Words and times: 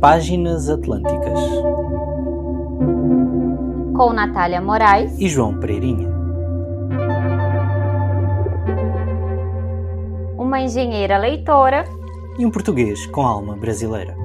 Páginas 0.00 0.70
Atlânticas. 0.70 1.38
Com 3.94 4.14
Natália 4.14 4.58
Moraes 4.58 5.12
e 5.20 5.28
João 5.28 5.60
Pereirinha. 5.60 6.08
Uma 10.38 10.58
engenheira 10.62 11.18
leitora 11.18 11.84
e 12.38 12.46
um 12.46 12.50
português 12.50 13.04
com 13.08 13.20
alma 13.20 13.56
brasileira. 13.56 14.16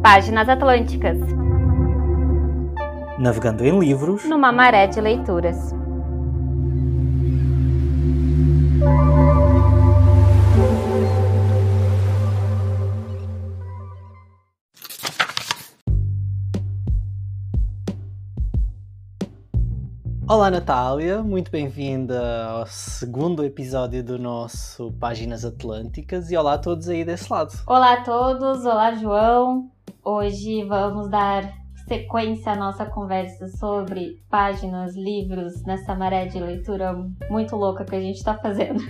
Páginas 0.00 0.48
Atlânticas. 0.48 1.18
Navegando 3.18 3.64
em 3.64 3.76
livros 3.80 4.24
numa 4.26 4.52
maré 4.52 4.86
de 4.86 5.00
leituras. 5.00 5.74
Olá 20.32 20.50
Natália, 20.50 21.22
muito 21.22 21.50
bem-vinda 21.50 22.46
ao 22.46 22.66
segundo 22.66 23.44
episódio 23.44 24.02
do 24.02 24.18
nosso 24.18 24.90
Páginas 24.92 25.44
Atlânticas 25.44 26.30
e 26.30 26.36
olá 26.38 26.54
a 26.54 26.58
todos 26.58 26.88
aí 26.88 27.04
desse 27.04 27.30
lado. 27.30 27.52
Olá 27.66 27.92
a 27.92 28.02
todos, 28.02 28.64
olá 28.64 28.94
João. 28.94 29.70
Hoje 30.02 30.64
vamos 30.64 31.10
dar 31.10 31.52
sequência 31.86 32.52
à 32.52 32.56
nossa 32.56 32.86
conversa 32.86 33.46
sobre 33.58 34.24
páginas, 34.30 34.96
livros, 34.96 35.62
nessa 35.64 35.94
maré 35.94 36.24
de 36.24 36.40
leitura 36.40 36.94
muito 37.28 37.54
louca 37.54 37.84
que 37.84 37.94
a 37.94 38.00
gente 38.00 38.16
está 38.16 38.34
fazendo. 38.38 38.80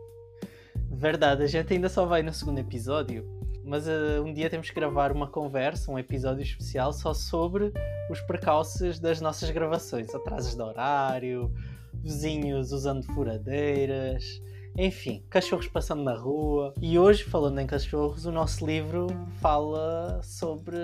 Verdade, 0.92 1.44
a 1.44 1.46
gente 1.46 1.72
ainda 1.72 1.88
só 1.88 2.04
vai 2.04 2.22
no 2.22 2.34
segundo 2.34 2.58
episódio, 2.58 3.26
mas 3.70 3.86
uh, 3.86 4.20
um 4.26 4.34
dia 4.34 4.50
temos 4.50 4.68
que 4.68 4.74
gravar 4.74 5.12
uma 5.12 5.28
conversa, 5.28 5.92
um 5.92 5.96
episódio 5.96 6.42
especial 6.42 6.92
só 6.92 7.14
sobre 7.14 7.72
os 8.10 8.20
percalços 8.22 8.98
das 8.98 9.20
nossas 9.20 9.48
gravações, 9.52 10.12
atrasos 10.12 10.56
de 10.56 10.60
horário, 10.60 11.54
vizinhos 11.94 12.72
usando 12.72 13.04
furadeiras, 13.14 14.42
enfim, 14.76 15.24
cachorros 15.30 15.68
passando 15.68 16.02
na 16.02 16.16
rua. 16.16 16.74
E 16.82 16.98
hoje, 16.98 17.22
falando 17.22 17.60
em 17.60 17.66
cachorros, 17.66 18.26
o 18.26 18.32
nosso 18.32 18.66
livro 18.66 19.06
fala 19.40 20.20
sobre 20.20 20.76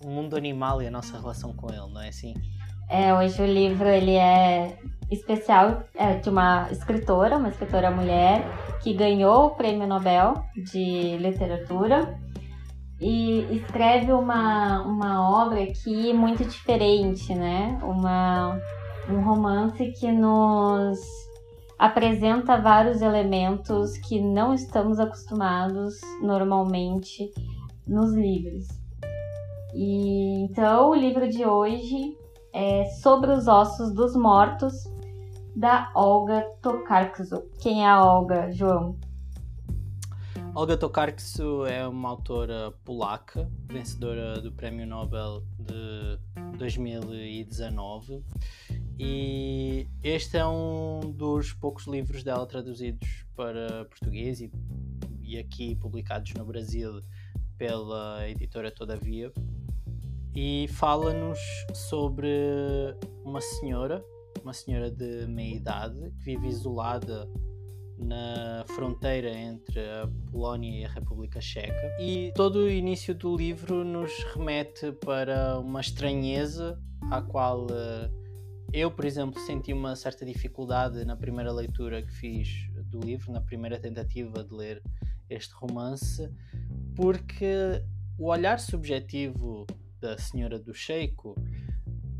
o 0.00 0.08
mundo 0.08 0.36
animal 0.36 0.80
e 0.80 0.86
a 0.86 0.90
nossa 0.90 1.18
relação 1.18 1.52
com 1.52 1.68
ele, 1.68 1.92
não 1.92 2.00
é 2.00 2.10
assim? 2.10 2.34
É, 2.90 3.14
hoje 3.14 3.40
o 3.40 3.46
livro 3.46 3.86
ele 3.86 4.16
é 4.16 4.76
especial 5.08 5.84
é 5.94 6.14
de 6.14 6.28
uma 6.28 6.68
escritora, 6.72 7.36
uma 7.36 7.48
escritora 7.48 7.88
mulher 7.88 8.42
que 8.82 8.92
ganhou 8.92 9.46
o 9.46 9.50
Prêmio 9.50 9.86
Nobel 9.86 10.34
de 10.56 11.16
Literatura 11.18 12.18
e 13.00 13.46
escreve 13.52 14.12
uma, 14.12 14.82
uma 14.82 15.40
obra 15.40 15.62
aqui 15.62 16.12
muito 16.12 16.44
diferente, 16.44 17.32
né? 17.32 17.78
Uma, 17.84 18.60
um 19.08 19.20
romance 19.20 19.92
que 19.92 20.10
nos 20.10 20.98
apresenta 21.78 22.60
vários 22.60 23.02
elementos 23.02 23.96
que 23.98 24.20
não 24.20 24.52
estamos 24.52 24.98
acostumados 24.98 25.94
normalmente 26.20 27.30
nos 27.86 28.12
livros. 28.14 28.66
E 29.72 30.42
então 30.42 30.90
o 30.90 30.94
livro 30.96 31.28
de 31.28 31.46
hoje 31.46 32.18
é 32.52 32.84
Sobre 32.86 33.30
os 33.32 33.46
Ossos 33.46 33.92
dos 33.92 34.14
Mortos, 34.16 34.84
da 35.54 35.90
Olga 35.94 36.42
Tokarczuk. 36.62 37.58
Quem 37.60 37.84
é 37.84 37.88
a 37.88 38.04
Olga, 38.04 38.50
João? 38.50 38.98
Olga 40.54 40.76
Tokarczuk 40.76 41.70
é 41.70 41.86
uma 41.86 42.08
autora 42.08 42.72
polaca, 42.84 43.50
vencedora 43.68 44.40
do 44.40 44.50
Prémio 44.52 44.86
Nobel 44.86 45.44
de 45.58 46.18
2019. 46.58 48.24
E 48.98 49.86
este 50.02 50.36
é 50.36 50.46
um 50.46 51.00
dos 51.14 51.52
poucos 51.52 51.86
livros 51.86 52.22
dela 52.22 52.46
traduzidos 52.46 53.24
para 53.34 53.84
português 53.86 54.40
e, 54.40 54.50
e 55.22 55.38
aqui 55.38 55.74
publicados 55.76 56.34
no 56.34 56.44
Brasil 56.44 57.00
pela 57.56 58.28
editora 58.28 58.70
Todavia 58.70 59.32
e 60.34 60.68
fala-nos 60.68 61.38
sobre 61.74 62.28
uma 63.24 63.40
senhora, 63.40 64.04
uma 64.42 64.52
senhora 64.52 64.90
de 64.90 65.26
meia 65.26 65.56
idade, 65.56 66.10
que 66.18 66.24
vive 66.24 66.48
isolada 66.48 67.28
na 67.98 68.64
fronteira 68.68 69.30
entre 69.30 69.78
a 69.80 70.08
Polónia 70.30 70.80
e 70.80 70.84
a 70.84 70.88
República 70.88 71.40
Checa. 71.40 71.96
E 72.00 72.32
todo 72.34 72.60
o 72.60 72.70
início 72.70 73.14
do 73.14 73.36
livro 73.36 73.84
nos 73.84 74.12
remete 74.34 74.92
para 74.92 75.58
uma 75.58 75.80
estranheza 75.80 76.80
à 77.10 77.20
qual 77.20 77.66
eh, 77.70 78.10
eu, 78.72 78.90
por 78.90 79.04
exemplo, 79.04 79.38
senti 79.40 79.72
uma 79.72 79.96
certa 79.96 80.24
dificuldade 80.24 81.04
na 81.04 81.16
primeira 81.16 81.52
leitura 81.52 82.02
que 82.02 82.12
fiz 82.12 82.48
do 82.86 83.00
livro, 83.00 83.32
na 83.32 83.40
primeira 83.40 83.78
tentativa 83.78 84.44
de 84.44 84.54
ler 84.54 84.82
este 85.28 85.52
romance, 85.54 86.28
porque 86.96 87.82
o 88.18 88.28
olhar 88.28 88.58
subjetivo 88.58 89.66
da 90.00 90.16
Senhora 90.16 90.58
do 90.58 90.72
Sheiko 90.72 91.34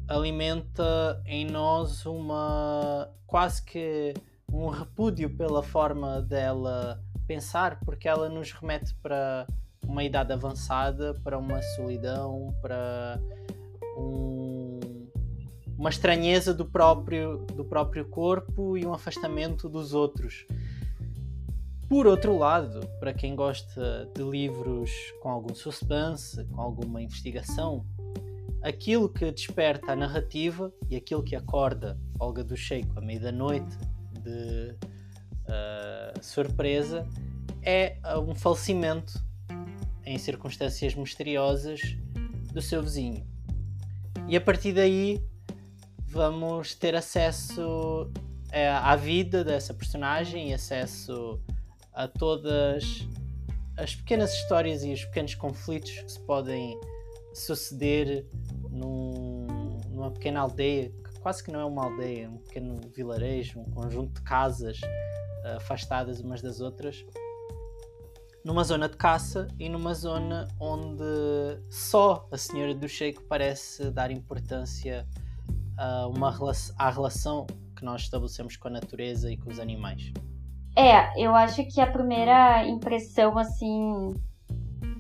alimenta 0.07 1.23
em 1.25 1.47
nós 1.47 2.05
uma 2.05 3.09
quase 3.27 3.65
que 3.65 4.13
um 4.53 4.69
repúdio 4.69 5.31
pela 5.37 5.63
forma 5.63 6.21
dela 6.21 7.01
pensar, 7.27 7.79
porque 7.85 8.09
ela 8.09 8.29
nos 8.29 8.51
remete 8.53 8.95
para 8.97 9.47
uma 9.87 10.03
idade 10.03 10.33
avançada, 10.33 11.15
para 11.23 11.39
uma 11.39 11.63
solidão, 11.77 12.53
para 12.61 13.21
um, 13.97 14.81
uma 15.79 15.89
estranheza 15.89 16.53
do 16.53 16.65
próprio, 16.65 17.39
do 17.55 17.65
próprio 17.65 18.05
corpo 18.09 18.77
e 18.77 18.85
um 18.85 18.93
afastamento 18.93 19.69
dos 19.69 19.95
outros. 19.95 20.45
Por 21.91 22.07
outro 22.07 22.39
lado, 22.39 22.87
para 23.01 23.13
quem 23.13 23.35
gosta 23.35 24.09
de 24.15 24.23
livros 24.23 24.93
com 25.21 25.29
algum 25.29 25.53
suspense, 25.53 26.45
com 26.45 26.61
alguma 26.61 27.03
investigação, 27.03 27.85
aquilo 28.63 29.09
que 29.09 29.29
desperta 29.33 29.91
a 29.91 29.97
narrativa 29.97 30.73
e 30.89 30.95
aquilo 30.95 31.21
que 31.21 31.35
acorda 31.35 31.99
Olga 32.21 32.45
do 32.45 32.57
Cheiko 32.57 32.97
à 32.97 33.03
meia 33.03 33.19
da 33.19 33.33
noite 33.33 33.77
de 34.23 34.73
uh, 35.49 36.23
surpresa 36.23 37.05
é 37.61 37.97
um 38.25 38.37
falecimento 38.37 39.21
em 40.07 40.17
circunstâncias 40.17 40.95
misteriosas 40.95 41.81
do 42.53 42.63
seu 42.63 42.85
vizinho. 42.85 43.27
E 44.29 44.37
a 44.37 44.41
partir 44.41 44.73
daí 44.75 45.21
vamos 46.07 46.73
ter 46.73 46.95
acesso 46.95 48.09
à 48.81 48.95
vida 48.95 49.43
dessa 49.43 49.75
personagem 49.75 50.51
e 50.51 50.55
acesso 50.55 51.43
a 51.93 52.07
todas 52.09 53.07
as 53.77 53.95
pequenas 53.95 54.33
histórias 54.35 54.85
e 54.85 54.93
os 54.93 55.05
pequenos 55.05 55.35
conflitos 55.35 55.91
que 55.91 56.13
se 56.13 56.21
podem 56.21 56.79
suceder 57.33 58.27
num, 58.71 59.47
numa 59.89 60.11
pequena 60.11 60.41
aldeia, 60.41 60.91
que 60.91 61.21
quase 61.21 61.43
que 61.43 61.51
não 61.51 61.61
é 61.61 61.65
uma 61.65 61.85
aldeia, 61.85 62.25
é 62.25 62.29
um 62.29 62.39
pequeno 62.39 62.81
vilarejo, 62.95 63.61
um 63.61 63.71
conjunto 63.71 64.15
de 64.15 64.23
casas 64.23 64.81
uh, 64.81 65.57
afastadas 65.57 66.21
umas 66.21 66.43
das 66.43 66.61
outras, 66.61 67.05
numa 68.45 68.65
zona 68.65 68.89
de 68.89 68.97
caça 68.97 69.49
e 69.59 69.69
numa 69.69 69.95
zona 69.95 70.49
onde 70.59 71.05
só 71.69 72.27
a 72.31 72.39
Senhora 72.39 72.75
do 72.75 72.89
Sheik 72.89 73.23
parece 73.25 73.91
dar 73.91 74.11
importância 74.11 75.07
a 75.77 76.07
uma 76.07 76.35
à 76.79 76.91
relação 76.91 77.47
que 77.77 77.85
nós 77.85 78.03
estabelecemos 78.03 78.57
com 78.57 78.69
a 78.69 78.71
natureza 78.71 79.31
e 79.31 79.37
com 79.37 79.51
os 79.51 79.59
animais. 79.59 80.13
É, 80.77 81.23
eu 81.23 81.35
acho 81.35 81.65
que 81.67 81.81
a 81.81 81.91
primeira 81.91 82.67
impressão, 82.67 83.37
assim, 83.37 84.15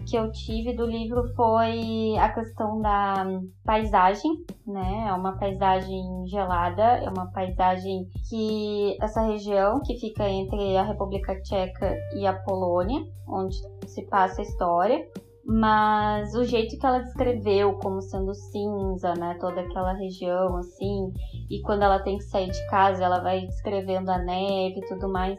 que 0.06 0.16
eu 0.16 0.30
tive 0.32 0.72
do 0.72 0.84
livro 0.84 1.32
foi 1.34 2.16
a 2.18 2.28
questão 2.32 2.80
da 2.80 3.24
paisagem, 3.64 4.44
né? 4.66 5.06
É 5.08 5.12
uma 5.12 5.36
paisagem 5.36 6.26
gelada, 6.26 6.82
é 6.82 7.08
uma 7.08 7.30
paisagem 7.30 8.08
que 8.28 8.96
essa 9.00 9.22
região 9.22 9.80
que 9.80 9.98
fica 9.98 10.28
entre 10.28 10.76
a 10.76 10.82
República 10.82 11.40
Tcheca 11.42 11.96
e 12.16 12.26
a 12.26 12.34
Polônia, 12.34 13.04
onde 13.28 13.56
se 13.86 14.02
passa 14.06 14.40
a 14.40 14.44
história, 14.44 15.06
mas 15.44 16.34
o 16.34 16.44
jeito 16.44 16.78
que 16.78 16.86
ela 16.86 17.00
descreveu 17.00 17.74
como 17.78 18.02
sendo 18.02 18.34
cinza, 18.34 19.14
né, 19.14 19.36
toda 19.40 19.60
aquela 19.60 19.92
região 19.92 20.56
assim, 20.56 21.12
e 21.48 21.60
quando 21.62 21.82
ela 21.82 22.00
tem 22.00 22.18
que 22.18 22.24
sair 22.24 22.50
de 22.50 22.66
casa, 22.68 23.04
ela 23.04 23.20
vai 23.20 23.46
descrevendo 23.46 24.10
a 24.10 24.18
neve 24.18 24.78
e 24.78 24.86
tudo 24.86 25.08
mais, 25.08 25.38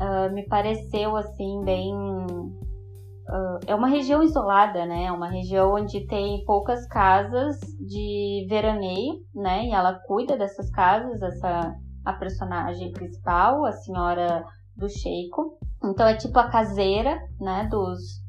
uh, 0.00 0.32
me 0.32 0.46
pareceu 0.46 1.16
assim 1.16 1.62
bem 1.64 1.94
uh, 1.94 3.60
é 3.66 3.74
uma 3.74 3.88
região 3.88 4.22
isolada, 4.22 4.84
né? 4.86 5.04
É 5.04 5.12
uma 5.12 5.28
região 5.28 5.74
onde 5.74 6.06
tem 6.06 6.44
poucas 6.44 6.86
casas 6.86 7.58
de 7.78 8.46
veraneio, 8.48 9.24
né? 9.34 9.66
E 9.66 9.72
ela 9.72 9.94
cuida 9.94 10.36
dessas 10.36 10.70
casas, 10.70 11.20
essa 11.22 11.76
a 12.04 12.12
personagem 12.14 12.92
principal, 12.92 13.64
a 13.66 13.72
senhora 13.72 14.44
do 14.74 14.88
Sheiko. 14.88 15.58
Então 15.84 16.06
é 16.06 16.16
tipo 16.16 16.38
a 16.38 16.48
caseira, 16.48 17.18
né? 17.38 17.68
Dos 17.70 18.22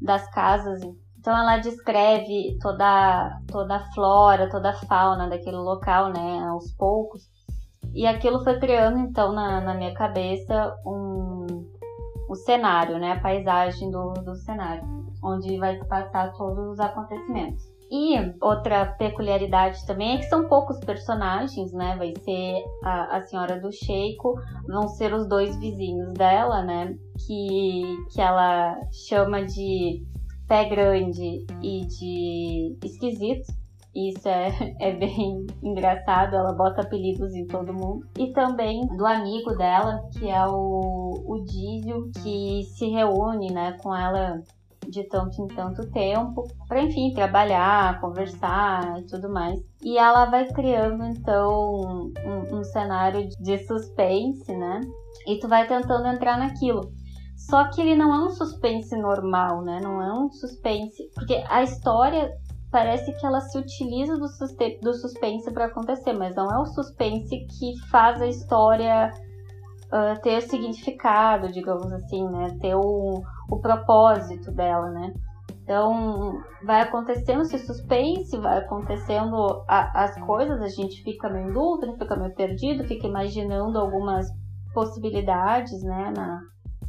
das 0.00 0.28
casas. 0.30 0.80
Então 1.18 1.36
ela 1.36 1.58
descreve 1.58 2.56
toda, 2.62 3.38
toda 3.46 3.76
a 3.76 3.92
flora, 3.92 4.48
toda 4.48 4.70
a 4.70 4.86
fauna 4.86 5.28
daquele 5.28 5.58
local, 5.58 6.10
né, 6.10 6.40
aos 6.48 6.72
poucos. 6.72 7.28
E 7.94 8.06
aquilo 8.06 8.42
foi 8.44 8.58
criando, 8.58 8.98
então, 8.98 9.32
na, 9.32 9.60
na 9.60 9.74
minha 9.74 9.92
cabeça, 9.94 10.76
um, 10.86 11.46
o 12.28 12.34
cenário, 12.34 12.98
né, 12.98 13.12
a 13.12 13.20
paisagem 13.20 13.90
do, 13.90 14.12
do 14.14 14.36
cenário, 14.36 14.84
onde 15.22 15.58
vai 15.58 15.76
se 15.76 15.84
passar 15.86 16.32
todos 16.32 16.72
os 16.72 16.80
acontecimentos. 16.80 17.70
E 17.90 18.14
outra 18.40 18.86
peculiaridade 18.86 19.84
também 19.84 20.14
é 20.14 20.18
que 20.18 20.28
são 20.28 20.46
poucos 20.46 20.78
personagens, 20.78 21.72
né? 21.72 21.96
Vai 21.98 22.14
ser 22.24 22.62
a, 22.84 23.16
a 23.16 23.22
senhora 23.22 23.58
do 23.60 23.72
Sheiko, 23.72 24.34
vão 24.68 24.86
ser 24.86 25.12
os 25.12 25.28
dois 25.28 25.56
vizinhos 25.56 26.12
dela, 26.12 26.62
né? 26.62 26.96
Que, 27.26 27.82
que 28.12 28.20
ela 28.20 28.76
chama 28.92 29.44
de 29.44 30.06
pé 30.46 30.68
grande 30.68 31.44
e 31.60 31.84
de 31.86 32.78
esquisito. 32.84 33.52
Isso 33.94 34.28
é, 34.28 34.50
é 34.78 34.92
bem 34.92 35.46
engraçado, 35.62 36.36
ela 36.36 36.52
bota 36.52 36.82
apelidos 36.82 37.34
em 37.34 37.46
todo 37.46 37.72
mundo. 37.72 38.06
E 38.18 38.32
também 38.32 38.86
do 38.96 39.06
amigo 39.06 39.56
dela, 39.56 40.08
que 40.12 40.28
é 40.28 40.46
o, 40.46 41.22
o 41.26 41.44
que 41.44 42.62
se 42.64 42.88
reúne 42.88 43.52
né, 43.52 43.76
com 43.82 43.94
ela 43.94 44.42
de 44.88 45.04
tanto 45.04 45.42
em 45.42 45.46
tanto 45.46 45.88
tempo, 45.90 46.46
para 46.66 46.82
enfim 46.82 47.12
trabalhar, 47.14 48.00
conversar 48.00 48.98
e 49.00 49.06
tudo 49.06 49.30
mais. 49.30 49.60
E 49.82 49.98
ela 49.98 50.26
vai 50.26 50.46
criando 50.48 51.04
então 51.04 52.12
um, 52.24 52.58
um, 52.58 52.64
cenário 52.64 53.28
de 53.40 53.58
suspense, 53.66 54.52
né? 54.54 54.80
E 55.26 55.38
tu 55.38 55.48
vai 55.48 55.66
tentando 55.66 56.06
entrar 56.06 56.38
naquilo. 56.38 56.92
Só 57.36 57.70
que 57.70 57.80
ele 57.80 57.96
não 57.96 58.14
é 58.14 58.26
um 58.26 58.30
suspense 58.30 58.94
normal, 58.96 59.62
né? 59.62 59.80
Não 59.82 60.02
é 60.02 60.12
um 60.12 60.30
suspense. 60.30 61.10
Porque 61.14 61.42
a 61.48 61.62
história 61.62 62.30
parece 62.70 63.12
que 63.12 63.26
ela 63.26 63.40
se 63.40 63.58
utiliza 63.58 64.16
do, 64.16 64.26
do 64.82 64.94
suspense 64.94 65.52
para 65.52 65.66
acontecer, 65.66 66.12
mas 66.12 66.34
não 66.36 66.48
é 66.50 66.58
o 66.58 66.66
suspense 66.66 67.46
que 67.46 67.78
faz 67.90 68.22
a 68.22 68.26
história 68.26 69.12
uh, 69.86 70.20
ter 70.22 70.40
significado, 70.42 71.50
digamos 71.50 71.92
assim, 71.92 72.26
né? 72.28 72.56
Ter 72.60 72.74
o, 72.74 73.22
o 73.50 73.58
propósito 73.60 74.52
dela, 74.52 74.90
né? 74.90 75.12
Então, 75.62 76.40
vai 76.64 76.80
acontecendo 76.80 77.42
esse 77.42 77.58
suspense, 77.58 78.36
vai 78.38 78.58
acontecendo 78.58 79.64
a, 79.68 80.04
as 80.04 80.18
coisas, 80.20 80.60
a 80.60 80.68
gente 80.68 81.02
fica 81.02 81.28
meio 81.28 81.48
em 81.48 81.52
dúvida, 81.52 81.92
fica 81.96 82.16
meio 82.16 82.34
perdido, 82.34 82.84
fica 82.84 83.06
imaginando 83.06 83.78
algumas 83.78 84.26
possibilidades, 84.72 85.82
né? 85.82 86.12
Na, 86.16 86.40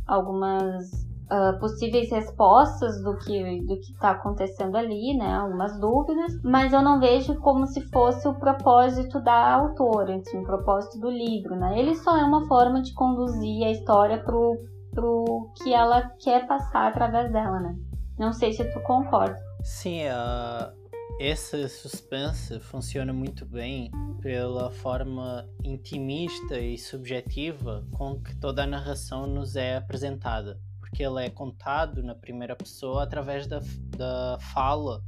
algumas 0.07 1.10
uh, 1.29 1.59
possíveis 1.59 2.11
respostas 2.11 3.01
do 3.03 3.17
que 3.17 3.61
do 3.61 3.79
que 3.79 3.91
está 3.91 4.11
acontecendo 4.11 4.75
ali, 4.75 5.15
né? 5.17 5.33
Algumas 5.33 5.79
dúvidas, 5.79 6.33
mas 6.43 6.73
eu 6.73 6.81
não 6.81 6.99
vejo 6.99 7.35
como 7.39 7.65
se 7.67 7.81
fosse 7.89 8.27
o 8.27 8.33
propósito 8.33 9.21
da 9.21 9.53
autora, 9.53 10.15
assim, 10.15 10.39
o 10.39 10.43
propósito 10.43 10.99
do 10.99 11.09
livro, 11.09 11.55
né? 11.55 11.79
Ele 11.79 11.95
só 11.95 12.17
é 12.17 12.23
uma 12.23 12.47
forma 12.47 12.81
de 12.81 12.93
conduzir 12.93 13.65
a 13.65 13.71
história 13.71 14.23
pro 14.23 14.57
pro 14.93 15.49
que 15.63 15.73
ela 15.73 16.01
quer 16.21 16.45
passar 16.47 16.89
através 16.89 17.31
dela, 17.31 17.59
né? 17.59 17.75
Não 18.19 18.33
sei 18.33 18.51
se 18.51 18.63
tu 18.73 18.81
concorda. 18.81 19.39
Sim, 19.63 20.01
uh, 20.07 20.69
esse 21.17 21.69
suspense 21.69 22.59
funciona 22.59 23.13
muito 23.13 23.45
bem 23.45 23.89
pela 24.21 24.69
forma 24.69 25.47
intimista 25.63 26.59
e 26.59 26.77
subjetiva 26.77 27.85
com 27.91 28.19
que 28.19 28.35
toda 28.35 28.63
a 28.63 28.67
narração 28.67 29.25
nos 29.25 29.55
é 29.55 29.77
apresentada 29.77 30.59
porque 30.91 31.03
ele 31.03 31.25
é 31.25 31.29
contado 31.29 32.03
na 32.03 32.13
primeira 32.13 32.53
pessoa 32.53 33.03
através 33.03 33.47
da, 33.47 33.59
da 33.97 34.37
fala 34.53 35.01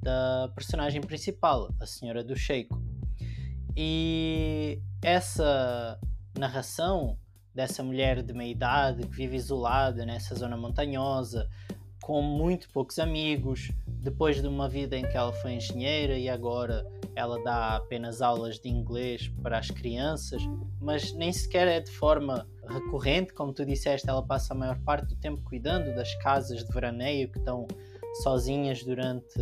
da 0.00 0.48
personagem 0.54 1.00
principal, 1.00 1.74
a 1.80 1.86
senhora 1.86 2.22
do 2.22 2.36
Sheiko. 2.36 2.80
E 3.76 4.80
essa 5.02 5.98
narração 6.38 7.18
dessa 7.52 7.82
mulher 7.82 8.22
de 8.22 8.32
meia 8.32 8.52
idade 8.52 9.08
que 9.08 9.16
vive 9.16 9.36
isolada 9.36 10.06
nessa 10.06 10.36
zona 10.36 10.56
montanhosa, 10.56 11.48
com 12.00 12.22
muito 12.22 12.68
poucos 12.70 13.00
amigos, 13.00 13.72
depois 14.04 14.40
de 14.40 14.46
uma 14.46 14.68
vida 14.68 14.98
em 14.98 15.02
que 15.02 15.16
ela 15.16 15.32
foi 15.32 15.54
engenheira 15.54 16.18
e 16.18 16.28
agora 16.28 16.86
ela 17.16 17.42
dá 17.42 17.76
apenas 17.76 18.20
aulas 18.20 18.60
de 18.60 18.68
inglês 18.68 19.32
para 19.42 19.58
as 19.58 19.70
crianças, 19.70 20.42
mas 20.78 21.14
nem 21.14 21.32
sequer 21.32 21.66
é 21.66 21.80
de 21.80 21.90
forma 21.90 22.46
recorrente, 22.68 23.32
como 23.32 23.54
tu 23.54 23.64
disseste, 23.64 24.08
ela 24.08 24.22
passa 24.22 24.52
a 24.52 24.56
maior 24.56 24.78
parte 24.80 25.08
do 25.08 25.16
tempo 25.16 25.42
cuidando 25.42 25.94
das 25.94 26.14
casas 26.16 26.62
de 26.62 26.70
veraneio 26.70 27.30
que 27.32 27.38
estão 27.38 27.66
sozinhas 28.22 28.84
durante 28.84 29.40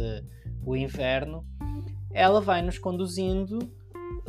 o 0.65 0.77
inverno. 0.77 1.45
Ela 2.13 2.41
vai 2.41 2.63
nos 2.63 2.79
conduzindo 2.79 3.59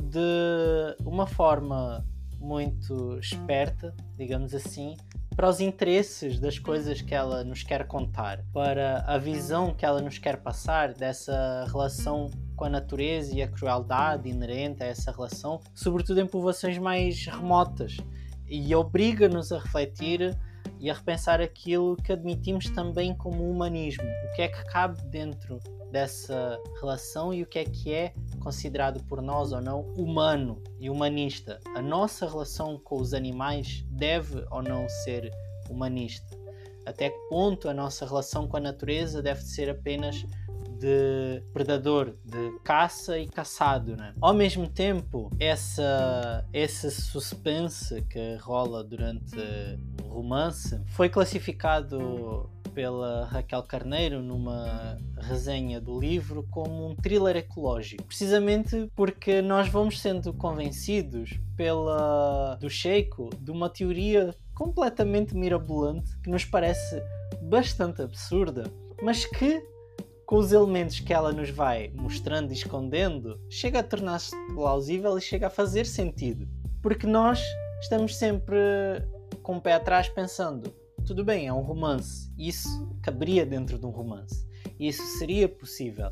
de 0.01 0.97
uma 1.05 1.27
forma 1.27 2.03
muito 2.39 3.19
esperta, 3.19 3.95
digamos 4.17 4.55
assim, 4.55 4.95
para 5.35 5.49
os 5.49 5.59
interesses 5.59 6.39
das 6.39 6.59
coisas 6.59 7.01
que 7.01 7.13
ela 7.13 7.43
nos 7.43 7.63
quer 7.63 7.87
contar, 7.87 8.43
para 8.53 9.03
a 9.07 9.17
visão 9.17 9.73
que 9.73 9.85
ela 9.85 10.01
nos 10.01 10.17
quer 10.17 10.37
passar 10.37 10.93
dessa 10.93 11.65
relação 11.67 12.29
com 12.55 12.65
a 12.65 12.69
natureza 12.69 13.35
e 13.35 13.41
a 13.41 13.47
crueldade 13.47 14.29
inerente 14.29 14.83
a 14.83 14.87
essa 14.87 15.11
relação, 15.11 15.59
sobretudo 15.73 16.21
em 16.21 16.27
povoações 16.27 16.77
mais 16.77 17.25
remotas, 17.25 17.97
e 18.47 18.75
obriga-nos 18.75 19.51
a 19.51 19.59
refletir 19.59 20.37
e 20.79 20.89
a 20.89 20.93
repensar 20.93 21.41
aquilo 21.41 21.95
que 21.97 22.11
admitimos 22.11 22.69
também 22.69 23.15
como 23.15 23.49
humanismo, 23.49 24.03
o 24.03 24.35
que 24.35 24.43
é 24.43 24.47
que 24.47 24.63
cabe 24.65 25.01
dentro 25.07 25.59
dessa 25.93 26.59
relação 26.81 27.31
e 27.31 27.43
o 27.43 27.45
que 27.45 27.59
é 27.59 27.63
que 27.63 27.93
é 27.93 28.13
considerado 28.41 29.01
por 29.03 29.21
nós 29.21 29.51
ou 29.51 29.61
não 29.61 29.81
humano 29.95 30.59
e 30.79 30.89
humanista. 30.89 31.59
A 31.75 31.81
nossa 31.83 32.27
relação 32.27 32.79
com 32.79 32.99
os 32.99 33.13
animais 33.13 33.85
deve 33.91 34.43
ou 34.49 34.63
não 34.63 34.89
ser 34.89 35.31
humanista? 35.69 36.35
Até 36.83 37.11
que 37.11 37.29
ponto 37.29 37.69
a 37.69 37.73
nossa 37.75 38.07
relação 38.07 38.47
com 38.47 38.57
a 38.57 38.59
natureza 38.59 39.21
deve 39.21 39.41
ser 39.41 39.69
apenas 39.69 40.25
de 40.83 41.41
predador, 41.53 42.13
de 42.25 42.59
caça 42.61 43.17
e 43.17 43.25
caçado, 43.25 43.95
né? 43.95 44.13
Ao 44.19 44.33
mesmo 44.33 44.67
tempo, 44.67 45.31
essa, 45.39 46.45
esse 46.51 46.91
suspense 46.91 48.01
que 48.09 48.35
rola 48.41 48.83
durante 48.83 49.37
o 50.03 50.09
romance 50.09 50.81
foi 50.87 51.07
classificado 51.07 52.49
pela 52.75 53.25
Raquel 53.25 53.63
Carneiro 53.63 54.21
numa 54.21 54.97
resenha 55.21 55.79
do 55.79 55.97
livro 55.97 56.45
como 56.51 56.89
um 56.89 56.95
thriller 56.95 57.37
ecológico, 57.37 58.03
precisamente 58.03 58.91
porque 58.93 59.41
nós 59.41 59.69
vamos 59.69 60.01
sendo 60.01 60.33
convencidos 60.33 61.39
pela 61.55 62.55
do 62.59 62.69
Sheiko 62.69 63.29
de 63.39 63.51
uma 63.51 63.69
teoria 63.69 64.35
completamente 64.53 65.33
mirabolante 65.33 66.17
que 66.19 66.29
nos 66.29 66.43
parece 66.43 67.01
bastante 67.43 68.01
absurda, 68.01 68.63
mas 69.01 69.23
que 69.25 69.61
com 70.33 70.39
os 70.39 70.51
elementos 70.51 70.99
que 70.99 71.13
ela 71.13 71.31
nos 71.31 71.51
vai 71.51 71.91
mostrando 71.93 72.49
e 72.49 72.55
escondendo, 72.55 73.39
chega 73.47 73.81
a 73.81 73.83
tornar-se 73.83 74.35
plausível 74.55 75.15
e 75.15 75.21
chega 75.21 75.45
a 75.45 75.49
fazer 75.51 75.85
sentido. 75.85 76.47
Porque 76.81 77.05
nós 77.05 77.39
estamos 77.79 78.15
sempre 78.15 78.57
com 79.43 79.57
o 79.57 79.61
pé 79.61 79.73
atrás 79.73 80.09
pensando: 80.09 80.73
tudo 81.05 81.23
bem, 81.23 81.45
é 81.45 81.53
um 81.53 81.61
romance, 81.61 82.33
isso 82.35 82.67
caberia 83.03 83.45
dentro 83.45 83.77
de 83.77 83.85
um 83.85 83.91
romance, 83.91 84.43
isso 84.79 85.03
seria 85.19 85.47
possível. 85.47 86.09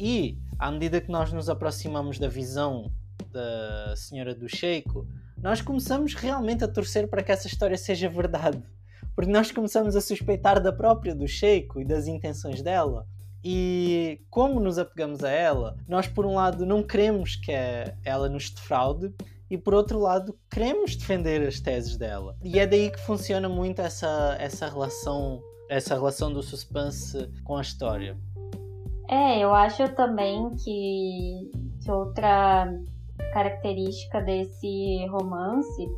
E 0.00 0.36
à 0.58 0.68
medida 0.72 1.00
que 1.00 1.12
nós 1.12 1.32
nos 1.32 1.48
aproximamos 1.48 2.18
da 2.18 2.26
visão 2.26 2.92
da 3.30 3.94
Senhora 3.94 4.34
do 4.34 4.48
Sheiko, 4.48 5.06
nós 5.40 5.60
começamos 5.60 6.12
realmente 6.14 6.64
a 6.64 6.68
torcer 6.68 7.06
para 7.06 7.22
que 7.22 7.30
essa 7.30 7.46
história 7.46 7.78
seja 7.78 8.08
verdade. 8.08 8.64
Porque 9.14 9.30
nós 9.30 9.52
começamos 9.52 9.94
a 9.94 10.00
suspeitar 10.00 10.60
da 10.60 10.72
própria 10.72 11.14
do 11.14 11.28
Sheiko 11.28 11.80
e 11.80 11.84
das 11.84 12.08
intenções 12.08 12.60
dela. 12.60 13.06
E 13.44 14.22
como 14.30 14.58
nos 14.58 14.78
apegamos 14.78 15.22
a 15.22 15.28
ela, 15.28 15.76
nós 15.86 16.06
por 16.06 16.24
um 16.24 16.34
lado 16.34 16.64
não 16.64 16.82
queremos 16.82 17.36
que 17.36 17.52
ela 18.02 18.28
nos 18.28 18.48
defraude 18.48 19.12
e 19.50 19.58
por 19.58 19.74
outro 19.74 19.98
lado 19.98 20.34
queremos 20.50 20.96
defender 20.96 21.46
as 21.46 21.60
teses 21.60 21.96
dela. 21.98 22.36
E 22.42 22.58
é 22.58 22.66
daí 22.66 22.90
que 22.90 23.00
funciona 23.00 23.48
muito 23.48 23.82
essa, 23.82 24.36
essa 24.40 24.68
relação 24.68 25.42
essa 25.68 25.94
relação 25.94 26.32
do 26.32 26.42
suspense 26.42 27.30
com 27.42 27.56
a 27.56 27.62
história. 27.62 28.16
É, 29.08 29.38
eu 29.38 29.52
acho 29.54 29.88
também 29.94 30.50
que, 30.56 31.50
que 31.82 31.90
outra 31.90 32.66
característica 33.32 34.20
desse 34.20 35.06
romance 35.08 35.88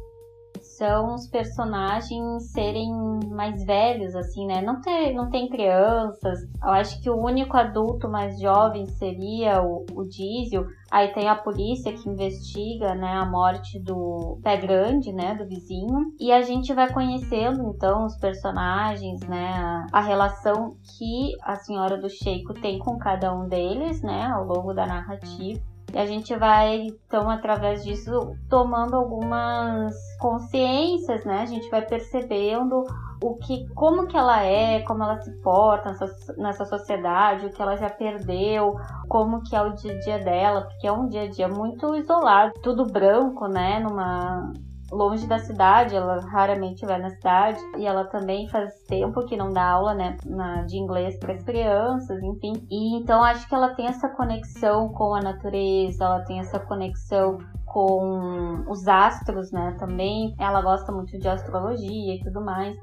são 0.76 1.14
os 1.14 1.26
personagens 1.28 2.50
serem 2.52 2.90
mais 3.30 3.64
velhos, 3.64 4.14
assim, 4.14 4.46
né? 4.46 4.60
Não, 4.60 4.80
ter, 4.80 5.12
não 5.14 5.30
tem 5.30 5.48
crianças. 5.48 6.40
Eu 6.62 6.70
acho 6.70 7.00
que 7.02 7.10
o 7.10 7.16
único 7.16 7.56
adulto 7.56 8.08
mais 8.08 8.38
jovem 8.40 8.86
seria 8.86 9.62
o, 9.62 9.84
o 9.92 10.04
Diesel. 10.04 10.64
Aí 10.90 11.12
tem 11.12 11.28
a 11.28 11.34
polícia 11.34 11.92
que 11.92 12.08
investiga, 12.08 12.94
né, 12.94 13.14
a 13.14 13.24
morte 13.24 13.80
do 13.80 14.38
pé 14.42 14.56
grande, 14.56 15.12
né, 15.12 15.34
do 15.34 15.46
vizinho. 15.46 16.12
E 16.20 16.30
a 16.30 16.42
gente 16.42 16.72
vai 16.72 16.92
conhecendo, 16.92 17.72
então, 17.74 18.04
os 18.04 18.16
personagens, 18.16 19.20
né, 19.22 19.52
a, 19.56 19.86
a 19.92 20.00
relação 20.00 20.76
que 20.96 21.32
a 21.42 21.56
senhora 21.56 22.00
do 22.00 22.08
Sheiko 22.08 22.54
tem 22.54 22.78
com 22.78 22.98
cada 22.98 23.34
um 23.34 23.48
deles, 23.48 24.00
né, 24.02 24.26
ao 24.26 24.44
longo 24.44 24.72
da 24.72 24.86
narrativa. 24.86 25.60
E 25.96 25.98
a 25.98 26.04
gente 26.04 26.36
vai, 26.36 26.88
então, 26.88 27.30
através 27.30 27.82
disso, 27.82 28.36
tomando 28.50 28.96
algumas 28.96 29.94
consciências, 30.18 31.24
né? 31.24 31.40
A 31.40 31.46
gente 31.46 31.70
vai 31.70 31.80
percebendo 31.86 32.84
o 33.22 33.36
que, 33.36 33.66
como 33.68 34.06
que 34.06 34.14
ela 34.14 34.42
é, 34.42 34.82
como 34.82 35.02
ela 35.02 35.18
se 35.22 35.32
porta 35.40 35.96
nessa, 36.36 36.66
sociedade, 36.66 37.46
o 37.46 37.50
que 37.50 37.62
ela 37.62 37.78
já 37.78 37.88
perdeu, 37.88 38.76
como 39.08 39.42
que 39.42 39.56
é 39.56 39.62
o 39.62 39.72
dia 39.72 39.94
a 39.94 39.98
dia 39.98 40.18
dela, 40.18 40.60
porque 40.64 40.86
é 40.86 40.92
um 40.92 41.08
dia 41.08 41.22
a 41.22 41.30
dia 41.30 41.48
muito 41.48 41.96
isolado, 41.96 42.52
tudo 42.62 42.84
branco, 42.84 43.48
né? 43.48 43.80
Numa 43.80 44.52
longe 44.90 45.26
da 45.26 45.38
cidade, 45.38 45.94
ela 45.94 46.20
raramente 46.20 46.86
vai 46.86 46.98
na 46.98 47.10
cidade 47.10 47.58
e 47.76 47.86
ela 47.86 48.04
também 48.04 48.48
faz 48.48 48.72
tempo 48.86 49.24
que 49.26 49.36
não 49.36 49.52
dá 49.52 49.64
aula, 49.64 49.94
né, 49.94 50.16
na, 50.24 50.62
de 50.62 50.76
inglês 50.76 51.18
para 51.18 51.34
as 51.34 51.42
crianças, 51.42 52.22
enfim. 52.22 52.66
E 52.70 52.96
então 52.96 53.22
acho 53.22 53.48
que 53.48 53.54
ela 53.54 53.74
tem 53.74 53.86
essa 53.86 54.08
conexão 54.08 54.88
com 54.90 55.14
a 55.14 55.20
natureza, 55.20 56.04
ela 56.04 56.20
tem 56.20 56.40
essa 56.40 56.58
conexão 56.58 57.38
com 57.64 58.64
os 58.68 58.86
astros, 58.88 59.50
né, 59.52 59.76
também. 59.78 60.34
Ela 60.38 60.62
gosta 60.62 60.92
muito 60.92 61.18
de 61.18 61.28
astrologia 61.28 62.14
e 62.14 62.20
tudo 62.20 62.40
mais. 62.40 62.76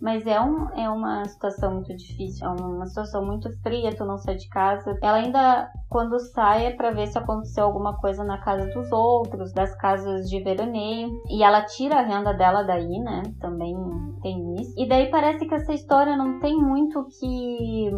Mas 0.00 0.26
é, 0.26 0.40
um, 0.40 0.68
é 0.70 0.88
uma 0.88 1.24
situação 1.24 1.74
muito 1.74 1.94
difícil, 1.96 2.46
é 2.46 2.50
uma 2.50 2.86
situação 2.86 3.24
muito 3.24 3.50
fria, 3.62 3.94
tu 3.94 4.04
não 4.04 4.18
sai 4.18 4.36
de 4.36 4.48
casa. 4.48 4.96
Ela 5.02 5.18
ainda, 5.18 5.70
quando 5.88 6.18
sai, 6.18 6.66
é 6.66 6.70
pra 6.70 6.90
ver 6.90 7.06
se 7.06 7.18
aconteceu 7.18 7.64
alguma 7.64 7.96
coisa 7.98 8.24
na 8.24 8.38
casa 8.38 8.66
dos 8.72 8.90
outros, 8.92 9.52
das 9.52 9.74
casas 9.76 10.28
de 10.28 10.42
veraneio. 10.42 11.10
E 11.28 11.42
ela 11.42 11.62
tira 11.62 11.96
a 11.96 12.02
renda 12.02 12.32
dela 12.32 12.62
daí, 12.62 12.98
né? 12.98 13.22
Também 13.40 13.74
tem 14.22 14.54
isso. 14.60 14.74
E 14.76 14.88
daí 14.88 15.10
parece 15.10 15.46
que 15.46 15.54
essa 15.54 15.72
história 15.72 16.16
não 16.16 16.40
tem 16.40 16.56
muito 16.56 17.06
que, 17.18 17.90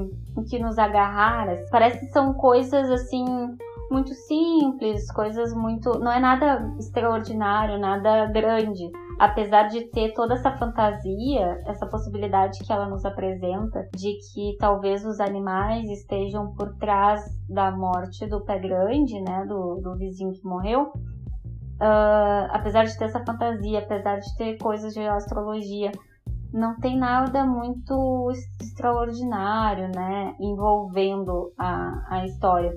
que 0.48 0.58
nos 0.58 0.78
agarrar. 0.78 1.48
Parece 1.70 2.00
que 2.00 2.06
são 2.06 2.34
coisas 2.34 2.90
assim 2.90 3.24
muito 3.90 4.12
simples, 4.14 5.10
coisas 5.12 5.52
muito. 5.54 5.98
Não 5.98 6.12
é 6.12 6.20
nada 6.20 6.74
extraordinário, 6.78 7.78
nada 7.78 8.26
grande 8.26 8.90
apesar 9.18 9.64
de 9.68 9.90
ter 9.90 10.12
toda 10.14 10.34
essa 10.34 10.56
fantasia, 10.56 11.60
essa 11.66 11.86
possibilidade 11.86 12.60
que 12.64 12.72
ela 12.72 12.88
nos 12.88 13.04
apresenta 13.04 13.88
de 13.94 14.16
que 14.32 14.56
talvez 14.58 15.04
os 15.04 15.18
animais 15.18 15.90
estejam 15.90 16.54
por 16.54 16.76
trás 16.76 17.20
da 17.48 17.70
morte 17.70 18.26
do 18.26 18.44
pé 18.44 18.58
grande, 18.58 19.20
né, 19.20 19.44
do, 19.46 19.80
do 19.82 19.96
vizinho 19.96 20.32
que 20.32 20.44
morreu, 20.44 20.92
uh, 20.92 22.48
apesar 22.50 22.84
de 22.84 22.96
ter 22.96 23.06
essa 23.06 23.24
fantasia, 23.24 23.80
apesar 23.80 24.20
de 24.20 24.36
ter 24.36 24.56
coisas 24.58 24.94
de 24.94 25.00
astrologia, 25.00 25.90
não 26.52 26.76
tem 26.76 26.96
nada 26.96 27.44
muito 27.44 28.30
extraordinário, 28.60 29.90
né, 29.94 30.34
envolvendo 30.40 31.52
a, 31.58 32.04
a 32.08 32.24
história. 32.24 32.72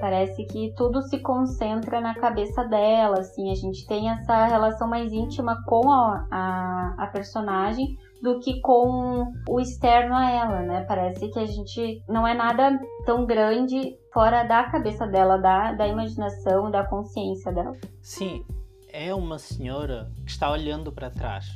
Parece 0.00 0.44
que 0.44 0.72
tudo 0.76 1.02
se 1.02 1.18
concentra 1.18 2.00
na 2.00 2.14
cabeça 2.14 2.64
dela, 2.64 3.20
assim, 3.20 3.50
a 3.50 3.54
gente 3.54 3.86
tem 3.86 4.10
essa 4.10 4.46
relação 4.46 4.88
mais 4.88 5.12
íntima 5.12 5.62
com 5.66 5.90
a, 5.90 6.26
a, 6.30 6.94
a 6.98 7.06
personagem 7.08 7.96
do 8.22 8.40
que 8.40 8.60
com 8.60 9.30
o 9.48 9.60
externo 9.60 10.14
a 10.14 10.30
ela, 10.30 10.60
né? 10.62 10.84
Parece 10.88 11.28
que 11.28 11.38
a 11.38 11.46
gente 11.46 12.02
não 12.08 12.26
é 12.26 12.34
nada 12.34 12.80
tão 13.04 13.26
grande 13.26 13.98
fora 14.12 14.44
da 14.44 14.64
cabeça 14.64 15.06
dela, 15.06 15.36
da, 15.36 15.72
da 15.72 15.86
imaginação, 15.86 16.70
da 16.70 16.84
consciência 16.84 17.52
dela. 17.52 17.76
Sim, 18.00 18.44
é 18.90 19.14
uma 19.14 19.38
senhora 19.38 20.10
que 20.24 20.30
está 20.30 20.50
olhando 20.50 20.90
para 20.90 21.10
trás, 21.10 21.46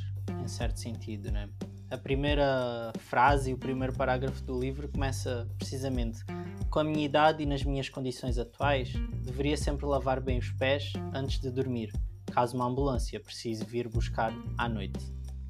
em 0.43 0.47
certo 0.47 0.79
sentido, 0.79 1.31
né? 1.31 1.49
A 1.91 1.97
primeira 1.97 2.93
frase 2.99 3.51
e 3.51 3.53
o 3.53 3.57
primeiro 3.57 3.93
parágrafo 3.93 4.43
do 4.43 4.59
livro 4.59 4.87
começa 4.87 5.47
precisamente 5.57 6.23
com 6.69 6.79
a 6.79 6.83
minha 6.83 7.03
idade 7.03 7.41
e 7.41 7.45
nas 7.45 7.63
minhas 7.63 7.89
condições 7.89 8.37
atuais, 8.37 8.93
deveria 9.23 9.57
sempre 9.57 9.85
lavar 9.85 10.21
bem 10.21 10.37
os 10.37 10.51
pés 10.51 10.93
antes 11.13 11.39
de 11.39 11.49
dormir, 11.49 11.91
caso 12.31 12.55
uma 12.55 12.65
ambulância 12.65 13.19
precise 13.19 13.65
vir 13.65 13.87
buscar 13.87 14.31
à 14.57 14.69
noite. 14.69 14.99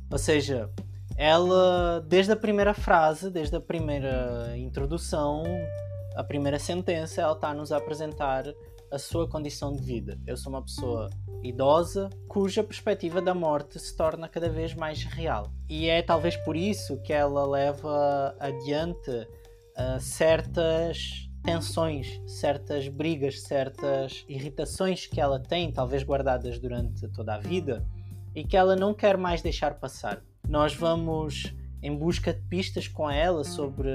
Ou 0.09 0.17
seja, 0.17 0.69
ela, 1.17 1.99
desde 2.07 2.31
a 2.31 2.35
primeira 2.37 2.73
frase, 2.73 3.29
desde 3.29 3.55
a 3.55 3.59
primeira 3.59 4.57
introdução, 4.57 5.43
a 6.15 6.23
primeira 6.23 6.57
sentença, 6.57 7.21
ela 7.21 7.33
está 7.33 7.49
a 7.49 7.53
nos 7.53 7.73
apresentar 7.73 8.45
a 8.91 8.97
sua 8.97 9.27
condição 9.27 9.75
de 9.75 9.81
vida. 9.81 10.19
Eu 10.25 10.35
sou 10.35 10.51
uma 10.51 10.61
pessoa 10.61 11.09
idosa 11.43 12.09
cuja 12.27 12.63
perspectiva 12.63 13.21
da 13.21 13.33
morte 13.33 13.79
se 13.79 13.95
torna 13.95 14.27
cada 14.27 14.49
vez 14.49 14.73
mais 14.73 15.03
real. 15.03 15.51
E 15.69 15.87
é 15.87 16.01
talvez 16.01 16.35
por 16.37 16.55
isso 16.55 16.97
que 17.01 17.13
ela 17.13 17.45
leva 17.45 18.35
adiante 18.39 19.09
uh, 19.09 19.99
certas 19.99 21.29
tensões, 21.43 22.21
certas 22.27 22.87
brigas, 22.87 23.41
certas 23.41 24.25
irritações 24.27 25.05
que 25.07 25.21
ela 25.21 25.39
tem, 25.39 25.71
talvez 25.71 26.03
guardadas 26.03 26.59
durante 26.59 27.07
toda 27.09 27.35
a 27.35 27.39
vida, 27.39 27.85
e 28.35 28.43
que 28.43 28.57
ela 28.57 28.75
não 28.75 28.93
quer 28.93 29.17
mais 29.17 29.41
deixar 29.41 29.75
passar. 29.75 30.21
Nós 30.47 30.75
vamos 30.75 31.53
em 31.81 31.95
busca 31.95 32.33
de 32.33 32.41
pistas 32.41 32.87
com 32.87 33.09
ela 33.09 33.43
sobre 33.43 33.89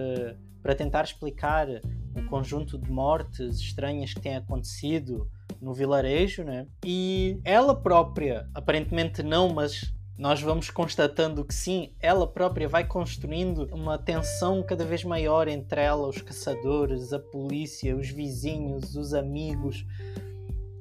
para 0.63 0.75
tentar 0.75 1.05
explicar 1.05 1.67
o 2.14 2.25
conjunto 2.26 2.78
de 2.78 2.90
mortes 2.90 3.59
estranhas 3.59 4.14
que 4.14 4.21
têm 4.21 4.37
acontecido 4.37 5.28
no 5.61 5.73
vilarejo, 5.73 6.44
né? 6.44 6.66
E 6.85 7.40
ela 7.44 7.75
própria, 7.75 8.49
aparentemente 8.54 9.23
não, 9.23 9.52
mas 9.52 9.92
nós 10.16 10.40
vamos 10.40 10.71
constatando 10.71 11.44
que 11.44 11.54
sim, 11.54 11.92
ela 12.00 12.26
própria 12.26 12.68
vai 12.68 12.87
construindo 12.87 13.68
uma 13.73 13.99
tensão 13.99 14.62
cada 14.62 14.85
vez 14.85 15.02
maior 15.02 15.49
entre 15.49 15.80
ela, 15.80 16.09
os 16.09 16.23
caçadores, 16.23 17.12
a 17.12 17.18
polícia, 17.18 17.97
os 17.97 18.09
vizinhos, 18.09 18.94
os 18.94 19.12
amigos, 19.12 19.85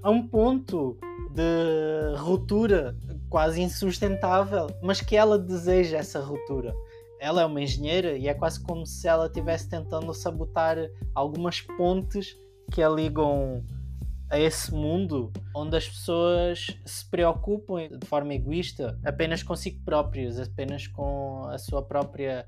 a 0.04 0.10
um 0.12 0.28
ponto 0.28 0.98
de 1.32 2.16
ruptura 2.18 2.96
quase 3.28 3.62
insustentável, 3.62 4.68
mas 4.84 5.02
que 5.02 5.16
ela 5.16 5.40
deseja 5.40 5.98
essa 5.98 6.20
ruptura. 6.20 6.76
Ela 7.24 7.42
é 7.42 7.46
uma 7.46 7.62
engenheira 7.62 8.18
e 8.18 8.28
é 8.28 8.34
quase 8.34 8.62
como 8.62 8.86
se 8.86 9.08
ela 9.08 9.28
estivesse 9.28 9.70
tentando 9.70 10.14
sabotar 10.14 10.76
algumas 11.16 11.62
pontes 11.62 12.38
que 12.70 12.84
a 12.84 12.90
ligam 12.90 13.64
a 14.30 14.38
esse 14.38 14.74
mundo 14.74 15.32
onde 15.56 15.78
as 15.78 15.88
pessoas 15.88 16.68
se 16.86 17.10
preocupam 17.10 17.88
de 17.98 18.06
forma 18.08 18.34
egoísta 18.34 19.00
apenas 19.06 19.42
consigo 19.42 19.80
próprios, 19.86 20.38
apenas 20.38 20.86
com 20.88 21.46
a 21.48 21.58
sua 21.58 21.82
própria 21.82 22.46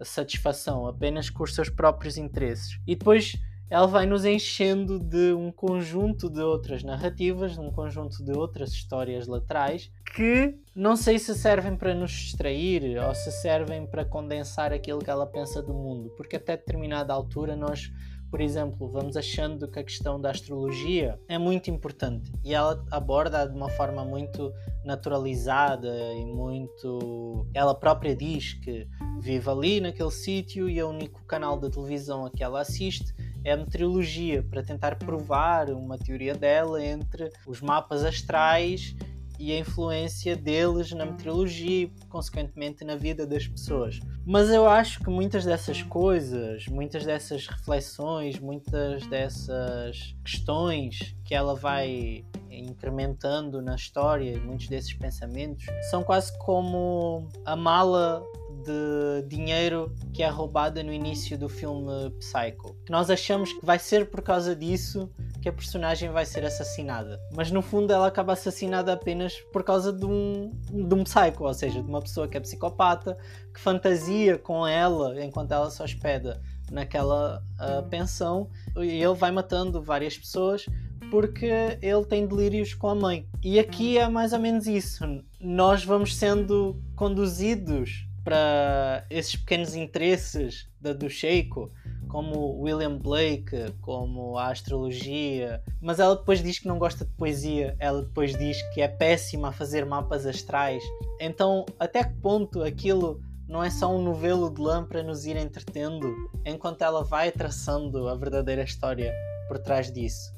satisfação, 0.00 0.86
apenas 0.86 1.28
com 1.28 1.42
os 1.42 1.52
seus 1.52 1.68
próprios 1.68 2.16
interesses. 2.16 2.78
E 2.86 2.94
depois 2.94 3.32
ela 3.70 3.86
vai 3.86 4.06
nos 4.06 4.24
enchendo 4.24 4.98
de 4.98 5.32
um 5.32 5.50
conjunto 5.50 6.28
de 6.28 6.40
outras 6.40 6.82
narrativas, 6.82 7.52
de 7.52 7.60
um 7.60 7.70
conjunto 7.70 8.22
de 8.24 8.32
outras 8.32 8.70
histórias 8.70 9.26
laterais 9.26 9.90
que 10.14 10.54
não 10.74 10.94
sei 10.94 11.18
se 11.18 11.34
servem 11.34 11.74
para 11.74 11.94
nos 11.94 12.10
distrair 12.10 12.98
ou 12.98 13.14
se 13.14 13.32
servem 13.32 13.86
para 13.86 14.04
condensar 14.04 14.72
aquilo 14.72 15.00
que 15.00 15.10
ela 15.10 15.26
pensa 15.26 15.62
do 15.62 15.72
mundo, 15.72 16.10
porque 16.16 16.36
até 16.36 16.56
determinada 16.56 17.14
altura 17.14 17.56
nós 17.56 17.90
por 18.32 18.40
exemplo, 18.40 18.88
vamos 18.88 19.14
achando 19.14 19.68
que 19.70 19.78
a 19.78 19.84
questão 19.84 20.18
da 20.18 20.30
astrologia 20.30 21.20
é 21.28 21.36
muito 21.36 21.70
importante 21.70 22.32
e 22.42 22.54
ela 22.54 22.82
aborda 22.90 23.46
de 23.46 23.54
uma 23.54 23.68
forma 23.68 24.06
muito 24.06 24.50
naturalizada 24.86 25.94
e 26.14 26.24
muito. 26.24 27.46
Ela 27.52 27.74
própria 27.74 28.16
diz 28.16 28.54
que 28.54 28.88
vive 29.20 29.50
ali 29.50 29.80
naquele 29.82 30.10
sítio 30.10 30.66
e 30.66 30.78
é 30.78 30.84
o 30.84 30.88
único 30.88 31.22
canal 31.26 31.60
de 31.60 31.68
televisão 31.68 32.24
a 32.24 32.30
que 32.30 32.42
ela 32.42 32.62
assiste 32.62 33.14
é 33.44 33.52
a 33.52 33.56
meteorologia 33.56 34.42
para 34.42 34.62
tentar 34.62 34.96
provar 34.96 35.70
uma 35.70 35.98
teoria 35.98 36.34
dela 36.34 36.84
entre 36.84 37.30
os 37.46 37.60
mapas 37.60 38.04
astrais 38.04 38.94
e 39.38 39.52
a 39.52 39.58
influência 39.58 40.36
deles 40.36 40.92
na 40.92 41.04
meteorologia 41.04 41.86
e, 41.86 41.92
consequentemente, 42.08 42.84
na 42.84 42.94
vida 42.94 43.26
das 43.26 43.46
pessoas. 43.46 43.98
Mas 44.24 44.48
eu 44.50 44.68
acho 44.68 45.00
que 45.00 45.10
muitas 45.10 45.44
dessas 45.44 45.82
coisas, 45.82 46.66
muitas 46.68 47.04
dessas 47.04 47.48
reflexões, 47.48 48.38
muitas 48.38 49.04
dessas 49.08 50.14
questões 50.24 51.16
que 51.24 51.34
ela 51.34 51.56
vai 51.56 52.24
incrementando 52.60 53.60
na 53.62 53.74
história, 53.74 54.38
muitos 54.40 54.68
desses 54.68 54.92
pensamentos, 54.92 55.64
são 55.90 56.02
quase 56.02 56.36
como 56.38 57.28
a 57.44 57.56
mala 57.56 58.22
de 58.62 59.26
dinheiro 59.28 59.92
que 60.12 60.22
é 60.22 60.28
roubada 60.28 60.82
no 60.82 60.92
início 60.92 61.36
do 61.36 61.48
filme 61.48 62.10
Psycho. 62.18 62.76
Que 62.84 62.92
nós 62.92 63.10
achamos 63.10 63.52
que 63.52 63.64
vai 63.64 63.78
ser 63.78 64.08
por 64.10 64.22
causa 64.22 64.54
disso 64.54 65.10
que 65.40 65.48
a 65.48 65.52
personagem 65.52 66.10
vai 66.10 66.24
ser 66.24 66.44
assassinada. 66.44 67.20
Mas 67.34 67.50
no 67.50 67.60
fundo 67.60 67.92
ela 67.92 68.06
acaba 68.06 68.34
assassinada 68.34 68.92
apenas 68.92 69.34
por 69.52 69.64
causa 69.64 69.92
de 69.92 70.06
um, 70.06 70.52
de 70.70 70.94
um 70.94 71.02
psycho, 71.02 71.44
ou 71.44 71.54
seja, 71.54 71.82
de 71.82 71.88
uma 71.88 72.00
pessoa 72.00 72.28
que 72.28 72.36
é 72.36 72.40
psicopata, 72.40 73.18
que 73.52 73.60
fantasia 73.60 74.38
com 74.38 74.66
ela 74.66 75.22
enquanto 75.22 75.52
ela 75.52 75.70
se 75.70 75.82
hospeda 75.82 76.40
naquela 76.70 77.42
uh, 77.60 77.82
pensão 77.88 78.48
e 78.76 79.02
ele 79.02 79.14
vai 79.14 79.30
matando 79.30 79.82
várias 79.82 80.16
pessoas 80.16 80.66
porque 81.12 81.76
ele 81.82 82.06
tem 82.06 82.26
delírios 82.26 82.72
com 82.72 82.88
a 82.88 82.94
mãe. 82.94 83.28
E 83.42 83.58
aqui 83.58 83.98
é 83.98 84.08
mais 84.08 84.32
ou 84.32 84.38
menos 84.38 84.66
isso. 84.66 85.04
Nós 85.38 85.84
vamos 85.84 86.16
sendo 86.16 86.82
conduzidos 86.96 88.08
para 88.24 89.04
esses 89.10 89.36
pequenos 89.36 89.74
interesses 89.74 90.70
da, 90.80 90.94
do 90.94 91.10
Sheiko, 91.10 91.70
como 92.08 92.58
William 92.62 92.96
Blake, 92.96 93.74
como 93.82 94.38
a 94.38 94.50
astrologia, 94.50 95.62
mas 95.82 96.00
ela 96.00 96.16
depois 96.16 96.42
diz 96.42 96.58
que 96.58 96.66
não 96.66 96.78
gosta 96.78 97.04
de 97.04 97.10
poesia, 97.10 97.76
ela 97.78 98.00
depois 98.00 98.34
diz 98.34 98.62
que 98.72 98.80
é 98.80 98.88
péssima 98.88 99.48
a 99.48 99.52
fazer 99.52 99.84
mapas 99.84 100.24
astrais. 100.24 100.82
Então, 101.20 101.66
até 101.78 102.04
que 102.04 102.14
ponto 102.22 102.62
aquilo 102.62 103.20
não 103.46 103.62
é 103.62 103.68
só 103.68 103.94
um 103.94 104.00
novelo 104.00 104.48
de 104.48 104.62
lã 104.62 104.82
para 104.82 105.02
nos 105.02 105.26
ir 105.26 105.36
entretendo, 105.36 106.10
enquanto 106.46 106.80
ela 106.80 107.04
vai 107.04 107.30
traçando 107.30 108.08
a 108.08 108.14
verdadeira 108.14 108.62
história 108.62 109.12
por 109.46 109.58
trás 109.58 109.92
disso, 109.92 110.32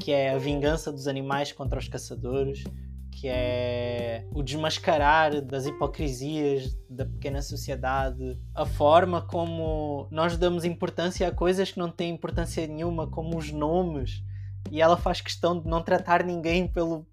que 0.00 0.10
é 0.10 0.30
a 0.30 0.38
vingança 0.38 0.90
dos 0.90 1.06
animais 1.06 1.52
contra 1.52 1.78
os 1.78 1.86
caçadores, 1.86 2.64
que 3.12 3.28
é 3.28 4.26
o 4.32 4.42
desmascarar 4.42 5.42
das 5.42 5.66
hipocrisias 5.66 6.74
da 6.88 7.04
pequena 7.04 7.42
sociedade, 7.42 8.38
a 8.54 8.64
forma 8.64 9.20
como 9.20 10.08
nós 10.10 10.36
damos 10.36 10.64
importância 10.64 11.28
a 11.28 11.32
coisas 11.32 11.70
que 11.70 11.78
não 11.78 11.90
têm 11.90 12.14
importância 12.14 12.66
nenhuma, 12.66 13.06
como 13.06 13.36
os 13.36 13.52
nomes, 13.52 14.22
e 14.70 14.80
ela 14.80 14.96
faz 14.96 15.20
questão 15.20 15.60
de 15.60 15.68
não 15.68 15.82
tratar 15.82 16.24
ninguém 16.24 16.66
pelo 16.66 17.06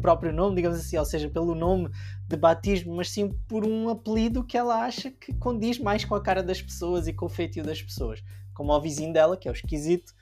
próprio 0.00 0.32
nome, 0.32 0.56
digamos 0.56 0.78
assim, 0.78 0.96
ou 0.96 1.04
seja, 1.04 1.28
pelo 1.28 1.54
nome 1.54 1.90
de 2.26 2.36
batismo, 2.36 2.96
mas 2.96 3.10
sim 3.10 3.28
por 3.46 3.66
um 3.66 3.88
apelido 3.88 4.44
que 4.44 4.56
ela 4.56 4.84
acha 4.84 5.10
que 5.10 5.34
condiz 5.34 5.78
mais 5.78 6.04
com 6.04 6.14
a 6.14 6.22
cara 6.22 6.42
das 6.42 6.60
pessoas 6.60 7.06
e 7.06 7.12
com 7.12 7.26
o 7.26 7.28
feitio 7.28 7.62
das 7.62 7.80
pessoas, 7.80 8.22
como 8.54 8.72
o 8.72 8.80
vizinho 8.80 9.12
dela, 9.12 9.36
que 9.36 9.48
é 9.48 9.50
o 9.50 9.54
esquisito, 9.54 10.12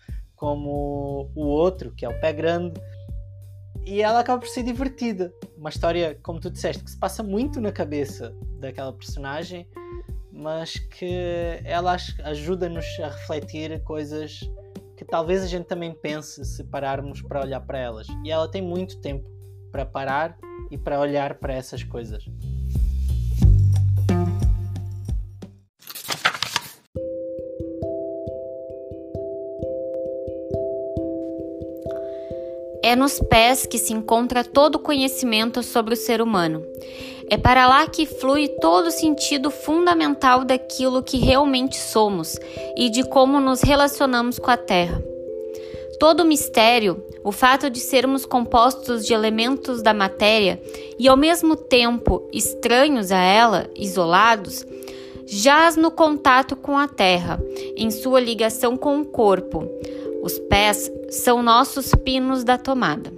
como 0.41 1.31
o 1.35 1.45
outro, 1.45 1.93
que 1.95 2.07
é 2.07 2.09
o 2.09 2.19
pé 2.19 2.33
grande 2.33 2.81
e 3.85 4.01
ela 4.01 4.21
acaba 4.21 4.41
por 4.41 4.49
ser 4.49 4.63
divertida. 4.63 5.33
Uma 5.57 5.69
história, 5.69 6.19
como 6.23 6.41
tu 6.41 6.51
disseste, 6.51 6.83
que 6.83 6.91
se 6.91 6.99
passa 6.99 7.23
muito 7.23 7.61
na 7.61 7.71
cabeça 7.71 8.35
daquela 8.59 8.93
personagem, 8.93 9.69
mas 10.33 10.79
que 10.79 11.61
ela 11.65 11.95
ajuda-nos 12.25 12.87
a 13.01 13.09
refletir 13.09 13.83
coisas 13.83 14.41
que 14.97 15.05
talvez 15.05 15.43
a 15.43 15.47
gente 15.47 15.67
também 15.67 15.93
pense 15.93 16.43
se 16.45 16.65
pararmos 16.65 17.21
para 17.21 17.43
olhar 17.43 17.61
para 17.61 17.79
elas. 17.79 18.07
E 18.25 18.31
ela 18.31 18.51
tem 18.51 18.63
muito 18.63 18.99
tempo 19.01 19.29
para 19.71 19.85
parar 19.85 20.39
e 20.71 20.79
para 20.79 20.99
olhar 20.99 21.35
para 21.35 21.53
essas 21.53 21.83
coisas. 21.83 22.25
É 32.91 32.97
nos 32.97 33.21
pés 33.21 33.67
que 33.67 33.79
se 33.79 33.93
encontra 33.93 34.43
todo 34.43 34.75
o 34.75 34.79
conhecimento 34.81 35.63
sobre 35.63 35.95
o 35.95 35.97
ser 35.97 36.21
humano. 36.21 36.67
É 37.31 37.39
para 37.39 37.69
lá 37.69 37.87
que 37.87 38.05
flui 38.05 38.49
todo 38.49 38.89
o 38.89 38.91
sentido 38.91 39.49
fundamental 39.49 40.45
daquilo 40.45 41.01
que 41.01 41.17
realmente 41.17 41.77
somos 41.77 42.37
e 42.77 42.91
de 42.91 43.05
como 43.05 43.39
nos 43.39 43.61
relacionamos 43.61 44.41
com 44.41 44.51
a 44.51 44.57
Terra. 44.57 45.01
Todo 46.01 46.25
o 46.25 46.27
mistério, 46.27 47.01
o 47.23 47.31
fato 47.31 47.71
de 47.71 47.79
sermos 47.79 48.27
compostos 48.27 49.07
de 49.07 49.15
elementos 49.15 49.83
da 49.83 49.95
matéria 49.95 50.61
e 50.99 51.07
ao 51.07 51.17
mesmo 51.17 51.55
tempo 51.55 52.29
estranhos 52.33 53.13
a 53.13 53.23
ela, 53.23 53.71
isolados, 53.77 54.67
jaz 55.27 55.77
no 55.77 55.93
contato 55.93 56.57
com 56.57 56.77
a 56.77 56.89
terra, 56.89 57.41
em 57.77 57.89
sua 57.89 58.19
ligação 58.19 58.77
com 58.77 59.01
o 59.01 59.05
corpo, 59.05 59.65
os 60.25 60.41
pés 60.41 60.91
são 61.11 61.43
nossos 61.43 61.93
pinos 62.05 62.45
da 62.45 62.57
tomada. 62.57 63.11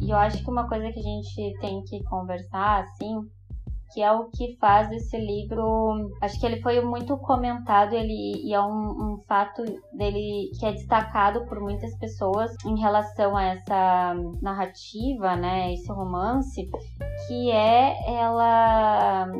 E 0.00 0.10
eu 0.10 0.16
acho 0.16 0.44
que 0.44 0.50
uma 0.50 0.68
coisa 0.68 0.92
que 0.92 1.00
a 1.00 1.02
gente 1.02 1.58
tem 1.60 1.82
que 1.82 2.02
conversar, 2.04 2.84
assim, 2.84 3.20
que 3.94 4.02
é 4.02 4.10
o 4.10 4.24
que 4.24 4.56
faz 4.60 4.90
esse 4.90 5.16
livro. 5.16 6.10
Acho 6.20 6.38
que 6.40 6.44
ele 6.44 6.60
foi 6.60 6.80
muito 6.80 7.16
comentado 7.18 7.94
ele, 7.94 8.42
e 8.44 8.52
é 8.52 8.60
um, 8.60 8.90
um, 8.90 9.22
fato 9.28 9.62
dele 9.92 10.50
que 10.58 10.66
é 10.66 10.72
destacado 10.72 11.46
por 11.46 11.60
muitas 11.60 11.96
pessoas 11.96 12.52
em 12.66 12.76
relação 12.78 13.36
a 13.36 13.44
essa 13.44 14.14
narrativa, 14.42 15.36
né, 15.36 15.72
esse 15.72 15.90
romance, 15.92 16.68
que 17.28 17.50
é 17.52 17.94
ela 18.12 19.30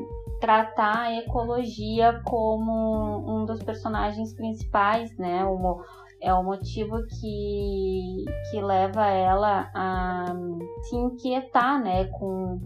tratar 0.41 1.07
a 1.07 1.19
ecologia 1.19 2.23
como 2.25 3.25
um 3.27 3.45
dos 3.45 3.61
personagens 3.63 4.35
principais, 4.35 5.17
né, 5.19 5.45
é 6.21 6.33
o 6.33 6.43
motivo 6.43 6.97
que, 7.07 8.25
que 8.51 8.61
leva 8.61 9.07
ela 9.09 9.71
a 9.75 10.35
se 10.83 10.97
inquietar, 10.97 11.83
né, 11.83 12.05
com 12.07 12.61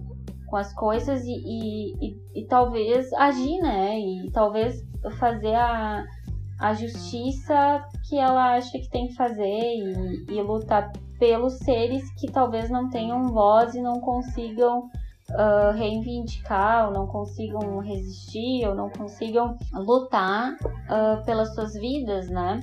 com 0.49 0.57
as 0.57 0.73
coisas 0.75 1.23
e, 1.25 1.33
e, 1.33 1.93
e, 2.01 2.41
e, 2.41 2.47
talvez 2.47 3.13
agir, 3.13 3.61
né? 3.61 3.99
E 3.99 4.31
talvez 4.33 4.83
fazer 5.19 5.55
a, 5.55 6.05
a 6.61 6.75
justiça 6.75 7.85
que 8.09 8.19
ela 8.19 8.55
acha 8.55 8.79
que 8.79 8.91
tem 8.91 9.09
que 9.09 9.15
fazer 9.15 9.45
e, 9.45 10.27
e 10.29 10.43
lutar 10.43 10.93
pelos 11.19 11.59
seres 11.59 12.03
que 12.15 12.31
talvez 12.31 12.71
não 12.71 12.89
tenham 12.89 13.27
voz 13.27 13.75
e 13.75 13.81
não 13.81 14.01
consigam 14.01 14.89
uh, 15.31 15.73
reivindicar, 15.75 16.87
ou 16.87 16.93
não 16.93 17.07
consigam 17.07 17.79
resistir, 17.81 18.67
ou 18.67 18.75
não 18.75 18.89
consigam 18.91 19.57
lutar 19.75 20.55
uh, 20.55 21.25
pelas 21.25 21.55
suas 21.55 21.75
vidas, 21.75 22.29
né? 22.31 22.61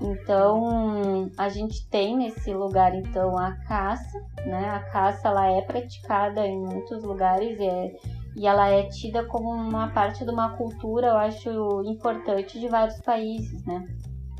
Então, 0.00 1.30
a 1.38 1.48
gente 1.48 1.88
tem 1.88 2.16
nesse 2.16 2.52
lugar 2.52 2.94
então 2.94 3.38
a 3.38 3.52
caça, 3.66 4.20
né? 4.44 4.68
A 4.70 4.80
caça 4.90 5.28
ela 5.28 5.46
é 5.46 5.62
praticada 5.62 6.46
em 6.46 6.58
muitos 6.58 7.04
lugares 7.04 7.58
e, 7.58 7.64
é, 7.64 7.96
e 8.36 8.46
ela 8.46 8.68
é 8.68 8.82
tida 8.88 9.24
como 9.24 9.50
uma 9.50 9.88
parte 9.88 10.24
de 10.24 10.30
uma 10.30 10.56
cultura, 10.56 11.08
eu 11.08 11.16
acho 11.16 11.82
importante 11.84 12.58
de 12.58 12.68
vários 12.68 13.00
países, 13.02 13.64
né? 13.64 13.86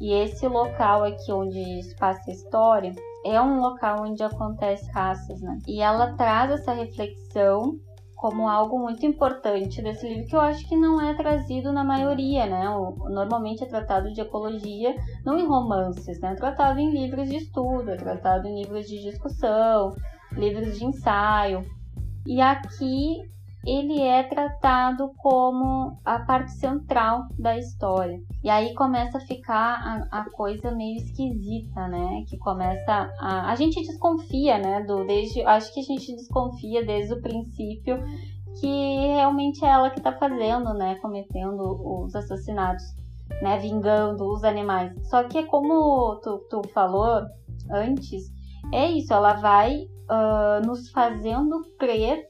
E 0.01 0.13
esse 0.13 0.47
local 0.49 1.05
aqui 1.05 1.33
onde 1.33 1.95
passa 2.01 2.29
a 2.29 2.35
história 2.35 2.93
é 3.25 3.41
um 3.41 3.61
local 3.61 4.03
onde 4.03 4.23
acontece 4.23 4.91
caças, 4.93 5.41
né? 5.41 5.59
E 5.69 5.81
ela 5.81 6.15
traz 6.15 6.51
essa 6.51 6.73
reflexão 6.73 7.79
como 8.25 8.49
algo 8.49 8.79
muito 8.79 9.05
importante 9.05 9.83
desse 9.83 10.09
livro 10.09 10.27
que 10.27 10.35
eu 10.35 10.41
acho 10.41 10.67
que 10.67 10.75
não 10.75 10.99
é 10.99 11.13
trazido 11.13 11.71
na 11.71 11.85
maioria, 11.85 12.47
né? 12.47 12.65
Normalmente 13.11 13.63
é 13.63 13.67
tratado 13.67 14.11
de 14.15 14.23
ecologia 14.23 14.97
não 15.27 15.39
em 15.39 15.47
romances, 15.47 16.19
né? 16.21 16.33
É 16.33 16.35
tratado 16.35 16.81
em 16.81 16.91
livros 16.91 17.29
de 17.29 17.37
estudo, 17.37 17.91
é 17.91 17.97
tratado 17.97 18.49
em 18.49 18.63
livros 18.63 18.87
de 18.87 19.03
discussão, 19.03 19.95
livros 20.33 20.79
de 20.79 20.87
ensaio. 20.87 21.67
E 22.27 22.41
aqui 22.41 23.21
ele 23.67 24.01
é 24.01 24.23
tratado 24.23 25.13
como 25.17 25.99
a 26.05 26.19
parte 26.21 26.53
central 26.53 27.27
da 27.39 27.57
história. 27.57 28.21
E 28.43 28.51
aí 28.51 28.75
começa 28.75 29.19
a 29.19 29.21
ficar 29.23 30.07
a, 30.11 30.21
a, 30.21 30.31
coisa 30.31 30.71
meio 30.71 30.97
esquisita, 30.97 31.89
né? 31.89 32.25
Que 32.29 32.37
começa 32.39 33.11
a. 33.19 33.51
A 33.51 33.55
gente 33.55 33.81
desconfia, 33.81 34.59
né? 34.59 34.83
Do, 34.83 35.05
desde, 35.07 35.43
acho 35.43 35.73
que 35.73 35.81
a 35.81 35.85
gente 35.85 36.15
desconfia 36.15 36.85
desde 36.85 37.15
o 37.15 37.23
princípio 37.23 37.99
que 38.61 39.07
realmente 39.15 39.65
é 39.65 39.69
ela 39.69 39.91
que 39.91 40.01
tá 40.01 40.13
fazendo, 40.13 40.75
né? 40.75 40.97
Cometendo 40.97 42.05
os 42.05 42.15
assassinatos, 42.15 42.85
né? 43.41 43.59
Vingando 43.59 44.25
os 44.31 44.45
animais. 44.45 44.93
Só 45.09 45.25
que 45.25 45.39
é 45.39 45.43
como 45.47 46.21
tu, 46.23 46.39
tu 46.51 46.63
falou 46.73 47.23
antes, 47.71 48.31
é 48.73 48.91
isso, 48.91 49.13
ela 49.13 49.35
vai 49.35 49.87
uh, 50.11 50.67
nos 50.67 50.91
fazendo 50.91 51.63
crer 51.79 52.27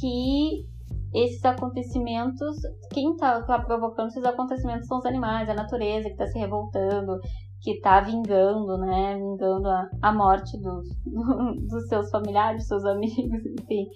que 0.00 0.66
esses 1.14 1.44
acontecimentos, 1.44 2.56
quem 2.92 3.12
está 3.12 3.42
tá 3.42 3.58
provocando 3.60 4.08
esses 4.08 4.24
acontecimentos 4.24 4.86
são 4.86 4.98
os 4.98 5.06
animais, 5.06 5.48
a 5.48 5.54
natureza 5.54 6.04
que 6.04 6.12
está 6.12 6.26
se 6.26 6.38
revoltando, 6.38 7.18
que 7.60 7.72
está 7.72 8.00
vingando, 8.00 8.78
né? 8.78 9.16
Vingando 9.16 9.68
a, 9.68 9.88
a 10.02 10.12
morte 10.12 10.56
dos, 10.58 10.88
dos 11.68 11.88
seus 11.88 12.10
familiares, 12.10 12.58
dos 12.58 12.68
seus 12.68 12.84
amigos, 12.84 13.40
enfim, 13.60 13.88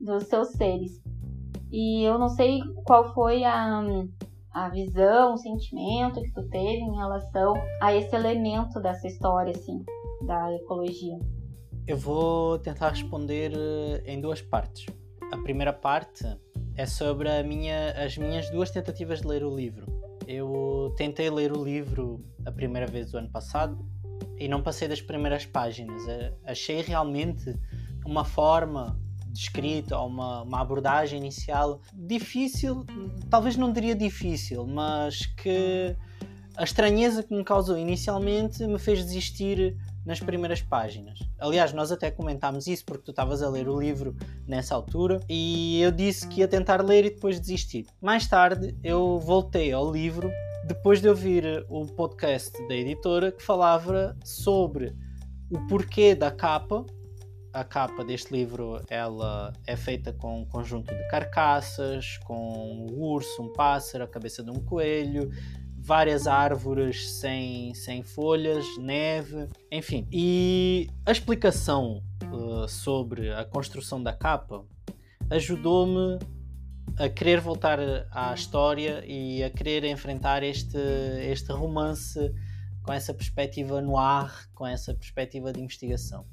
dos 0.00 0.24
seus 0.24 0.48
seres. 0.50 1.02
E 1.70 2.02
eu 2.02 2.18
não 2.18 2.28
sei 2.28 2.60
qual 2.86 3.12
foi 3.12 3.44
a, 3.44 3.82
a 4.52 4.68
visão, 4.70 5.34
o 5.34 5.38
sentimento 5.38 6.22
que 6.22 6.32
tu 6.32 6.48
teve 6.48 6.78
em 6.78 6.96
relação 6.96 7.54
a 7.82 7.92
esse 7.92 8.14
elemento 8.14 8.80
dessa 8.80 9.06
história, 9.06 9.52
assim, 9.54 9.84
da 10.24 10.54
ecologia. 10.54 11.18
Eu 11.86 11.96
vou 11.96 12.58
tentar 12.58 12.90
responder 12.90 13.52
eh, 13.54 14.02
em 14.06 14.20
duas 14.20 14.40
partes. 14.40 14.86
A 15.30 15.36
primeira 15.38 15.72
parte 15.72 16.24
é 16.76 16.86
sobre 16.86 17.42
minha, 17.42 17.92
as 17.92 18.16
minhas 18.16 18.50
duas 18.50 18.70
tentativas 18.70 19.20
de 19.20 19.26
ler 19.26 19.44
o 19.44 19.54
livro. 19.54 19.86
Eu 20.26 20.94
tentei 20.96 21.30
ler 21.30 21.52
o 21.52 21.64
livro 21.64 22.24
a 22.46 22.52
primeira 22.52 22.86
vez 22.86 23.12
o 23.12 23.18
ano 23.18 23.30
passado 23.30 23.78
e 24.38 24.48
não 24.48 24.62
passei 24.62 24.88
das 24.88 25.00
primeiras 25.00 25.44
páginas. 25.44 26.02
Achei 26.44 26.80
realmente 26.82 27.54
uma 28.04 28.24
forma 28.24 28.98
de 29.28 29.40
escrita 29.40 29.98
ou 29.98 30.06
uma, 30.06 30.42
uma 30.42 30.60
abordagem 30.60 31.18
inicial 31.18 31.80
difícil, 31.92 32.84
talvez 33.28 33.56
não 33.56 33.72
diria 33.72 33.94
difícil, 33.94 34.66
mas 34.66 35.26
que 35.26 35.96
a 36.56 36.64
estranheza 36.64 37.22
que 37.22 37.34
me 37.34 37.44
causou 37.44 37.78
inicialmente 37.78 38.66
me 38.66 38.78
fez 38.78 39.04
desistir 39.04 39.76
nas 40.04 40.20
primeiras 40.20 40.62
páginas. 40.62 41.18
Aliás, 41.38 41.72
nós 41.72 41.92
até 41.92 42.10
comentámos 42.10 42.66
isso 42.66 42.84
porque 42.84 43.04
tu 43.04 43.10
estavas 43.10 43.42
a 43.42 43.48
ler 43.48 43.68
o 43.68 43.78
livro 43.78 44.16
nessa 44.46 44.74
altura 44.74 45.20
e 45.28 45.80
eu 45.80 45.90
disse 45.90 46.26
que 46.26 46.40
ia 46.40 46.48
tentar 46.48 46.82
ler 46.82 47.04
e 47.04 47.10
depois 47.10 47.40
desistir. 47.40 47.86
Mais 48.00 48.26
tarde 48.26 48.76
eu 48.82 49.18
voltei 49.18 49.72
ao 49.72 49.90
livro 49.90 50.30
depois 50.66 51.00
de 51.00 51.08
ouvir 51.08 51.64
o 51.68 51.86
podcast 51.86 52.52
da 52.68 52.74
editora 52.74 53.32
que 53.32 53.42
falava 53.42 54.16
sobre 54.24 54.94
o 55.50 55.66
porquê 55.66 56.14
da 56.14 56.30
capa. 56.30 56.84
A 57.52 57.64
capa 57.64 58.04
deste 58.04 58.32
livro 58.32 58.80
ela 58.90 59.52
é 59.66 59.74
feita 59.74 60.12
com 60.12 60.42
um 60.42 60.44
conjunto 60.44 60.94
de 60.94 61.08
carcaças, 61.08 62.18
com 62.18 62.86
um 62.86 63.00
urso, 63.00 63.42
um 63.42 63.52
pássaro, 63.52 64.04
a 64.04 64.08
cabeça 64.08 64.44
de 64.44 64.50
um 64.50 64.62
coelho, 64.62 65.30
várias 65.88 66.26
árvores 66.26 67.12
sem, 67.12 67.72
sem 67.72 68.02
folhas, 68.02 68.66
neve, 68.76 69.48
enfim. 69.72 70.06
E 70.12 70.86
a 71.06 71.10
explicação 71.10 72.02
uh, 72.30 72.68
sobre 72.68 73.32
a 73.32 73.42
construção 73.42 74.02
da 74.02 74.12
capa 74.12 74.66
ajudou-me 75.30 76.18
a 76.98 77.08
querer 77.08 77.40
voltar 77.40 77.78
à 78.10 78.34
história 78.34 79.02
e 79.06 79.42
a 79.42 79.48
querer 79.48 79.82
enfrentar 79.84 80.42
este, 80.42 80.76
este 81.22 81.52
romance 81.52 82.18
com 82.82 82.92
essa 82.92 83.14
perspectiva 83.14 83.80
no 83.80 83.96
ar, 83.96 84.46
com 84.54 84.66
essa 84.66 84.92
perspectiva 84.92 85.54
de 85.54 85.60
investigação. 85.62 86.26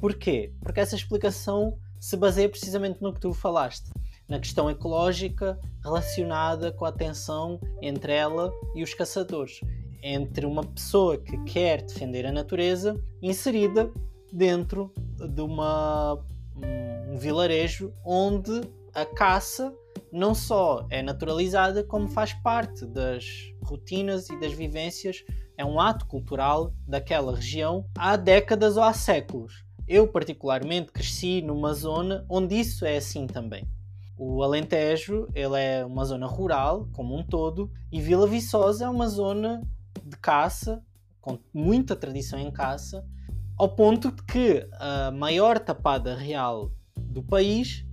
Porquê? 0.00 0.54
Porque 0.62 0.80
essa 0.80 0.96
explicação 0.96 1.78
se 2.00 2.16
baseia 2.16 2.48
precisamente 2.48 3.02
no 3.02 3.12
que 3.12 3.20
tu 3.20 3.34
falaste 3.34 3.90
na 4.28 4.38
questão 4.38 4.68
ecológica 4.70 5.58
relacionada 5.82 6.72
com 6.72 6.84
a 6.84 6.92
tensão 6.92 7.60
entre 7.80 8.12
ela 8.12 8.52
e 8.74 8.82
os 8.82 8.92
caçadores, 8.92 9.60
entre 10.02 10.46
uma 10.46 10.64
pessoa 10.64 11.16
que 11.16 11.36
quer 11.44 11.82
defender 11.82 12.26
a 12.26 12.32
natureza 12.32 13.00
inserida 13.22 13.90
dentro 14.32 14.92
de 15.16 15.40
uma, 15.40 16.18
um 16.56 17.16
vilarejo 17.16 17.92
onde 18.04 18.60
a 18.94 19.04
caça 19.04 19.72
não 20.12 20.34
só 20.34 20.86
é 20.90 21.02
naturalizada, 21.02 21.84
como 21.84 22.08
faz 22.08 22.32
parte 22.32 22.86
das 22.86 23.52
rotinas 23.62 24.28
e 24.30 24.38
das 24.38 24.52
vivências, 24.52 25.24
é 25.56 25.64
um 25.64 25.80
ato 25.80 26.06
cultural 26.06 26.72
daquela 26.86 27.34
região 27.34 27.86
há 27.96 28.16
décadas 28.16 28.76
ou 28.76 28.82
há 28.82 28.92
séculos. 28.92 29.64
Eu, 29.88 30.08
particularmente, 30.08 30.92
cresci 30.92 31.40
numa 31.40 31.72
zona 31.72 32.24
onde 32.28 32.58
isso 32.58 32.84
é 32.84 32.96
assim 32.96 33.26
também. 33.26 33.66
O 34.18 34.42
Alentejo 34.42 35.28
ele 35.34 35.60
é 35.60 35.84
uma 35.84 36.04
zona 36.04 36.26
rural, 36.26 36.88
como 36.92 37.16
um 37.16 37.22
todo, 37.22 37.70
e 37.92 38.00
Vila 38.00 38.26
Viçosa 38.26 38.86
é 38.86 38.88
uma 38.88 39.08
zona 39.08 39.60
de 40.02 40.16
caça, 40.16 40.82
com 41.20 41.38
muita 41.52 41.94
tradição 41.94 42.38
em 42.38 42.50
caça, 42.50 43.04
ao 43.58 43.68
ponto 43.68 44.10
de 44.10 44.22
que 44.24 44.68
a 44.72 45.10
maior 45.10 45.58
tapada 45.58 46.14
real 46.14 46.70
do 46.96 47.22
país 47.22 47.84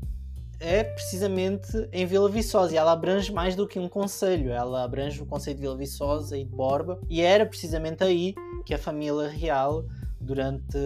é 0.59 0.83
precisamente 0.83 1.89
em 1.91 2.05
Vila 2.05 2.29
Viçosa 2.29 2.73
e 2.73 2.77
ela 2.77 2.93
abrange 2.93 3.31
mais 3.33 3.53
do 3.55 3.67
que 3.67 3.77
um 3.77 3.89
conselho, 3.89 4.51
ela 4.51 4.83
abrange 4.83 5.21
o 5.21 5.25
conceito 5.25 5.57
de 5.57 5.63
Vila 5.63 5.75
Viçosa 5.75 6.37
e 6.37 6.45
de 6.45 6.55
Borba 6.55 7.01
e 7.09 7.21
era 7.21 7.45
precisamente 7.45 8.01
aí 8.01 8.33
que 8.65 8.73
a 8.73 8.77
família 8.77 9.27
real 9.27 9.85
durante 10.21 10.77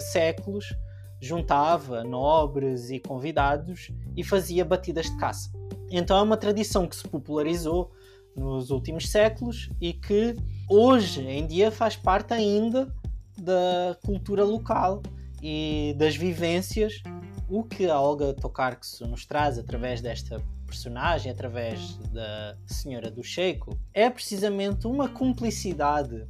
séculos 0.00 0.74
juntava 1.20 2.04
nobres 2.04 2.90
e 2.90 3.00
convidados 3.00 3.90
e 4.16 4.22
fazia 4.22 4.64
batidas 4.64 5.06
de 5.06 5.16
caça. 5.16 5.50
Então 5.90 6.18
é 6.18 6.22
uma 6.22 6.36
tradição 6.36 6.86
que 6.86 6.96
se 6.96 7.06
popularizou 7.08 7.90
nos 8.36 8.70
últimos 8.70 9.08
séculos 9.08 9.70
e 9.80 9.92
que 9.92 10.36
hoje 10.68 11.22
em 11.22 11.46
dia 11.46 11.70
faz 11.70 11.96
parte 11.96 12.32
ainda 12.32 12.92
da 13.36 13.96
cultura 14.04 14.44
local 14.44 15.02
e 15.42 15.94
das 15.96 16.16
vivências, 16.16 17.02
o 17.48 17.62
que 17.62 17.88
a 17.88 18.00
Olga 18.00 18.34
Tokarczuk 18.34 19.08
nos 19.08 19.24
traz 19.24 19.58
através 19.58 20.00
desta 20.00 20.42
personagem, 20.66 21.32
através 21.32 21.96
da 22.12 22.56
Senhora 22.66 23.10
do 23.10 23.22
Sheiko, 23.22 23.78
é 23.94 24.10
precisamente 24.10 24.86
uma 24.86 25.08
cumplicidade, 25.08 26.26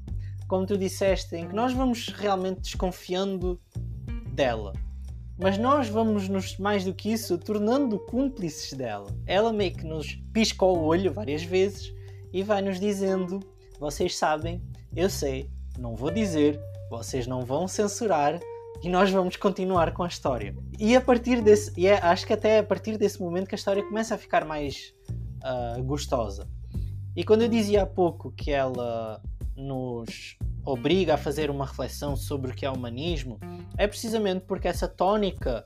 como 0.47 0.65
tu 0.65 0.79
disseste, 0.79 1.35
em 1.35 1.49
que 1.49 1.55
nós 1.55 1.73
vamos 1.73 2.09
realmente 2.09 2.61
desconfiando 2.61 3.61
dela. 4.39 4.73
Mas 5.37 5.59
nós 5.59 5.89
vamos 5.89 6.29
nos 6.29 6.57
mais 6.59 6.85
do 6.85 6.95
que 6.95 7.13
isso 7.13 7.37
tornando 7.37 7.99
cúmplices 7.99 8.73
dela. 8.73 9.11
Ela 9.27 9.53
meio 9.53 9.73
que 9.73 9.85
nos 9.85 10.15
pisca 10.33 10.65
o 10.65 10.85
olho 10.85 11.13
várias 11.13 11.43
vezes 11.43 11.93
e 12.33 12.45
vai 12.45 12.63
nos 12.63 12.79
dizendo: 12.79 13.41
vocês 13.81 14.17
sabem, 14.17 14.63
eu 14.95 15.11
sei, 15.11 15.51
não 15.77 15.97
vou 15.97 16.11
dizer, 16.13 16.61
vocês 16.89 17.27
não 17.27 17.45
vão 17.45 17.67
censurar 17.67 18.39
e 18.81 18.89
nós 18.89 19.11
vamos 19.11 19.35
continuar 19.37 19.93
com 19.93 20.05
a 20.05 20.09
história. 20.09 20.55
E 20.79 20.95
a 20.95 21.01
partir 21.01 21.43
desse, 21.43 21.73
e 21.77 21.89
é, 21.89 21.99
acho 21.99 22.25
que 22.25 22.33
até 22.33 22.57
é 22.57 22.59
a 22.61 22.65
partir 22.65 22.97
desse 22.97 23.21
momento 23.21 23.49
que 23.49 23.57
a 23.57 23.59
história 23.59 23.83
começa 23.83 24.15
a 24.15 24.19
ficar 24.19 24.45
mais 24.45 24.95
uh, 25.43 25.83
gostosa. 25.83 26.49
E 27.17 27.25
quando 27.25 27.43
eu 27.43 27.49
dizia 27.49 27.83
há 27.83 27.87
pouco 27.87 28.31
que 28.31 28.53
ela 28.53 29.21
nos 29.57 30.39
obriga 30.69 31.15
a 31.15 31.17
fazer 31.17 31.51
uma 31.51 31.65
reflexão 31.65 32.15
sobre 32.15 32.51
o 32.51 32.55
que 32.55 32.67
é 32.67 32.71
humanismo 32.71 33.41
é 33.77 33.87
precisamente 33.87 34.45
porque 34.47 34.69
essa 34.69 34.87
tónica 34.87 35.65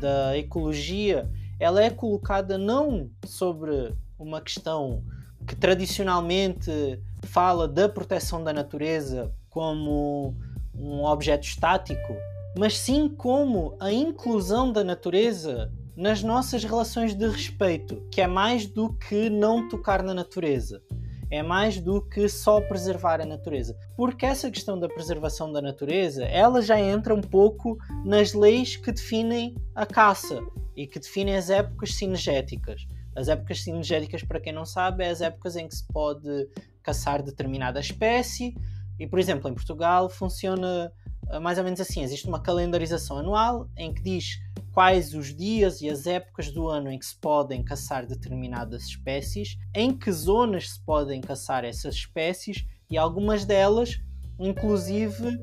da 0.00 0.36
ecologia 0.36 1.30
ela 1.58 1.82
é 1.82 1.88
colocada 1.88 2.58
não 2.58 3.08
sobre 3.24 3.94
uma 4.18 4.40
questão 4.40 5.04
que 5.46 5.54
tradicionalmente 5.54 7.00
fala 7.22 7.68
da 7.68 7.88
proteção 7.88 8.42
da 8.42 8.52
natureza 8.52 9.32
como 9.48 10.34
um 10.74 11.04
objeto 11.04 11.46
estático, 11.46 12.16
mas 12.58 12.76
sim 12.76 13.08
como 13.08 13.76
a 13.78 13.92
inclusão 13.92 14.72
da 14.72 14.82
natureza 14.82 15.72
nas 15.96 16.22
nossas 16.22 16.64
relações 16.64 17.14
de 17.14 17.28
respeito, 17.28 18.02
que 18.10 18.20
é 18.20 18.26
mais 18.26 18.66
do 18.66 18.94
que 18.94 19.28
não 19.28 19.68
tocar 19.68 20.02
na 20.02 20.14
natureza 20.14 20.82
é 21.30 21.42
mais 21.42 21.80
do 21.80 22.02
que 22.02 22.28
só 22.28 22.60
preservar 22.60 23.20
a 23.20 23.24
natureza. 23.24 23.76
Porque 23.96 24.26
essa 24.26 24.50
questão 24.50 24.78
da 24.78 24.88
preservação 24.88 25.52
da 25.52 25.62
natureza, 25.62 26.24
ela 26.24 26.60
já 26.60 26.78
entra 26.80 27.14
um 27.14 27.20
pouco 27.20 27.78
nas 28.04 28.34
leis 28.34 28.76
que 28.76 28.90
definem 28.90 29.54
a 29.74 29.86
caça 29.86 30.40
e 30.76 30.86
que 30.86 30.98
definem 30.98 31.36
as 31.36 31.48
épocas 31.48 31.94
cinegéticas. 31.94 32.86
As 33.14 33.28
épocas 33.28 33.62
cinegéticas, 33.62 34.22
para 34.22 34.40
quem 34.40 34.52
não 34.52 34.64
sabe, 34.64 35.04
é 35.04 35.10
as 35.10 35.20
épocas 35.20 35.56
em 35.56 35.68
que 35.68 35.76
se 35.76 35.86
pode 35.86 36.48
caçar 36.82 37.22
determinada 37.22 37.78
espécie. 37.78 38.54
E, 38.98 39.06
por 39.06 39.18
exemplo, 39.18 39.48
em 39.48 39.54
Portugal 39.54 40.08
funciona 40.08 40.92
mais 41.38 41.58
ou 41.58 41.64
menos 41.64 41.80
assim: 41.80 42.02
existe 42.02 42.26
uma 42.26 42.40
calendarização 42.40 43.18
anual 43.18 43.68
em 43.76 43.92
que 43.92 44.02
diz 44.02 44.40
quais 44.72 45.14
os 45.14 45.34
dias 45.34 45.80
e 45.80 45.88
as 45.88 46.06
épocas 46.06 46.50
do 46.50 46.68
ano 46.68 46.90
em 46.90 46.98
que 46.98 47.06
se 47.06 47.16
podem 47.16 47.62
caçar 47.62 48.06
determinadas 48.06 48.84
espécies, 48.84 49.56
em 49.74 49.96
que 49.96 50.10
zonas 50.10 50.70
se 50.70 50.80
podem 50.84 51.20
caçar 51.20 51.64
essas 51.64 51.94
espécies 51.94 52.64
e 52.90 52.96
algumas 52.96 53.44
delas, 53.44 54.00
inclusive 54.38 55.38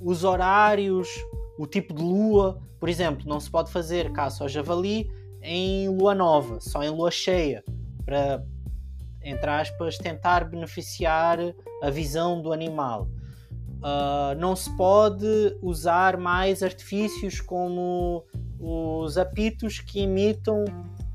os 0.00 0.24
horários, 0.24 1.08
o 1.58 1.66
tipo 1.66 1.94
de 1.94 2.02
lua. 2.02 2.60
Por 2.78 2.88
exemplo, 2.88 3.28
não 3.28 3.38
se 3.38 3.50
pode 3.50 3.70
fazer 3.70 4.10
caça 4.12 4.44
ao 4.44 4.48
javali 4.48 5.10
em 5.42 5.88
lua 5.88 6.14
nova, 6.14 6.60
só 6.60 6.82
em 6.82 6.90
lua 6.90 7.10
cheia, 7.10 7.62
para, 8.04 8.44
entre 9.22 9.50
aspas, 9.50 9.98
tentar 9.98 10.44
beneficiar 10.44 11.38
a 11.82 11.90
visão 11.90 12.40
do 12.40 12.52
animal. 12.52 13.08
Uh, 13.80 14.38
não 14.38 14.54
se 14.54 14.70
pode 14.76 15.56
usar 15.62 16.18
mais 16.18 16.62
artifícios 16.62 17.40
como 17.40 18.26
os 18.58 19.16
apitos 19.16 19.80
que 19.80 20.00
imitam 20.00 20.64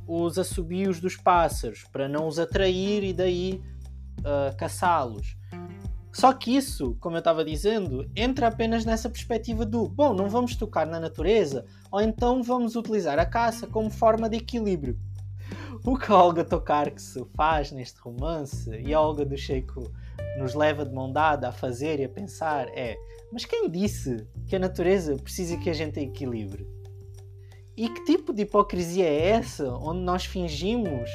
os 0.08 0.40
assobios 0.40 1.00
dos 1.00 1.16
pássaros 1.16 1.84
para 1.92 2.08
não 2.08 2.28
os 2.28 2.40
atrair 2.40 3.04
e 3.04 3.14
daí 3.14 3.62
uh, 4.20 4.56
caçá-los. 4.58 5.38
Só 6.12 6.32
que 6.32 6.56
isso, 6.56 6.96
como 7.02 7.18
eu 7.18 7.20
estava 7.20 7.44
dizendo, 7.44 8.10
entra 8.16 8.48
apenas 8.48 8.86
nessa 8.86 9.10
perspectiva 9.10 9.66
do 9.66 9.88
bom, 9.88 10.14
não 10.14 10.30
vamos 10.30 10.56
tocar 10.56 10.88
na 10.88 10.98
natureza, 10.98 11.66
ou 11.92 12.00
então 12.00 12.42
vamos 12.42 12.76
utilizar 12.76 13.20
a 13.20 13.26
caça 13.26 13.68
como 13.68 13.90
forma 13.90 14.30
de 14.30 14.38
equilíbrio. 14.38 14.98
O 15.86 16.00
que 16.00 16.12
a 16.12 16.16
Olga 16.16 16.44
Tokarczuk 16.44 17.30
faz 17.36 17.72
neste 17.72 18.00
romance 18.00 18.72
e 18.72 18.92
a 18.92 19.00
Olga 19.00 19.24
do 19.24 19.38
Sheiko 19.38 19.92
nos 20.38 20.54
leva 20.54 20.86
de 20.86 20.94
mão 20.94 21.12
dada 21.12 21.50
a 21.50 21.52
fazer 21.52 22.00
e 22.00 22.04
a 22.04 22.10
pensar 22.10 22.68
é: 22.70 22.96
mas 23.32 23.46
quem 23.46 23.70
disse 23.70 24.28
que 24.48 24.56
a 24.56 24.60
natureza 24.60 25.16
precisa 25.16 25.58
que 25.58 25.70
a 25.70 25.74
gente 25.74 26.00
equilibre? 26.00 26.68
E 27.76 27.90
que 27.90 28.06
tipo 28.06 28.34
de 28.34 28.44
hipocrisia 28.44 29.06
é 29.06 29.30
essa 29.30 29.70
onde 29.74 30.00
nós 30.00 30.26
fingimos 30.26 31.10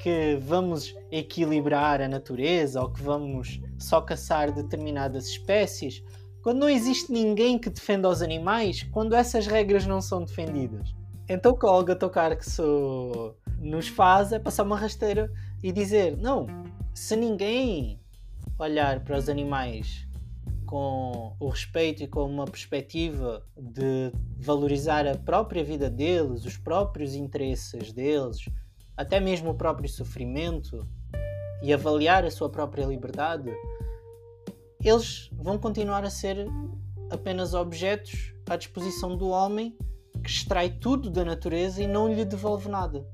que 0.00 0.36
vamos 0.42 0.94
equilibrar 1.10 2.02
a 2.02 2.08
natureza 2.08 2.82
ou 2.82 2.90
que 2.90 3.02
vamos 3.02 3.60
só 3.78 4.00
caçar 4.02 4.52
determinadas 4.52 5.28
espécies 5.28 6.02
quando 6.42 6.58
não 6.58 6.68
existe 6.68 7.10
ninguém 7.10 7.58
que 7.58 7.70
defenda 7.70 8.06
os 8.06 8.20
animais 8.20 8.82
quando 8.92 9.14
essas 9.14 9.46
regras 9.46 9.86
não 9.86 10.02
são 10.02 10.22
defendidas? 10.22 10.94
Então 11.26 11.52
o 11.52 11.58
que 11.58 11.64
a 11.64 11.70
Olga 11.70 11.96
Tokarczuk 11.96 13.34
nos 13.58 13.88
faz 13.88 14.30
é 14.30 14.38
passar 14.38 14.64
uma 14.64 14.76
rasteira 14.76 15.32
e 15.62 15.72
dizer: 15.72 16.18
não, 16.18 16.46
se 16.92 17.16
ninguém 17.16 17.98
olhar 18.58 19.00
para 19.00 19.16
os 19.18 19.28
animais 19.28 20.06
com 20.66 21.36
o 21.38 21.48
respeito 21.48 22.02
e 22.02 22.08
com 22.08 22.24
uma 22.24 22.46
perspectiva 22.46 23.46
de 23.56 24.12
valorizar 24.38 25.06
a 25.06 25.16
própria 25.16 25.62
vida 25.62 25.90
deles, 25.90 26.44
os 26.44 26.56
próprios 26.56 27.14
interesses 27.14 27.92
deles, 27.92 28.38
até 28.96 29.20
mesmo 29.20 29.50
o 29.50 29.54
próprio 29.54 29.88
sofrimento 29.88 30.86
e 31.62 31.72
avaliar 31.72 32.24
a 32.24 32.30
sua 32.30 32.48
própria 32.48 32.84
liberdade, 32.86 33.50
eles 34.82 35.30
vão 35.32 35.58
continuar 35.58 36.04
a 36.04 36.10
ser 36.10 36.46
apenas 37.10 37.54
objetos 37.54 38.34
à 38.48 38.56
disposição 38.56 39.16
do 39.16 39.28
homem 39.28 39.76
que 40.22 40.30
extrai 40.30 40.70
tudo 40.70 41.10
da 41.10 41.24
natureza 41.24 41.82
e 41.82 41.86
não 41.86 42.12
lhe 42.12 42.24
devolve 42.24 42.68
nada. 42.68 43.06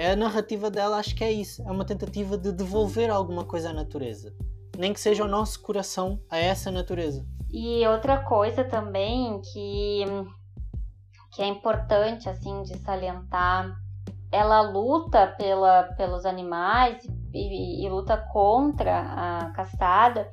A 0.00 0.16
narrativa 0.16 0.70
dela 0.70 0.96
acho 0.96 1.14
que 1.14 1.22
é 1.22 1.30
isso, 1.30 1.62
é 1.62 1.70
uma 1.70 1.84
tentativa 1.84 2.36
de 2.36 2.52
devolver 2.52 3.10
alguma 3.10 3.44
coisa 3.44 3.70
à 3.70 3.72
natureza, 3.72 4.34
nem 4.76 4.92
que 4.92 5.00
seja 5.00 5.24
o 5.24 5.28
nosso 5.28 5.62
coração 5.62 6.20
a 6.28 6.36
essa 6.36 6.70
natureza. 6.70 7.24
E 7.50 7.86
outra 7.86 8.18
coisa 8.18 8.64
também 8.64 9.40
que 9.40 10.04
que 11.34 11.42
é 11.42 11.46
importante 11.46 12.28
assim 12.28 12.62
de 12.62 12.78
salientar, 12.78 13.76
ela 14.30 14.60
luta 14.62 15.26
pela, 15.36 15.82
pelos 15.96 16.24
animais 16.24 17.04
e, 17.32 17.84
e 17.84 17.88
luta 17.88 18.16
contra 18.16 19.00
a 19.00 19.50
caçada, 19.50 20.30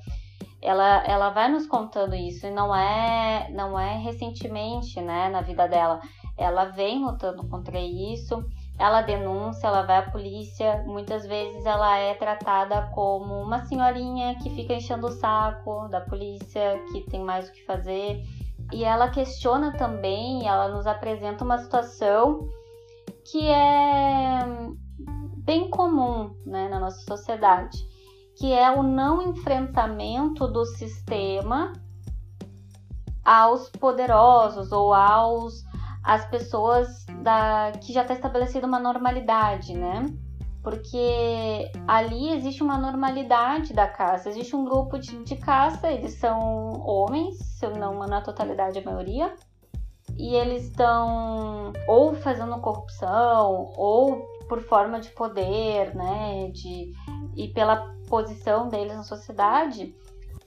ela, 0.62 1.04
ela 1.06 1.30
vai 1.32 1.52
nos 1.52 1.66
contando 1.66 2.14
isso 2.14 2.46
e 2.46 2.52
não 2.52 2.76
é 2.76 3.50
não 3.52 3.80
é 3.80 3.98
recentemente, 3.98 5.02
né, 5.02 5.30
na 5.30 5.42
vida 5.42 5.68
dela. 5.68 6.00
Ela 6.38 6.66
vem 6.66 7.04
lutando 7.04 7.48
contra 7.48 7.80
isso. 7.80 8.44
Ela 8.80 9.02
denuncia, 9.02 9.68
ela 9.68 9.84
vai 9.84 9.98
à 9.98 10.10
polícia. 10.10 10.84
Muitas 10.86 11.26
vezes 11.26 11.66
ela 11.66 11.98
é 11.98 12.14
tratada 12.16 12.90
como 12.94 13.42
uma 13.42 13.66
senhorinha 13.66 14.36
que 14.36 14.50
fica 14.50 14.74
enchendo 14.74 15.08
o 15.08 15.12
saco 15.12 15.88
da 15.90 16.02
polícia, 16.02 16.84
que 16.92 17.02
tem 17.02 17.24
mais 17.24 17.50
o 17.50 17.52
que 17.52 17.64
fazer. 17.66 18.24
E 18.72 18.84
ela 18.84 19.10
questiona 19.10 19.72
também, 19.74 20.48
ela 20.48 20.70
nos 20.70 20.88
apresenta 20.88 21.44
uma 21.44 21.58
situação 21.58 22.48
que 23.30 23.48
é 23.48 24.40
bem 25.44 25.70
comum 25.70 26.36
né, 26.46 26.70
na 26.70 26.80
nossa 26.80 27.02
sociedade 27.02 27.92
que 28.42 28.52
é 28.52 28.72
o 28.72 28.82
não 28.82 29.22
enfrentamento 29.22 30.48
do 30.48 30.66
sistema 30.66 31.74
aos 33.24 33.70
poderosos 33.70 34.72
ou 34.72 34.92
aos 34.96 35.64
as 36.04 36.26
pessoas 36.26 37.06
da 37.22 37.72
que 37.80 37.94
já 37.94 38.02
está 38.02 38.14
estabelecida 38.14 38.68
uma 38.68 38.80
normalidade, 38.80 39.74
né? 39.74 40.06
Porque 40.64 41.72
ali 41.88 42.30
existe 42.34 42.62
uma 42.62 42.78
normalidade 42.78 43.74
da 43.74 43.88
caça, 43.88 44.30
existe 44.30 44.56
um 44.56 44.64
grupo 44.64 45.00
de, 45.00 45.24
de 45.24 45.36
caça, 45.36 45.92
eles 45.92 46.14
são 46.14 46.40
homens, 46.86 47.38
se 47.40 47.68
não 47.68 47.98
na 48.00 48.22
totalidade 48.22 48.78
a 48.78 48.84
maioria, 48.84 49.34
e 50.18 50.36
eles 50.36 50.66
estão 50.66 51.74
ou 51.88 52.14
fazendo 52.14 52.60
corrupção 52.60 53.72
ou 53.76 54.22
por 54.48 54.62
forma 54.62 55.00
de 55.00 55.10
poder, 55.10 55.96
né, 55.96 56.50
de 56.50 56.92
e 57.36 57.48
pela 57.48 57.96
posição 58.08 58.68
deles 58.68 58.96
na 58.96 59.04
sociedade, 59.04 59.96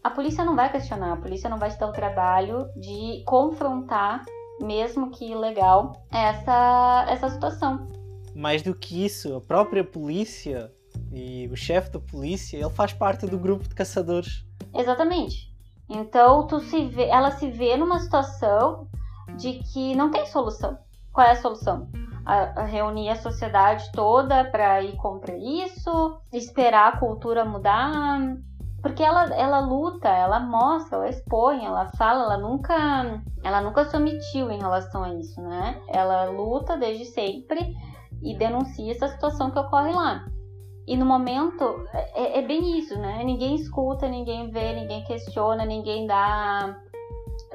a 0.03 0.11
polícia 0.11 0.45
não 0.45 0.55
vai 0.55 0.71
questionar, 0.71 1.15
a 1.15 1.17
polícia 1.17 1.49
não 1.49 1.59
vai 1.59 1.71
te 1.71 1.79
dar 1.79 1.89
o 1.89 1.93
trabalho 1.93 2.69
de 2.77 3.25
confrontar, 3.27 4.23
mesmo 4.61 5.11
que 5.11 5.31
ilegal, 5.31 5.93
essa, 6.11 7.07
essa 7.09 7.29
situação. 7.29 7.89
Mais 8.35 8.63
do 8.63 8.75
que 8.75 9.05
isso, 9.05 9.37
a 9.37 9.41
própria 9.41 9.85
polícia 9.85 10.73
e 11.13 11.49
o 11.49 11.57
chefe 11.57 11.91
da 11.91 12.01
polícia, 12.01 12.57
ele 12.57 12.71
faz 12.71 12.93
parte 12.93 13.27
do 13.27 13.39
grupo 13.39 13.69
de 13.69 13.75
caçadores. 13.75 14.45
Exatamente. 14.75 15.53
Então, 15.89 16.47
tu 16.47 16.61
se 16.61 16.87
vê, 16.87 17.09
ela 17.09 17.31
se 17.31 17.51
vê 17.51 17.77
numa 17.77 17.99
situação 18.01 18.89
de 19.37 19.61
que 19.73 19.95
não 19.95 20.11
tem 20.11 20.27
solução. 20.27 20.79
Qual 21.13 21.27
é 21.27 21.33
a 21.33 21.37
solução? 21.37 21.89
a, 22.25 22.63
a 22.63 22.65
reunir 22.65 23.11
a 23.11 23.17
sociedade 23.17 23.91
toda 23.93 24.45
para 24.45 24.83
ir 24.83 24.97
contra 24.97 25.37
isso, 25.37 26.19
esperar 26.33 26.95
a 26.95 26.97
cultura 26.97 27.45
mudar, 27.45 28.37
porque 28.85 29.03
ela, 29.03 29.35
ela 29.35 29.61
luta, 29.61 30.11
ela 30.11 30.39
mostra, 30.39 30.99
ela 30.99 31.09
expõe, 31.09 31.65
ela 31.65 31.87
fala, 31.97 32.25
ela 32.25 32.37
nunca, 32.37 33.23
ela 33.43 33.63
nunca 33.63 33.87
se 33.87 33.97
omitiu 33.97 34.51
em 34.51 34.59
relação 34.59 35.03
a 35.03 35.15
isso, 35.15 35.41
né? 35.41 35.81
Ela 35.89 36.27
luta 36.27 36.77
desde 36.77 37.07
sempre 37.07 37.75
e 38.23 38.37
denuncia 38.37 38.93
essa 38.93 39.09
situação 39.09 39.51
que 39.51 39.59
ocorre 39.59 39.91
lá. 39.91 40.27
E 40.87 40.99
no 40.99 41.07
momento 41.07 41.83
é, 42.15 42.41
é 42.41 42.43
bem 42.43 42.79
isso, 42.79 42.95
né? 42.99 43.25
Ninguém 43.25 43.55
escuta, 43.55 44.07
ninguém 44.07 44.51
vê, 44.51 44.75
ninguém 44.75 45.03
questiona, 45.05 45.65
ninguém 45.65 46.07
dá 46.07 46.79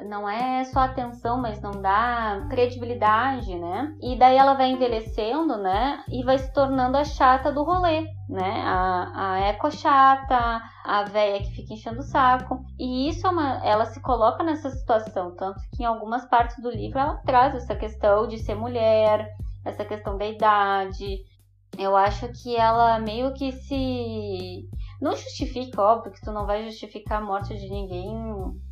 não 0.04 0.28
é 0.28 0.64
só 0.64 0.80
atenção, 0.80 1.40
mas 1.40 1.60
não 1.60 1.72
dá 1.72 2.46
credibilidade, 2.48 3.54
né? 3.54 3.94
E 4.00 4.16
daí 4.16 4.36
ela 4.36 4.54
vai 4.54 4.70
envelhecendo, 4.70 5.56
né? 5.56 6.04
E 6.08 6.22
vai 6.22 6.38
se 6.38 6.52
tornando 6.52 6.96
a 6.96 7.04
chata 7.04 7.52
do 7.52 7.62
rolê, 7.62 8.02
né? 8.28 8.62
A, 8.64 9.12
a 9.14 9.40
eco 9.40 9.70
chata, 9.70 10.62
a 10.84 11.04
velha 11.04 11.42
que 11.42 11.52
fica 11.52 11.74
enchendo 11.74 12.00
o 12.00 12.04
saco. 12.04 12.64
E 12.78 13.08
isso 13.08 13.26
é 13.26 13.30
uma, 13.30 13.64
ela 13.64 13.86
se 13.86 14.00
coloca 14.00 14.42
nessa 14.42 14.70
situação, 14.70 15.34
tanto 15.36 15.60
que 15.74 15.82
em 15.82 15.86
algumas 15.86 16.24
partes 16.26 16.60
do 16.62 16.70
livro 16.70 16.98
ela 16.98 17.16
traz 17.24 17.54
essa 17.54 17.74
questão 17.74 18.26
de 18.26 18.38
ser 18.38 18.54
mulher, 18.54 19.34
essa 19.64 19.84
questão 19.84 20.16
da 20.16 20.26
idade. 20.26 21.24
Eu 21.78 21.96
acho 21.96 22.28
que 22.42 22.56
ela 22.56 22.98
meio 22.98 23.32
que 23.32 23.52
se 23.52 24.68
não 25.00 25.12
justifica, 25.12 25.80
óbvio 25.80 26.12
que 26.12 26.20
tu 26.20 26.30
não 26.30 26.46
vai 26.46 26.64
justificar 26.64 27.22
a 27.22 27.24
morte 27.24 27.56
de 27.56 27.70
ninguém, 27.70 28.14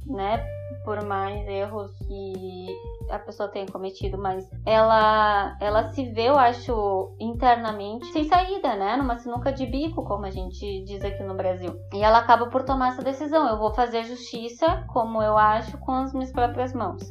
né? 0.07 0.45
Por 0.85 1.03
mais 1.05 1.47
erros 1.49 1.91
que 2.07 2.67
a 3.11 3.19
pessoa 3.19 3.49
tenha 3.49 3.67
cometido, 3.67 4.19
mas 4.19 4.49
ela 4.67 5.57
ela 5.61 5.91
se 5.93 6.05
vê, 6.11 6.29
eu 6.29 6.39
acho, 6.39 7.15
internamente 7.19 8.07
sem 8.13 8.25
saída, 8.25 8.77
né? 8.77 8.97
Numa 8.97 9.19
sinuca 9.19 9.51
de 9.51 9.65
bico, 9.65 10.05
como 10.05 10.27
a 10.27 10.31
gente 10.31 10.85
diz 10.85 11.03
aqui 11.03 11.23
no 11.23 11.35
Brasil. 11.35 11.75
E 11.95 12.03
ela 12.03 12.19
acaba 12.19 12.47
por 12.49 12.63
tomar 12.63 12.89
essa 12.89 13.03
decisão. 13.03 13.49
Eu 13.49 13.59
vou 13.59 13.73
fazer 13.73 14.05
justiça, 14.05 14.85
como 14.89 15.23
eu 15.23 15.37
acho, 15.39 15.79
com 15.79 15.93
as 15.93 16.13
minhas 16.13 16.33
próprias 16.33 16.75
mãos. 16.75 17.03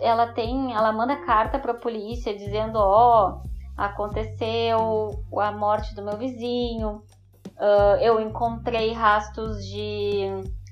Ela 0.00 0.32
tem, 0.32 0.72
ela 0.72 0.92
manda 0.92 1.24
carta 1.24 1.58
para 1.58 1.72
a 1.72 1.78
polícia 1.78 2.34
dizendo, 2.34 2.76
ó, 2.76 3.28
oh, 3.28 3.52
aconteceu 3.76 5.10
a 5.38 5.52
morte 5.52 5.94
do 5.94 6.02
meu 6.02 6.16
vizinho, 6.16 7.02
Uh, 7.62 7.96
eu 8.00 8.20
encontrei 8.20 8.92
rastros 8.92 9.64
de, 9.64 10.26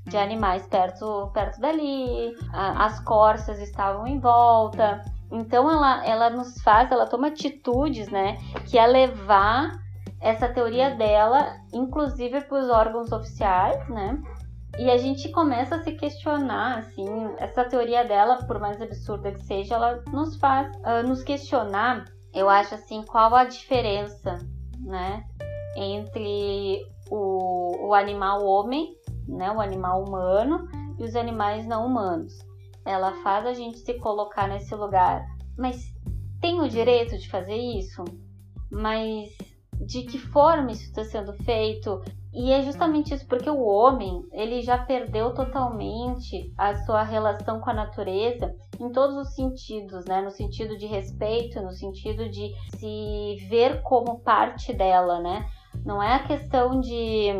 de 0.06 0.16
animais 0.16 0.66
perto, 0.66 1.30
perto 1.32 1.60
dali, 1.60 2.34
as 2.52 2.98
corças 3.04 3.60
estavam 3.60 4.08
em 4.08 4.18
volta. 4.18 5.00
Então 5.30 5.70
ela, 5.70 6.04
ela 6.04 6.30
nos 6.30 6.60
faz, 6.62 6.90
ela 6.90 7.06
toma 7.06 7.28
atitudes, 7.28 8.08
né, 8.08 8.36
que 8.66 8.76
é 8.76 8.84
levar 8.88 9.78
essa 10.20 10.48
teoria 10.48 10.90
dela, 10.96 11.56
inclusive 11.72 12.40
para 12.42 12.58
os 12.58 12.68
órgãos 12.68 13.12
oficiais, 13.12 13.88
né? 13.88 14.20
E 14.78 14.90
a 14.90 14.96
gente 14.96 15.28
começa 15.30 15.76
a 15.76 15.82
se 15.82 15.92
questionar, 15.92 16.78
assim, 16.78 17.06
essa 17.38 17.64
teoria 17.64 18.04
dela, 18.04 18.36
por 18.46 18.58
mais 18.58 18.80
absurda 18.80 19.32
que 19.32 19.42
seja, 19.44 19.74
ela 19.74 20.02
nos 20.12 20.36
faz 20.36 20.68
uh, 20.78 21.06
nos 21.06 21.22
questionar, 21.22 22.04
eu 22.34 22.48
acho 22.48 22.74
assim, 22.74 23.02
qual 23.02 23.34
a 23.34 23.44
diferença, 23.44 24.38
né, 24.80 25.24
entre 25.76 26.84
o, 27.10 27.88
o 27.88 27.94
animal 27.94 28.44
homem, 28.44 28.94
né, 29.28 29.50
o 29.50 29.60
animal 29.60 30.04
humano 30.04 30.68
e 30.98 31.04
os 31.04 31.14
animais 31.14 31.66
não 31.66 31.86
humanos. 31.86 32.32
Ela 32.84 33.12
faz 33.22 33.46
a 33.46 33.52
gente 33.52 33.78
se 33.78 33.94
colocar 33.94 34.48
nesse 34.48 34.74
lugar, 34.74 35.24
mas 35.56 35.94
tem 36.40 36.60
o 36.60 36.68
direito 36.68 37.18
de 37.18 37.28
fazer 37.28 37.56
isso? 37.56 38.04
Mas 38.70 39.30
de 39.84 40.02
que 40.02 40.18
forma 40.18 40.72
isso 40.72 40.84
está 40.84 41.04
sendo 41.04 41.32
feito? 41.44 42.02
E 42.32 42.52
é 42.52 42.62
justamente 42.62 43.12
isso, 43.12 43.26
porque 43.26 43.50
o 43.50 43.60
homem 43.60 44.24
ele 44.32 44.62
já 44.62 44.78
perdeu 44.78 45.34
totalmente 45.34 46.52
a 46.56 46.76
sua 46.84 47.02
relação 47.02 47.60
com 47.60 47.70
a 47.70 47.74
natureza 47.74 48.54
em 48.78 48.90
todos 48.92 49.16
os 49.16 49.34
sentidos, 49.34 50.04
né? 50.04 50.22
No 50.22 50.30
sentido 50.30 50.76
de 50.78 50.86
respeito, 50.86 51.60
no 51.60 51.72
sentido 51.72 52.28
de 52.28 52.52
se 52.76 53.46
ver 53.48 53.82
como 53.82 54.20
parte 54.20 54.72
dela, 54.72 55.20
né? 55.20 55.44
Não 55.84 56.02
é 56.02 56.14
a 56.14 56.26
questão 56.26 56.80
de, 56.80 57.30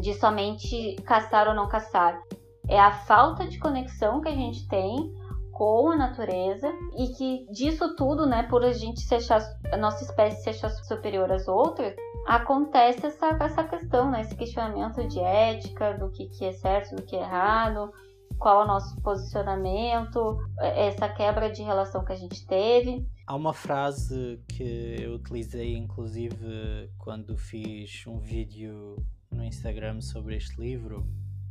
de 0.00 0.14
somente 0.14 0.96
caçar 1.04 1.48
ou 1.48 1.54
não 1.54 1.68
caçar. 1.68 2.20
É 2.68 2.78
a 2.78 2.92
falta 2.92 3.46
de 3.46 3.58
conexão 3.58 4.20
que 4.20 4.28
a 4.28 4.34
gente 4.34 4.68
tem 4.68 5.14
com 5.52 5.90
a 5.90 5.96
natureza 5.96 6.72
e 6.96 7.08
que 7.08 7.46
disso 7.50 7.96
tudo, 7.96 8.26
né, 8.26 8.44
por 8.44 8.64
a 8.64 8.72
gente 8.72 9.00
se 9.00 9.14
achar, 9.16 9.42
a 9.72 9.76
nossa 9.76 10.04
espécie 10.04 10.42
se 10.42 10.50
achar 10.50 10.70
superior 10.70 11.32
às 11.32 11.48
outras, 11.48 11.94
acontece 12.26 13.06
essa, 13.06 13.36
essa 13.40 13.64
questão, 13.64 14.10
né, 14.10 14.20
esse 14.20 14.36
questionamento 14.36 15.06
de 15.08 15.18
ética, 15.18 15.94
do 15.94 16.10
que, 16.10 16.28
que 16.28 16.44
é 16.44 16.52
certo, 16.52 16.94
do 16.94 17.02
que 17.02 17.16
é 17.16 17.20
errado, 17.20 17.92
qual 18.38 18.62
é 18.62 18.64
o 18.64 18.66
nosso 18.66 19.00
posicionamento, 19.00 20.38
essa 20.58 21.08
quebra 21.08 21.50
de 21.50 21.62
relação 21.62 22.04
que 22.04 22.12
a 22.12 22.16
gente 22.16 22.46
teve. 22.46 23.06
Há 23.26 23.34
uma 23.34 23.52
frase 23.52 24.40
que 24.48 24.96
eu 25.00 25.14
utilizei, 25.14 25.76
inclusive, 25.76 26.90
quando 26.98 27.36
fiz 27.36 28.06
um 28.06 28.18
vídeo 28.18 28.96
no 29.30 29.44
Instagram 29.44 30.00
sobre 30.00 30.36
este 30.36 30.58
livro, 30.60 31.06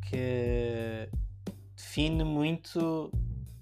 que 0.10 1.10
define 1.76 2.24
muito 2.24 3.12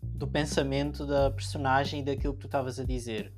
do 0.01 0.27
pensamento 0.27 1.05
da 1.05 1.29
personagem 1.31 2.01
e 2.01 2.05
daquilo 2.05 2.33
que 2.33 2.41
tu 2.41 2.47
estavas 2.47 2.79
a 2.79 2.85
dizer. 2.85 3.33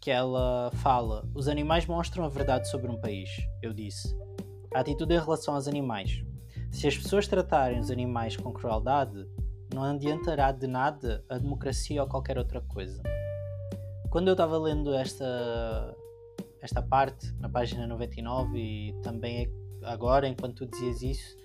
Que 0.00 0.10
ela 0.10 0.70
fala: 0.74 1.28
Os 1.32 1.46
animais 1.46 1.86
mostram 1.86 2.24
a 2.24 2.28
verdade 2.28 2.68
sobre 2.68 2.90
um 2.90 3.00
país. 3.00 3.28
Eu 3.62 3.72
disse. 3.72 4.16
A 4.74 4.80
atitude 4.80 5.14
em 5.14 5.20
relação 5.20 5.54
aos 5.54 5.68
animais. 5.68 6.24
Se 6.72 6.88
as 6.88 6.96
pessoas 6.96 7.28
tratarem 7.28 7.78
os 7.78 7.90
animais 7.90 8.36
com 8.36 8.50
crueldade, 8.50 9.28
não 9.72 9.84
adiantará 9.84 10.50
de 10.50 10.66
nada 10.66 11.24
a 11.28 11.38
democracia 11.38 12.02
ou 12.02 12.08
qualquer 12.08 12.38
outra 12.38 12.60
coisa. 12.62 13.00
Quando 14.10 14.28
eu 14.28 14.32
estava 14.32 14.58
lendo 14.58 14.92
esta, 14.94 15.94
esta 16.60 16.82
parte, 16.82 17.32
na 17.38 17.48
página 17.48 17.86
99, 17.86 18.58
e 18.58 18.92
também 19.02 19.52
agora, 19.84 20.26
enquanto 20.26 20.66
tu 20.66 20.70
dizias 20.70 21.02
isso, 21.02 21.36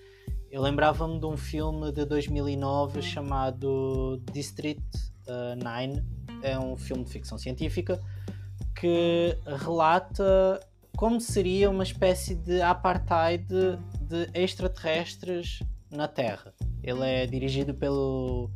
eu 0.50 0.62
lembrava-me 0.62 1.20
de 1.20 1.26
um 1.26 1.36
filme 1.36 1.92
de 1.92 2.06
2009 2.06 3.02
chamado 3.02 4.20
District 4.32 4.82
9. 5.62 6.02
É 6.42 6.58
um 6.58 6.76
filme 6.76 7.04
de 7.04 7.10
ficção 7.10 7.36
científica 7.36 8.02
que 8.74 9.36
relata 9.58 10.58
como 10.96 11.20
seria 11.20 11.70
uma 11.70 11.84
espécie 11.84 12.34
de 12.34 12.60
apartheid 12.60 13.46
de 14.08 14.28
extraterrestres 14.34 15.60
na 15.90 16.08
Terra. 16.08 16.54
Ele 16.82 17.04
é 17.04 17.26
dirigido 17.26 17.74
pelo 17.74 18.50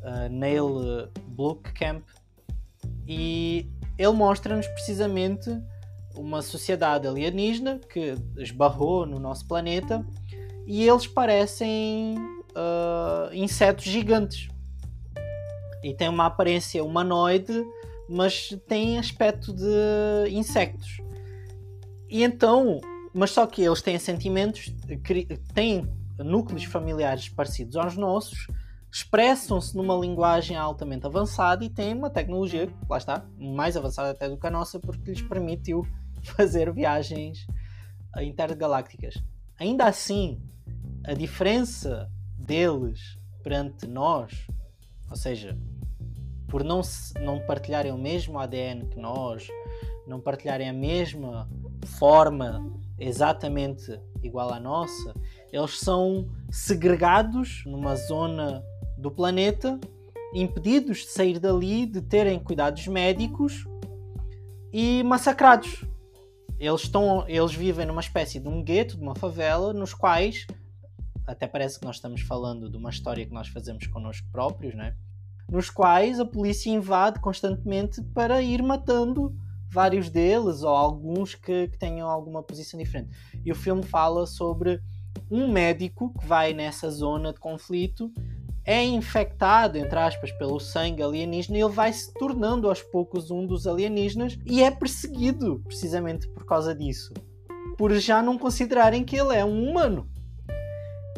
uh, 0.00 0.28
Neil 0.30 1.10
Blomkamp 1.28 2.04
e 3.06 3.70
ele 3.98 4.12
mostra-nos 4.12 4.66
precisamente 4.68 5.50
uma 6.14 6.42
sociedade 6.42 7.06
alienígena 7.06 7.78
que 7.78 8.14
esbarrou 8.38 9.06
no 9.06 9.18
nosso 9.18 9.46
planeta 9.46 10.04
e 10.66 10.88
eles 10.88 11.06
parecem 11.06 12.16
uh, 12.50 13.32
insetos 13.32 13.84
gigantes 13.84 14.48
e 15.82 15.94
têm 15.94 16.08
uma 16.08 16.26
aparência 16.26 16.82
humanoide, 16.82 17.64
mas 18.08 18.48
têm 18.66 18.98
aspecto 18.98 19.52
de 19.52 20.30
insectos. 20.30 20.98
E 22.08 22.24
então, 22.24 22.80
mas 23.16 23.30
só 23.30 23.46
que 23.46 23.62
eles 23.62 23.80
têm 23.80 23.98
sentimentos, 23.98 24.70
têm 25.54 25.90
núcleos 26.18 26.64
familiares 26.64 27.30
parecidos 27.30 27.74
aos 27.74 27.96
nossos, 27.96 28.46
expressam-se 28.92 29.74
numa 29.74 29.96
linguagem 29.96 30.54
altamente 30.54 31.06
avançada 31.06 31.64
e 31.64 31.70
têm 31.70 31.94
uma 31.94 32.10
tecnologia, 32.10 32.68
lá 32.86 32.98
está, 32.98 33.26
mais 33.38 33.74
avançada 33.74 34.10
até 34.10 34.28
do 34.28 34.36
que 34.36 34.46
a 34.46 34.50
nossa, 34.50 34.78
porque 34.78 35.10
lhes 35.10 35.22
permitiu 35.22 35.86
fazer 36.36 36.70
viagens 36.74 37.46
intergalácticas. 38.20 39.14
Ainda 39.58 39.86
assim, 39.86 40.38
a 41.02 41.14
diferença 41.14 42.12
deles 42.36 43.18
perante 43.42 43.86
nós, 43.86 44.46
ou 45.10 45.16
seja, 45.16 45.56
por 46.48 46.62
não, 46.62 46.82
não 47.22 47.40
partilharem 47.46 47.92
o 47.92 47.98
mesmo 47.98 48.38
ADN 48.38 48.88
que 48.90 48.98
nós, 48.98 49.48
não 50.06 50.20
partilharem 50.20 50.68
a 50.68 50.72
mesma 50.74 51.48
forma 51.98 52.62
exatamente 52.98 54.00
igual 54.22 54.52
à 54.52 54.60
nossa, 54.60 55.14
eles 55.52 55.78
são 55.78 56.28
segregados 56.50 57.62
numa 57.66 57.94
zona 57.94 58.62
do 58.96 59.10
planeta, 59.10 59.78
impedidos 60.34 60.98
de 60.98 61.08
sair 61.08 61.38
dali, 61.38 61.86
de 61.86 62.00
terem 62.00 62.38
cuidados 62.38 62.86
médicos 62.86 63.66
e 64.72 65.02
massacrados. 65.02 65.84
Eles, 66.58 66.82
estão, 66.82 67.24
eles 67.28 67.54
vivem 67.54 67.86
numa 67.86 68.00
espécie 68.00 68.40
de 68.40 68.48
um 68.48 68.62
gueto, 68.62 68.96
de 68.96 69.02
uma 69.02 69.14
favela, 69.14 69.72
nos 69.72 69.92
quais 69.92 70.46
até 71.26 71.46
parece 71.46 71.78
que 71.78 71.84
nós 71.84 71.96
estamos 71.96 72.20
falando 72.22 72.70
de 72.70 72.76
uma 72.76 72.90
história 72.90 73.26
que 73.26 73.32
nós 73.32 73.48
fazemos 73.48 73.86
connosco 73.88 74.26
próprios, 74.30 74.74
né? 74.74 74.94
nos 75.50 75.70
quais 75.70 76.18
a 76.18 76.24
polícia 76.24 76.70
invade 76.70 77.20
constantemente 77.20 78.02
para 78.02 78.42
ir 78.42 78.62
matando 78.62 79.34
vários 79.76 80.08
deles 80.08 80.62
ou 80.62 80.70
alguns 80.70 81.34
que, 81.34 81.68
que, 81.68 81.78
tenham 81.78 82.08
alguma 82.08 82.42
posição 82.42 82.80
diferente. 82.80 83.10
E 83.44 83.52
o 83.52 83.54
filme 83.54 83.82
fala 83.82 84.24
sobre 84.26 84.80
um 85.30 85.52
médico 85.52 86.14
que 86.18 86.26
vai 86.26 86.54
nessa 86.54 86.90
zona 86.90 87.30
de 87.30 87.38
conflito, 87.38 88.10
é 88.64 88.82
infectado, 88.82 89.76
entre 89.76 89.98
aspas, 89.98 90.32
pelo 90.32 90.58
sangue 90.58 91.02
alienígena 91.02 91.58
e 91.58 91.60
ele 91.60 91.72
vai 91.72 91.92
se 91.92 92.10
tornando 92.14 92.70
aos 92.70 92.82
poucos 92.82 93.30
um 93.30 93.46
dos 93.46 93.66
alienígenas 93.66 94.38
e 94.46 94.62
é 94.62 94.70
perseguido 94.70 95.60
precisamente 95.66 96.26
por 96.28 96.46
causa 96.46 96.74
disso. 96.74 97.12
Por 97.76 97.92
já 97.96 98.22
não 98.22 98.38
considerarem 98.38 99.04
que 99.04 99.14
ele 99.14 99.36
é 99.36 99.44
um 99.44 99.70
humano. 99.70 100.08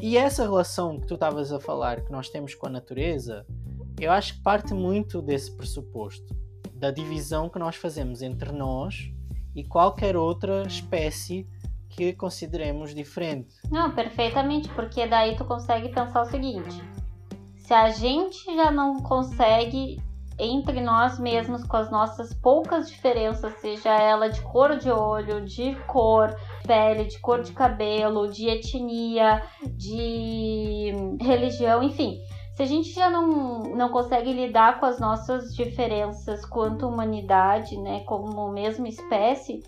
E 0.03 0.17
essa 0.17 0.43
relação 0.43 0.99
que 0.99 1.07
tu 1.07 1.15
estavas 1.15 1.53
a 1.53 1.61
falar 1.61 2.01
que 2.01 2.11
nós 2.11 2.29
temos 2.29 2.57
com 2.57 2.67
a 2.67 2.71
natureza, 2.71 3.47
eu 4.01 4.11
acho 4.11 4.35
que 4.35 4.43
parte 4.43 4.75
muito 4.75 5.23
desse 5.23 5.57
pressuposto, 5.57 6.37
da 6.79 6.91
divisão 6.91 7.49
que 7.49 7.59
nós 7.59 7.77
fazemos 7.77 8.23
entre 8.23 8.53
nós 8.53 9.11
e 9.55 9.65
qualquer 9.65 10.17
outra 10.17 10.63
espécie 10.63 11.47
que 11.91 12.13
consideremos 12.13 12.95
diferente. 12.95 13.57
Não, 13.71 13.91
perfeitamente, 13.91 14.69
porque 14.71 15.07
daí 15.07 15.37
tu 15.37 15.45
consegue 15.45 15.89
pensar 15.89 16.23
o 16.23 16.27
seguinte: 16.27 16.81
se 17.57 17.75
a 17.75 17.91
gente 17.91 18.45
já 18.55 18.71
não 18.71 19.03
consegue 19.03 20.01
entre 20.39 20.81
nós 20.81 21.19
mesmos 21.19 21.65
com 21.65 21.77
as 21.77 21.91
nossas 21.91 22.33
poucas 22.33 22.89
diferenças, 22.89 23.53
seja 23.61 23.91
ela 23.91 24.29
de 24.29 24.41
cor 24.41 24.77
de 24.77 24.89
olho, 24.89 25.45
de 25.45 25.75
cor, 25.87 26.33
pele, 26.65 27.05
de 27.05 27.19
cor 27.19 27.43
de 27.43 27.53
cabelo, 27.53 28.31
de 28.31 28.49
etnia, 28.49 29.43
de 29.67 30.93
religião, 31.21 31.83
enfim. 31.83 32.21
Se 32.59 32.65
a 32.65 32.67
gente 32.67 32.91
já 32.91 33.09
não, 33.09 33.61
não 33.77 33.89
consegue 33.89 34.33
lidar 34.33 34.81
com 34.81 34.87
as 34.87 34.99
nossas 34.99 35.55
diferenças 35.55 36.45
quanto 36.45 36.89
humanidade, 36.89 37.77
né, 37.77 38.01
como 38.01 38.51
mesma 38.51 38.89
espécie, 38.89 39.63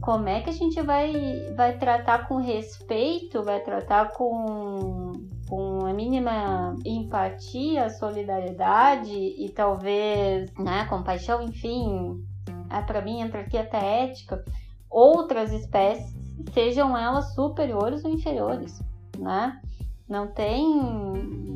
como 0.00 0.28
é 0.28 0.40
que 0.40 0.50
a 0.50 0.52
gente 0.52 0.80
vai, 0.80 1.12
vai 1.56 1.76
tratar 1.76 2.28
com 2.28 2.36
respeito, 2.36 3.42
vai 3.42 3.58
tratar 3.58 4.12
com, 4.12 5.10
com 5.48 5.84
a 5.84 5.92
mínima 5.92 6.76
empatia, 6.84 7.90
solidariedade 7.90 9.12
e 9.12 9.48
talvez 9.48 10.54
né, 10.56 10.84
compaixão, 10.84 11.42
enfim, 11.42 12.24
é, 12.70 12.82
para 12.82 13.02
mim 13.02 13.20
entra 13.20 13.40
aqui 13.40 13.58
até 13.58 14.04
ética 14.04 14.44
outras 14.88 15.52
espécies, 15.52 16.14
sejam 16.52 16.96
elas 16.96 17.34
superiores 17.34 18.04
ou 18.04 18.12
inferiores, 18.12 18.80
né? 19.18 19.60
Não 20.08 20.28
tem, 20.28 20.66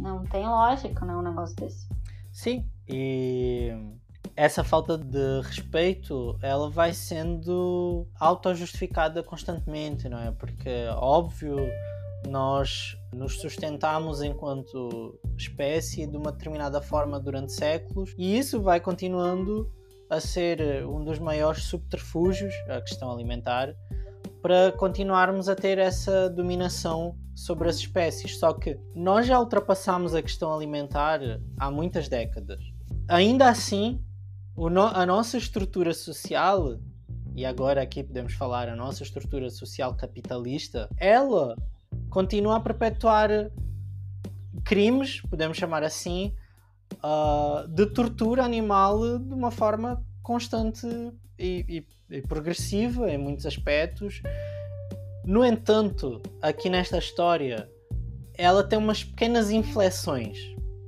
não 0.01 0.25
tem 0.25 0.47
lógica, 0.47 1.05
né, 1.05 1.15
um 1.15 1.23
negócio 1.23 1.55
desse. 1.57 1.89
Sim, 2.33 2.67
e 2.89 3.73
essa 4.37 4.63
falta 4.63 4.97
de 4.97 5.41
respeito, 5.43 6.39
ela 6.41 6.71
vai 6.71 6.93
sendo 6.93 8.07
auto-justificada 8.19 9.23
constantemente, 9.23 10.09
não 10.09 10.19
é? 10.19 10.31
Porque, 10.31 10.87
óbvio, 10.97 11.57
nós 12.27 12.97
nos 13.13 13.41
sustentamos 13.41 14.23
enquanto 14.23 15.19
espécie 15.37 16.07
de 16.07 16.17
uma 16.17 16.33
determinada 16.33 16.81
forma 16.81 17.19
durante 17.19 17.53
séculos 17.53 18.15
e 18.19 18.39
isso 18.39 18.61
vai 18.61 18.81
continuando 18.81 19.71
a 20.11 20.21
ser 20.21 20.87
um 20.87 21.05
dos 21.05 21.19
maiores 21.19 21.65
subterfúgios, 21.65 22.55
a 22.69 22.81
questão 22.81 23.11
alimentar, 23.11 23.75
para 24.43 24.73
continuarmos 24.73 25.49
a 25.49 25.55
ter 25.55 25.79
essa 25.79 26.31
dominação 26.31 27.17
sobre 27.35 27.69
as 27.69 27.77
espécies. 27.77 28.39
Só 28.39 28.53
que 28.53 28.79
nós 28.95 29.27
já 29.27 29.39
ultrapassamos 29.39 30.15
a 30.15 30.23
questão 30.23 30.53
alimentar 30.53 31.21
há 31.59 31.71
muitas 31.71 32.09
décadas. 32.09 32.61
Ainda 33.09 33.49
assim, 33.49 34.03
a 34.93 35.07
nossa 35.07 35.39
estrutura 35.39 35.95
social, 35.95 36.79
e 37.35 37.45
agora 37.45 37.83
aqui 37.83 38.03
podemos 38.03 38.35
falar 38.35 38.69
a 38.69 38.77
nossa 38.77 39.03
estrutura 39.03 39.51
social 39.51 39.95
capitalista, 39.95 40.89
ela 40.99 41.57
continua 42.11 42.57
a 42.57 42.61
perpetuar 42.61 43.31
crimes, 44.65 45.21
podemos 45.23 45.57
chamar 45.57 45.83
assim, 45.83 46.35
uh, 46.97 47.67
de 47.69 47.87
tortura 47.87 48.45
animal 48.45 49.19
de 49.19 49.35
uma 49.35 49.51
forma 49.51 50.05
constante 50.29 50.87
e, 51.39 51.65
e, 52.11 52.17
e 52.17 52.21
progressiva 52.21 53.11
em 53.11 53.17
muitos 53.17 53.47
aspectos. 53.47 54.21
No 55.25 55.43
entanto, 55.43 56.21
aqui 56.43 56.69
nesta 56.69 56.99
história, 56.99 57.67
ela 58.35 58.63
tem 58.63 58.79
umas 58.79 59.03
pequenas 59.03 59.51
inflexões, 59.51 60.39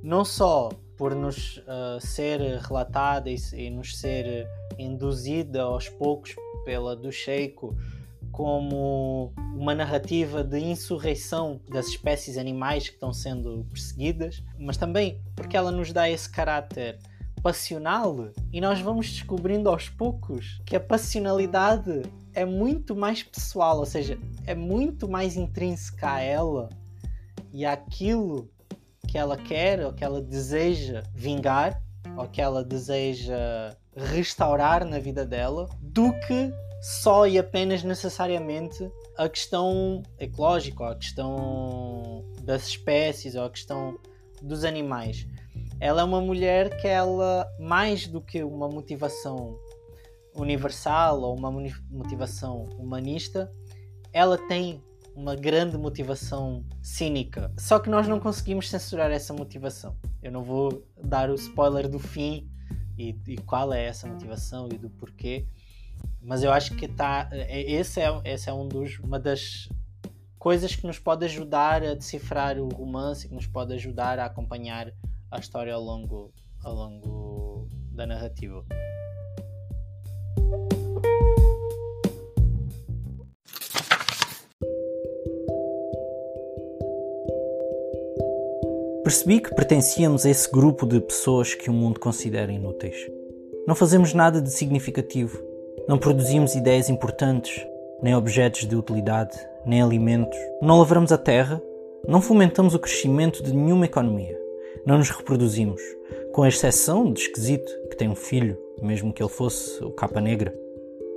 não 0.03 0.23
só 0.23 0.69
por 0.95 1.15
nos 1.15 1.57
uh, 1.57 1.99
ser 1.99 2.39
relatada 2.59 3.31
e, 3.31 3.37
e, 3.53 3.71
nos 3.71 3.97
ser 3.97 4.47
induzida 4.77 5.63
aos 5.63 5.89
poucos 5.89 6.35
pela 6.63 6.95
do 6.95 7.11
Sheiko 7.11 7.75
como 8.31 9.33
uma 9.55 9.73
narrativa 9.73 10.43
de 10.43 10.59
insurreição 10.59 11.59
das 11.67 11.87
espécies 11.87 12.37
animais 12.37 12.87
que 12.87 12.93
estão 12.93 13.11
sendo 13.11 13.65
perseguidas, 13.71 14.43
mas 14.59 14.77
também 14.77 15.19
porque 15.35 15.57
ela 15.57 15.71
nos 15.71 15.91
dá 15.91 16.07
esse 16.07 16.29
caráter 16.29 16.99
passional 17.41 18.29
e 18.51 18.61
nós 18.61 18.79
vamos 18.79 19.09
descobrindo 19.09 19.69
aos 19.69 19.89
poucos 19.89 20.61
que 20.65 20.75
a 20.75 20.79
passionalidade 20.79 22.03
é 22.33 22.45
muito 22.45 22.95
mais 22.95 23.23
pessoal, 23.23 23.79
ou 23.79 23.85
seja, 23.85 24.17
é 24.45 24.55
muito 24.55 25.07
mais 25.09 25.35
intrínseca 25.35 26.13
a 26.13 26.19
ela 26.19 26.69
e 27.51 27.65
àquilo 27.65 28.49
que 29.07 29.17
ela 29.17 29.35
quer 29.35 29.85
ou 29.85 29.91
que 29.91 30.03
ela 30.03 30.21
deseja 30.21 31.03
vingar 31.13 31.81
ou 32.17 32.27
que 32.27 32.41
ela 32.41 32.63
deseja 32.63 33.75
restaurar 33.95 34.85
na 34.85 34.99
vida 34.99 35.25
dela 35.25 35.67
do 35.81 36.13
que 36.21 36.51
só 36.81 37.27
e 37.27 37.37
apenas 37.37 37.83
necessariamente 37.83 38.89
a 39.17 39.29
questão 39.29 40.01
ecológica 40.17 40.83
ou 40.83 40.89
a 40.89 40.95
questão 40.95 42.25
das 42.41 42.67
espécies 42.67 43.35
ou 43.35 43.43
a 43.43 43.49
questão 43.49 43.99
dos 44.41 44.63
animais. 44.63 45.27
Ela 45.81 46.01
é 46.01 46.03
uma 46.03 46.21
mulher 46.21 46.77
que 46.79 46.87
ela 46.87 47.51
mais 47.59 48.05
do 48.05 48.21
que 48.21 48.43
uma 48.43 48.69
motivação 48.69 49.57
universal 50.35 51.19
ou 51.21 51.35
uma 51.35 51.51
motivação 51.89 52.69
humanista, 52.77 53.51
ela 54.13 54.37
tem 54.47 54.79
uma 55.15 55.35
grande 55.35 55.79
motivação 55.79 56.63
cínica. 56.83 57.51
Só 57.57 57.79
que 57.79 57.89
nós 57.89 58.07
não 58.07 58.19
conseguimos 58.19 58.69
censurar 58.69 59.09
essa 59.09 59.33
motivação. 59.33 59.97
Eu 60.21 60.31
não 60.31 60.43
vou 60.43 60.87
dar 61.03 61.31
o 61.31 61.33
spoiler 61.33 61.89
do 61.89 61.97
fim 61.97 62.47
e, 62.95 63.17
e 63.27 63.37
qual 63.37 63.73
é 63.73 63.83
essa 63.83 64.07
motivação 64.07 64.69
e 64.71 64.77
do 64.77 64.89
porquê, 64.91 65.47
mas 66.21 66.43
eu 66.43 66.51
acho 66.51 66.75
que 66.75 66.87
tá, 66.87 67.27
é, 67.31 67.59
esse, 67.71 67.99
é, 67.99 68.21
esse 68.23 68.47
é 68.47 68.53
um 68.53 68.67
dos, 68.67 68.99
uma 68.99 69.19
das 69.19 69.67
coisas 70.37 70.75
que 70.75 70.85
nos 70.85 70.99
pode 70.99 71.25
ajudar 71.25 71.83
a 71.83 71.95
decifrar 71.95 72.59
o 72.59 72.69
romance, 72.69 73.27
que 73.27 73.33
nos 73.33 73.47
pode 73.47 73.73
ajudar 73.73 74.19
a 74.19 74.25
acompanhar 74.25 74.93
a 75.31 75.39
história 75.39 75.73
ao 75.73 75.81
longo, 75.81 76.33
ao 76.61 76.75
longo 76.75 77.67
da 77.93 78.05
narrativa. 78.05 78.65
Percebi 89.03 89.39
que 89.39 89.55
pertencíamos 89.55 90.25
a 90.25 90.29
esse 90.29 90.51
grupo 90.51 90.85
de 90.85 90.99
pessoas 90.99 91.53
que 91.55 91.69
o 91.69 91.73
mundo 91.73 91.99
considera 91.99 92.51
inúteis. 92.51 92.95
Não 93.65 93.75
fazemos 93.75 94.13
nada 94.13 94.41
de 94.41 94.51
significativo, 94.51 95.41
não 95.87 95.97
produzimos 95.97 96.55
ideias 96.55 96.89
importantes, 96.89 97.65
nem 98.01 98.15
objetos 98.15 98.67
de 98.67 98.75
utilidade, 98.75 99.37
nem 99.65 99.81
alimentos, 99.81 100.37
não 100.61 100.79
lavramos 100.79 101.11
a 101.11 101.17
terra, 101.17 101.61
não 102.07 102.21
fomentamos 102.21 102.73
o 102.73 102.79
crescimento 102.79 103.43
de 103.43 103.53
nenhuma 103.53 103.85
economia, 103.85 104.40
não 104.85 104.97
nos 104.97 105.09
reproduzimos, 105.09 105.81
com 106.33 106.45
exceção 106.45 107.11
de 107.11 107.21
esquisito 107.21 107.71
que 107.89 107.97
tem 107.97 108.09
um 108.09 108.15
filho, 108.15 108.57
mesmo 108.81 109.13
que 109.13 109.21
ele 109.21 109.29
fosse 109.29 109.83
o 109.83 109.91
capa 109.91 110.19
negra. 110.19 110.53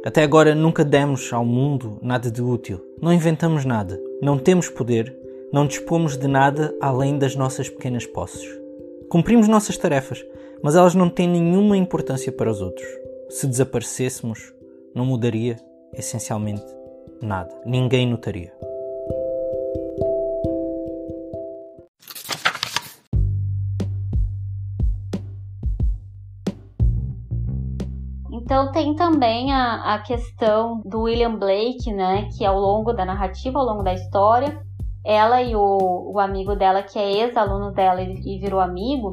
Até 0.05 0.23
agora 0.23 0.55
nunca 0.55 0.85
demos 0.85 1.33
ao 1.33 1.45
mundo 1.45 1.99
nada 2.03 2.31
de 2.31 2.43
útil, 2.43 2.81
não 3.01 3.13
inventamos 3.13 3.65
nada, 3.65 4.01
não 4.21 4.39
temos 4.39 4.69
poder 4.69 5.25
não 5.55 5.69
dispomos 5.69 6.17
de 6.17 6.27
nada 6.27 6.77
além 6.81 7.17
das 7.17 7.37
nossas 7.37 7.69
pequenas 7.69 8.05
posses. 8.05 8.45
Cumprimos 9.09 9.47
nossas 9.47 9.79
tarefas, 9.79 10.27
mas 10.61 10.75
elas 10.75 10.97
não 10.97 11.09
têm 11.09 11.29
nenhuma 11.29 11.77
importância 11.77 12.33
para 12.33 12.51
os 12.51 12.61
outros. 12.61 12.89
Se 13.29 13.47
desaparecêssemos, 13.47 14.53
não 14.93 15.07
mudaria 15.07 15.57
essencialmente 15.97 16.67
nada. 17.23 17.55
Ninguém 17.65 18.05
notaria. 18.05 18.64
Então 28.55 28.71
tem 28.71 28.95
também 28.95 29.53
a, 29.53 29.95
a 29.95 29.99
questão 29.99 30.81
do 30.85 31.01
William 31.03 31.35
Blake, 31.35 31.93
né, 31.93 32.29
que 32.39 32.47
ao 32.47 32.57
longo 32.57 32.93
da 32.93 33.05
narrativa, 33.05 33.59
ao 33.59 33.67
longo 33.67 33.83
da 33.83 33.93
história, 33.93 34.63
ela 35.05 35.43
e 35.43 35.57
o, 35.57 36.13
o 36.13 36.21
amigo 36.21 36.55
dela, 36.55 36.81
que 36.81 36.97
é 36.97 37.25
ex-aluno 37.25 37.73
dela 37.73 38.01
e, 38.01 38.15
e, 38.15 38.39
virou 38.39 38.61
amigo, 38.61 39.11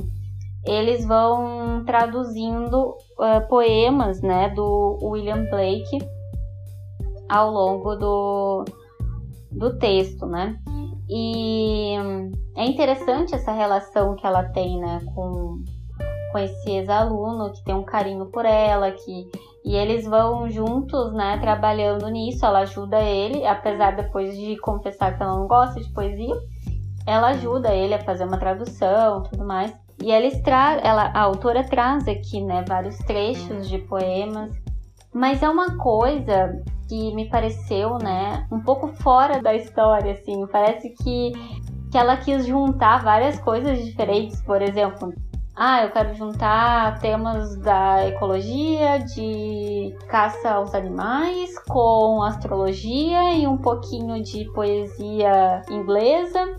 eles 0.63 1.03
vão 1.07 1.83
traduzindo 1.85 2.89
uh, 2.91 3.47
poemas 3.49 4.21
né, 4.21 4.49
do 4.49 4.99
William 5.01 5.43
Blake 5.49 5.97
ao 7.27 7.49
longo 7.49 7.95
do, 7.95 8.65
do 9.51 9.75
texto, 9.79 10.27
né? 10.27 10.55
E 11.09 11.95
é 12.55 12.63
interessante 12.63 13.33
essa 13.33 13.51
relação 13.51 14.15
que 14.15 14.27
ela 14.27 14.43
tem 14.43 14.79
né, 14.79 15.01
com, 15.15 15.63
com 16.31 16.37
esse 16.37 16.69
ex-aluno, 16.69 17.51
que 17.51 17.63
tem 17.63 17.75
um 17.75 17.83
carinho 17.83 18.25
por 18.27 18.45
ela, 18.45 18.91
que 18.91 19.29
e 19.63 19.75
eles 19.75 20.05
vão 20.05 20.49
juntos, 20.49 21.13
né, 21.13 21.37
trabalhando 21.39 22.07
nisso. 22.09 22.45
Ela 22.45 22.59
ajuda 22.59 22.99
ele, 22.99 23.45
apesar 23.45 23.95
depois 23.95 24.35
de 24.35 24.57
confessar 24.57 25.15
que 25.15 25.21
ela 25.21 25.35
não 25.35 25.47
gosta 25.47 25.79
de 25.79 25.89
poesia, 25.91 26.35
ela 27.05 27.29
ajuda 27.29 27.73
ele 27.73 27.93
a 27.93 28.03
fazer 28.03 28.25
uma 28.25 28.37
tradução, 28.37 29.23
tudo 29.23 29.45
mais. 29.45 29.71
E 30.01 30.11
eles 30.11 30.41
tra 30.41 30.79
ela, 30.81 31.11
a 31.13 31.21
autora 31.21 31.63
traz 31.63 32.07
aqui, 32.07 32.41
né, 32.41 32.65
vários 32.67 32.97
trechos 32.99 33.69
de 33.69 33.77
poemas. 33.77 34.51
Mas 35.13 35.43
é 35.43 35.49
uma 35.49 35.77
coisa 35.77 36.63
que 36.87 37.13
me 37.13 37.29
pareceu, 37.29 37.97
né, 37.99 38.47
um 38.51 38.61
pouco 38.61 38.87
fora 38.87 39.41
da 39.41 39.53
história, 39.53 40.13
assim. 40.13 40.47
Parece 40.47 40.89
que 40.89 41.33
que 41.91 41.97
ela 41.97 42.15
quis 42.15 42.45
juntar 42.45 43.03
várias 43.03 43.37
coisas 43.39 43.83
diferentes, 43.83 44.41
por 44.43 44.61
exemplo, 44.61 45.13
ah, 45.63 45.83
eu 45.83 45.91
quero 45.91 46.15
juntar 46.15 46.97
temas 47.01 47.55
da 47.57 48.07
ecologia, 48.07 48.97
de 48.97 49.95
caça 50.07 50.53
aos 50.53 50.73
animais, 50.73 51.55
com 51.69 52.23
astrologia 52.23 53.35
e 53.35 53.45
um 53.45 53.59
pouquinho 53.59 54.23
de 54.23 54.51
poesia 54.53 55.61
inglesa. 55.69 56.57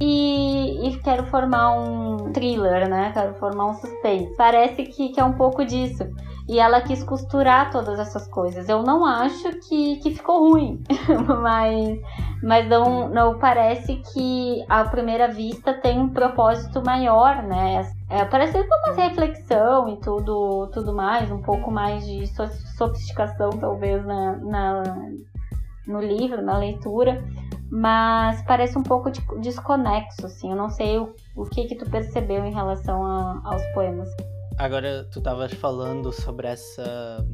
E, 0.00 0.88
e, 0.88 0.96
quero 0.98 1.26
formar 1.26 1.72
um 1.72 2.30
thriller, 2.32 2.88
né? 2.88 3.10
Quero 3.12 3.34
formar 3.34 3.66
um 3.66 3.74
suspense. 3.74 4.32
Parece 4.36 4.84
que, 4.84 5.08
que 5.08 5.18
é 5.18 5.24
um 5.24 5.32
pouco 5.32 5.64
disso. 5.64 6.04
E 6.48 6.60
ela 6.60 6.80
quis 6.80 7.02
costurar 7.02 7.72
todas 7.72 7.98
essas 7.98 8.28
coisas. 8.28 8.68
Eu 8.68 8.84
não 8.84 9.04
acho 9.04 9.50
que, 9.68 9.96
que 9.96 10.14
ficou 10.14 10.50
ruim, 10.50 10.80
mas, 11.42 11.98
mas 12.44 12.68
não, 12.68 13.08
não 13.08 13.40
parece 13.40 13.96
que 13.96 14.64
à 14.68 14.84
primeira 14.84 15.26
vista 15.26 15.74
tem 15.74 15.98
um 15.98 16.10
propósito 16.10 16.80
maior, 16.84 17.42
né? 17.42 17.90
É, 18.08 18.24
parece 18.24 18.56
uma 18.56 18.92
reflexão 18.94 19.88
e 19.88 19.96
tudo, 19.96 20.68
tudo 20.68 20.92
mais, 20.92 21.30
um 21.30 21.42
pouco 21.42 21.70
mais 21.70 22.06
de 22.06 22.26
sofisticação, 22.76 23.50
talvez, 23.50 24.04
na, 24.04 24.36
na, 24.36 24.82
no 25.86 26.00
livro, 26.00 26.40
na 26.40 26.56
leitura, 26.56 27.24
mas 27.70 28.42
parece 28.42 28.78
um 28.78 28.82
pouco 28.82 29.10
de, 29.10 29.20
desconexo, 29.40 30.24
assim. 30.24 30.50
Eu 30.50 30.56
não 30.56 30.70
sei 30.70 30.98
o, 30.98 31.12
o 31.34 31.44
que 31.44 31.64
que 31.64 31.74
tu 31.74 31.90
percebeu 31.90 32.44
em 32.44 32.52
relação 32.52 33.04
a, 33.04 33.40
aos 33.44 33.64
poemas. 33.74 34.08
Agora, 34.56 35.04
tu 35.12 35.18
estavas 35.18 35.52
falando 35.54 36.12
sobre 36.12 36.46
essa 36.46 37.26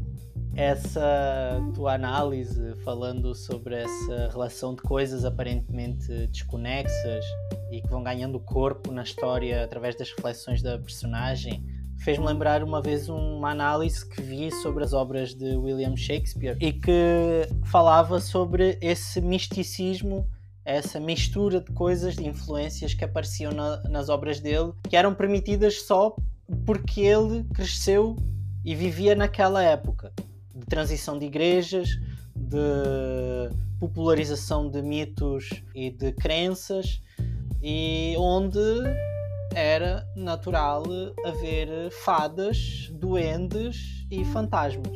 essa 0.55 1.61
tua 1.75 1.95
análise 1.95 2.75
falando 2.85 3.35
sobre 3.35 3.77
essa 3.77 4.29
relação 4.31 4.75
de 4.75 4.83
coisas 4.83 5.25
aparentemente 5.25 6.27
desconexas 6.27 7.25
e 7.71 7.81
que 7.81 7.89
vão 7.89 8.03
ganhando 8.03 8.39
corpo 8.39 8.93
na 8.93 9.03
história 9.03 9.65
através 9.65 9.97
das 9.97 10.11
reflexões 10.11 10.61
da 10.63 10.79
personagem 10.79 11.65
fez-me 11.99 12.27
lembrar 12.27 12.63
uma 12.63 12.83
vez 12.83 13.09
uma 13.09 13.51
análise 13.51 14.07
que 14.07 14.21
vi 14.21 14.51
sobre 14.51 14.85
as 14.85 14.93
obras 14.93 15.35
de 15.35 15.57
William 15.57 15.97
Shakespeare 15.97 16.57
e 16.61 16.73
que 16.73 17.49
falava 17.65 18.21
sobre 18.21 18.77
esse 18.81 19.21
misticismo 19.21 20.29
essa 20.65 21.01
mistura 21.01 21.61
de 21.61 21.73
coisas, 21.73 22.15
de 22.15 22.25
influências 22.25 22.95
que 22.95 23.05
apareciam 23.05 23.51
na, 23.51 23.83
nas 23.89 24.09
obras 24.09 24.39
dele, 24.39 24.73
que 24.89 24.97
eram 24.97 25.13
permitidas 25.13 25.83
só 25.83 26.15
porque 26.65 27.01
ele 27.01 27.43
cresceu 27.53 28.15
e 28.65 28.73
vivia 28.73 29.17
naquela 29.17 29.61
época 29.61 30.13
de 30.55 30.67
transição 30.67 31.19
de 31.19 31.27
igrejas, 31.27 31.89
de 32.35 33.51
popularização 33.79 34.69
de 34.69 34.83
mitos 34.83 35.63
e 35.75 35.91
de 35.91 36.13
crenças, 36.13 37.01
e 37.63 38.15
onde 38.19 38.61
era 39.55 40.07
natural 40.17 40.85
haver 41.25 41.91
fadas, 42.05 42.91
duendes 42.93 44.07
e 44.11 44.25
fantasmas. 44.27 44.93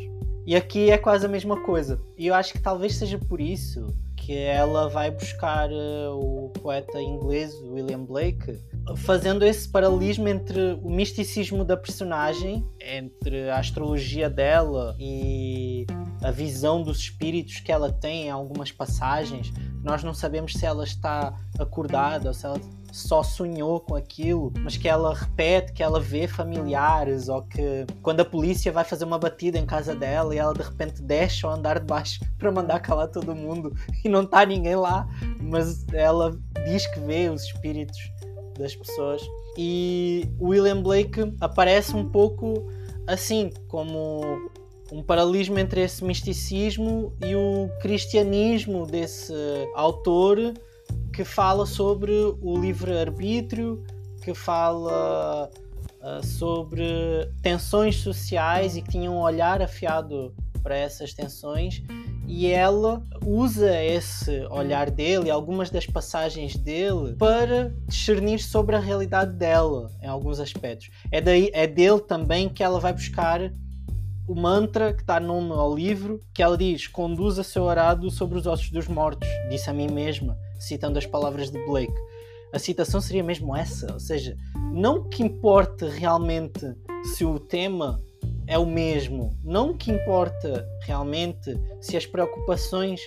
E 0.47 0.55
aqui 0.55 0.91
é 0.91 0.99
quase 0.99 1.27
a 1.27 1.29
mesma 1.29 1.61
coisa. 1.63 2.01
E 2.17 2.29
eu 2.29 2.35
acho 2.35 2.53
que 2.53 2.61
talvez 2.61 2.95
seja 2.95 3.19
por 3.19 3.41
isso 3.41 3.87
que 4.17 4.33
ela 4.33 4.89
vai 4.89 5.11
buscar 5.11 5.69
uh, 5.71 6.15
o 6.15 6.51
poeta 6.51 7.01
inglês 7.01 7.55
William 7.63 8.05
Blake, 8.05 8.59
fazendo 8.95 9.45
esse 9.45 9.69
paralelismo 9.69 10.29
entre 10.29 10.79
o 10.83 10.91
misticismo 10.91 11.65
da 11.65 11.77
personagem, 11.77 12.65
entre 12.81 13.51
a 13.51 13.59
astrologia 13.59 14.31
dela 14.31 14.95
e 14.99 15.87
a 16.23 16.31
visão 16.31 16.83
dos 16.83 16.99
espíritos 16.99 17.61
que 17.61 17.73
ela 17.73 17.93
tem 17.93 18.27
em 18.27 18.31
algumas 18.31 18.71
passagens. 18.71 19.53
Nós 19.83 20.03
não 20.05 20.15
sabemos 20.15 20.53
se 20.53 20.65
ela 20.65 20.85
está 20.85 21.35
acordada 21.59 22.29
ou 22.29 22.35
se 22.35 22.47
ela 22.47 22.61
só 22.93 23.23
sonhou 23.23 23.81
com 23.81 23.95
aquilo, 23.95 24.53
mas 24.61 24.77
que 24.77 24.89
ela 24.89 25.15
repete, 25.15 25.73
que 25.73 25.83
ela 25.83 26.01
vê 26.01 26.27
familiares, 26.27 27.29
ou 27.29 27.43
que 27.43 27.87
quando 28.03 28.21
a 28.21 28.25
polícia 28.25 28.73
vai 28.73 28.85
fazer 28.85 29.05
uma 29.05 29.19
batida 29.19 29.59
em 29.59 29.67
casa 29.67 29.95
dela 29.95 30.35
e 30.35 30.39
ela 30.39 30.55
de 30.55 30.63
repente 30.63 31.03
desce 31.03 31.45
ao 31.45 31.53
andar 31.53 31.79
de 31.79 31.87
baixo 31.87 32.21
para 32.39 32.51
mandar 32.51 32.81
calar 32.81 33.09
todo 33.09 33.35
mundo 33.35 33.75
e 34.03 34.09
não 34.09 34.23
está 34.23 34.47
ninguém 34.47 34.77
lá, 34.77 35.07
mas 35.41 35.87
ela 35.93 36.37
diz 36.65 36.87
que 36.87 37.01
vê 37.01 37.29
os 37.29 37.43
espíritos 37.43 38.16
das 38.59 38.75
pessoas. 38.75 39.23
E 39.57 40.29
William 40.41 40.83
Blake 40.83 41.33
aparece 41.41 41.95
um 41.95 42.09
pouco 42.09 42.67
assim, 43.07 43.51
como 43.69 44.51
um 44.93 45.03
paralelismo 45.03 45.59
entre 45.59 45.83
esse 45.83 46.05
misticismo 46.05 47.13
e 47.25 47.35
o 47.35 47.69
cristianismo 47.81 48.87
desse 48.87 49.33
autor 49.75 50.55
que 51.13 51.25
fala 51.25 51.67
sobre 51.67 52.13
o 52.13 52.59
livre-arbítrio, 52.59 53.83
que 54.23 54.35
fala 54.35 55.51
uh, 56.03 56.25
sobre 56.25 56.85
tensões 57.43 57.97
sociais 57.97 58.77
e 58.77 58.83
que 58.83 58.91
tinha 58.91 59.11
um 59.11 59.21
olhar 59.21 59.63
afiado 59.63 60.35
para 60.67 60.77
essas 60.77 61.15
tensões 61.15 61.81
e 62.27 62.49
ela 62.49 63.01
usa 63.25 63.81
esse 63.85 64.45
olhar 64.51 64.91
dele, 64.91 65.31
algumas 65.31 65.71
das 65.71 65.87
passagens 65.87 66.57
dele, 66.57 67.15
para 67.17 67.73
discernir 67.87 68.41
sobre 68.41 68.75
a 68.75 68.81
realidade 68.81 69.33
dela 69.35 69.93
em 70.03 70.09
alguns 70.09 70.41
aspectos. 70.41 70.91
É, 71.13 71.21
daí, 71.21 71.53
é 71.55 71.69
dele 71.69 72.01
também 72.01 72.49
que 72.49 72.65
ela 72.65 72.81
vai 72.81 72.93
buscar 72.93 73.53
o 74.27 74.35
mantra 74.35 74.93
que 74.93 75.03
está 75.03 75.21
nome 75.21 75.53
ao 75.53 75.73
livro, 75.73 76.21
que 76.35 76.43
ela 76.43 76.59
diz: 76.59 76.89
Conduza 76.89 77.45
seu 77.45 77.69
arado 77.69 78.11
sobre 78.11 78.37
os 78.37 78.45
ossos 78.45 78.71
dos 78.71 78.89
mortos, 78.89 79.29
disse 79.49 79.71
a 79.71 79.73
mim 79.73 79.87
mesma 79.87 80.37
citando 80.59 80.99
as 80.99 81.07
palavras 81.07 81.49
de 81.49 81.65
Blake. 81.65 81.95
A 82.53 82.59
citação 82.59 83.01
seria 83.01 83.23
mesmo 83.23 83.55
essa, 83.55 83.93
ou 83.93 84.01
seja, 84.01 84.37
não 84.73 85.09
que 85.09 85.23
importe 85.23 85.85
realmente 85.85 86.75
se 87.15 87.25
o 87.25 87.39
tema 87.39 88.01
é 88.47 88.59
o 88.59 88.67
mesmo, 88.67 89.37
não 89.43 89.77
que 89.77 89.91
importa 89.91 90.67
realmente 90.83 91.59
se 91.81 91.97
as 91.97 92.07
preocupações 92.07 93.01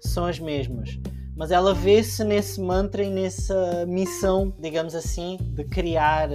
são 0.00 0.26
as 0.26 0.38
mesmas, 0.38 0.98
mas 1.36 1.50
ela 1.50 1.74
vê-se 1.74 2.24
nesse 2.24 2.60
mantra 2.60 3.02
e 3.02 3.10
nessa 3.10 3.84
missão, 3.86 4.54
digamos 4.58 4.94
assim, 4.94 5.36
de 5.40 5.64
criar 5.64 6.30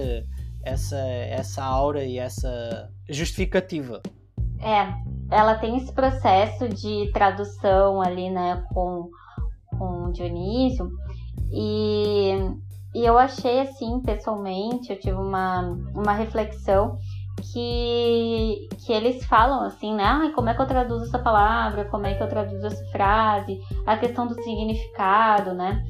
essa, 0.62 0.98
essa 0.98 1.64
aura 1.64 2.04
e 2.04 2.18
essa 2.18 2.90
justificativa. 3.08 4.00
É, 4.60 4.94
ela 5.34 5.56
tem 5.56 5.76
esse 5.76 5.92
processo 5.92 6.68
de 6.68 7.10
tradução 7.12 8.00
ali, 8.00 8.30
né, 8.30 8.64
com 8.72 9.10
com 9.78 10.12
Dionísio 10.12 10.90
e, 11.50 12.32
e 12.94 13.04
eu 13.04 13.18
achei 13.18 13.60
assim, 13.60 14.00
pessoalmente, 14.00 14.90
eu 14.90 15.00
tive 15.00 15.16
uma, 15.16 15.62
uma 15.94 16.12
reflexão 16.12 16.98
que, 17.52 18.68
que 18.84 18.92
eles 18.92 19.24
falam 19.26 19.62
assim, 19.64 19.94
né? 19.94 20.04
Ah, 20.04 20.32
como 20.34 20.48
é 20.48 20.54
que 20.54 20.62
eu 20.62 20.66
traduzo 20.66 21.04
essa 21.04 21.18
palavra? 21.18 21.84
Como 21.86 22.06
é 22.06 22.14
que 22.14 22.22
eu 22.22 22.28
traduzo 22.28 22.66
essa 22.66 22.84
frase? 22.86 23.60
A 23.86 23.96
questão 23.96 24.26
do 24.26 24.34
significado, 24.34 25.52
né? 25.52 25.84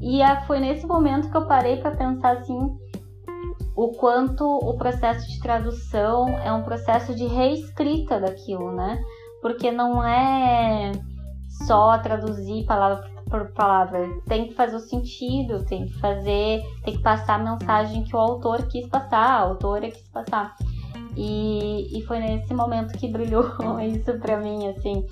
E 0.00 0.20
foi 0.46 0.60
nesse 0.60 0.86
momento 0.86 1.30
que 1.30 1.36
eu 1.36 1.46
parei 1.46 1.78
para 1.78 1.90
pensar 1.90 2.38
assim, 2.38 2.76
o 3.74 3.92
quanto 3.92 4.44
o 4.44 4.76
processo 4.76 5.26
de 5.28 5.40
tradução 5.40 6.28
é 6.40 6.52
um 6.52 6.62
processo 6.62 7.14
de 7.14 7.26
reescrita 7.26 8.20
daquilo, 8.20 8.72
né? 8.72 8.98
Porque 9.40 9.70
não 9.70 10.02
é 10.02 10.92
só 11.66 11.98
traduzir 11.98 12.64
palavra 12.64 13.08
por 13.28 13.52
palavra. 13.52 14.08
Tem 14.26 14.48
que 14.48 14.54
fazer 14.54 14.76
o 14.76 14.80
sentido, 14.80 15.64
tem 15.64 15.86
que 15.86 15.94
fazer, 16.00 16.62
tem 16.84 16.96
que 16.96 17.02
passar 17.02 17.34
a 17.34 17.38
mensagem 17.38 18.04
que 18.04 18.16
o 18.16 18.18
autor 18.18 18.66
quis 18.68 18.88
passar, 18.88 19.26
a 19.26 19.40
autora 19.40 19.90
quis 19.90 20.08
passar. 20.08 20.56
E, 21.20 21.98
e 21.98 22.02
foi 22.04 22.20
nesse 22.20 22.54
momento 22.54 22.96
que 22.96 23.08
brilhou 23.08 23.44
isso 23.82 24.16
para 24.20 24.36
mim, 24.36 24.68
assim, 24.68 25.04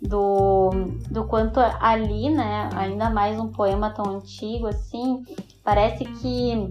do, 0.00 0.70
do 1.08 1.24
quanto 1.28 1.60
ali, 1.60 2.30
né, 2.30 2.68
ainda 2.74 3.08
mais 3.08 3.38
um 3.38 3.46
poema 3.46 3.90
tão 3.90 4.16
antigo 4.16 4.66
assim, 4.66 5.22
parece 5.62 6.04
que 6.04 6.68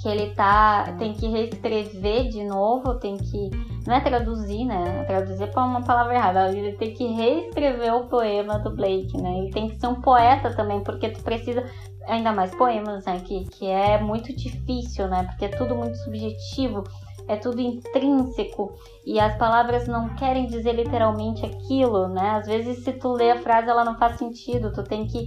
que 0.00 0.08
ele 0.08 0.34
tá 0.34 0.94
tem 0.98 1.12
que 1.12 1.26
reescrever 1.26 2.28
de 2.28 2.44
novo, 2.44 2.94
tem 2.94 3.16
que 3.16 3.50
não 3.86 3.94
é 3.94 4.00
traduzir, 4.00 4.64
né? 4.64 5.04
Traduzir 5.04 5.50
para 5.50 5.64
uma 5.64 5.82
palavra 5.82 6.14
errada, 6.14 6.50
ele 6.50 6.72
tem 6.72 6.92
que 6.92 7.06
reescrever 7.06 7.94
o 7.94 8.06
poema 8.06 8.58
do 8.58 8.74
Blake, 8.74 9.16
né? 9.20 9.38
Ele 9.38 9.50
tem 9.50 9.68
que 9.68 9.76
ser 9.78 9.86
um 9.86 10.00
poeta 10.00 10.54
também, 10.54 10.82
porque 10.82 11.08
tu 11.08 11.22
precisa 11.22 11.64
ainda 12.06 12.32
mais 12.32 12.54
poemas, 12.54 13.04
né, 13.04 13.20
que 13.20 13.44
que 13.44 13.66
é 13.66 13.98
muito 13.98 14.34
difícil, 14.36 15.08
né? 15.08 15.24
Porque 15.24 15.46
é 15.46 15.48
tudo 15.48 15.74
muito 15.74 15.96
subjetivo 15.98 16.84
é 17.28 17.36
tudo 17.36 17.60
intrínseco 17.60 18.72
e 19.04 19.18
as 19.18 19.36
palavras 19.36 19.88
não 19.88 20.10
querem 20.14 20.46
dizer 20.46 20.72
literalmente 20.72 21.44
aquilo, 21.44 22.08
né? 22.08 22.30
Às 22.30 22.46
vezes 22.46 22.84
se 22.84 22.92
tu 22.92 23.12
lê 23.12 23.32
a 23.32 23.42
frase 23.42 23.68
ela 23.68 23.84
não 23.84 23.96
faz 23.96 24.18
sentido, 24.18 24.72
tu 24.72 24.82
tem 24.82 25.06
que 25.06 25.26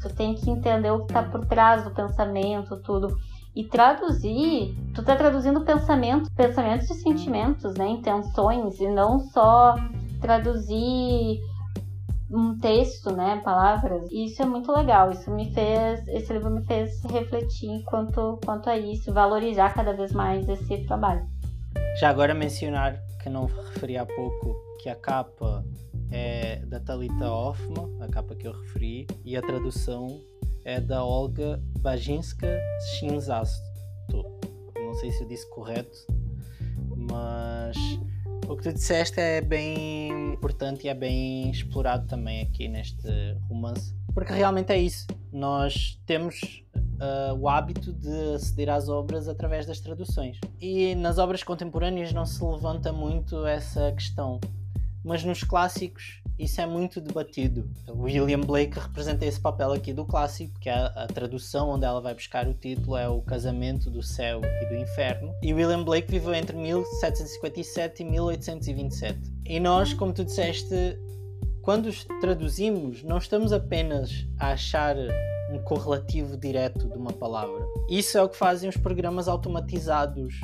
tu 0.00 0.08
tem 0.14 0.34
que 0.34 0.48
entender 0.48 0.90
o 0.90 1.00
que 1.00 1.12
está 1.12 1.22
por 1.22 1.44
trás 1.46 1.84
do 1.84 1.90
pensamento, 1.90 2.80
tudo. 2.82 3.16
E 3.54 3.64
traduzir, 3.64 4.74
tu 4.94 5.02
tá 5.02 5.16
traduzindo 5.16 5.60
pensamentos, 5.62 6.28
pensamentos 6.30 6.88
e 6.88 6.94
sentimentos, 6.94 7.74
né? 7.74 7.88
Intenções, 7.88 8.80
e 8.80 8.88
não 8.88 9.18
só 9.20 9.74
traduzir 10.20 11.40
um 12.30 12.56
texto, 12.58 13.10
né, 13.10 13.40
palavras. 13.44 14.08
E 14.10 14.26
isso 14.26 14.40
é 14.40 14.46
muito 14.46 14.70
legal. 14.72 15.10
Isso 15.10 15.30
me 15.30 15.52
fez, 15.52 16.06
esse 16.08 16.32
livro 16.32 16.50
me 16.50 16.64
fez 16.64 17.02
refletir 17.04 17.82
quanto 17.84 18.38
quanto 18.44 18.70
a 18.70 18.78
isso, 18.78 19.12
valorizar 19.12 19.74
cada 19.74 19.92
vez 19.92 20.12
mais 20.12 20.48
esse 20.48 20.86
trabalho. 20.86 21.26
Já 21.98 22.08
agora 22.08 22.34
mencionar 22.34 23.02
que 23.22 23.28
não 23.28 23.46
referi 23.46 23.96
há 23.96 24.06
pouco 24.06 24.56
que 24.80 24.88
a 24.88 24.94
capa 24.94 25.64
é 26.10 26.64
da 26.66 26.80
Talita 26.80 27.30
Hoffman, 27.30 28.00
a 28.00 28.08
capa 28.08 28.34
que 28.34 28.46
eu 28.46 28.52
referi, 28.52 29.06
e 29.24 29.36
a 29.36 29.42
tradução 29.42 30.22
é 30.64 30.80
da 30.80 31.04
Olga 31.04 31.60
Bajinska 31.80 32.58
Shinzasto. 32.98 33.62
Não 34.74 34.94
sei 34.94 35.12
se 35.12 35.22
eu 35.22 35.28
disse 35.28 35.48
correto, 35.50 36.06
mas 36.96 37.76
o 38.48 38.56
que 38.56 38.64
tu 38.64 38.72
disseste 38.72 39.20
é 39.20 39.40
bem 39.40 40.32
importante 40.32 40.86
e 40.86 40.88
é 40.88 40.94
bem 40.94 41.50
explorado 41.50 42.06
também 42.06 42.42
aqui 42.42 42.66
neste 42.66 43.08
romance, 43.48 43.94
porque 44.12 44.32
realmente 44.32 44.72
é 44.72 44.78
isso. 44.78 45.06
Nós 45.32 46.00
temos 46.06 46.64
uh, 47.00 47.34
o 47.34 47.48
hábito 47.48 47.92
de 47.92 48.34
aceder 48.34 48.68
às 48.68 48.88
obras 48.88 49.28
através 49.28 49.66
das 49.66 49.80
traduções. 49.80 50.38
E 50.60 50.94
nas 50.94 51.18
obras 51.18 51.42
contemporâneas 51.42 52.12
não 52.12 52.26
se 52.26 52.42
levanta 52.44 52.92
muito 52.92 53.46
essa 53.46 53.90
questão, 53.92 54.38
mas 55.02 55.24
nos 55.24 55.42
clássicos 55.42 56.20
isso 56.40 56.58
é 56.58 56.64
muito 56.64 57.02
debatido. 57.02 57.68
William 57.86 58.40
Blake 58.40 58.78
representa 58.78 59.26
esse 59.26 59.38
papel 59.38 59.72
aqui 59.72 59.92
do 59.92 60.06
clássico, 60.06 60.58
que 60.58 60.70
é 60.70 60.72
a, 60.72 61.06
tradução 61.06 61.68
onde 61.68 61.84
ela 61.84 62.00
vai 62.00 62.14
buscar 62.14 62.48
o 62.48 62.54
título 62.54 62.96
é 62.96 63.06
o 63.06 63.20
casamento 63.20 63.90
do 63.90 64.02
céu 64.02 64.40
e 64.62 64.66
do 64.66 64.74
inferno. 64.74 65.34
E 65.42 65.52
William 65.52 65.84
Blake 65.84 66.10
viveu 66.10 66.32
entre 66.34 66.56
1757 66.56 68.02
e 68.02 68.06
1827. 68.06 69.20
E 69.44 69.60
nós, 69.60 69.92
como 69.92 70.14
tu 70.14 70.24
disseste, 70.24 70.98
quando 71.60 71.90
traduzimos, 72.22 73.02
não 73.02 73.18
estamos 73.18 73.52
apenas 73.52 74.26
a 74.38 74.52
achar 74.52 74.96
um 75.52 75.58
correlativo 75.58 76.36
direto 76.36 76.88
de 76.88 76.96
uma 76.96 77.12
palavra. 77.12 77.66
Isso 77.88 78.16
é 78.16 78.22
o 78.22 78.28
que 78.28 78.36
fazem 78.36 78.68
os 78.68 78.76
programas 78.76 79.28
automatizados. 79.28 80.40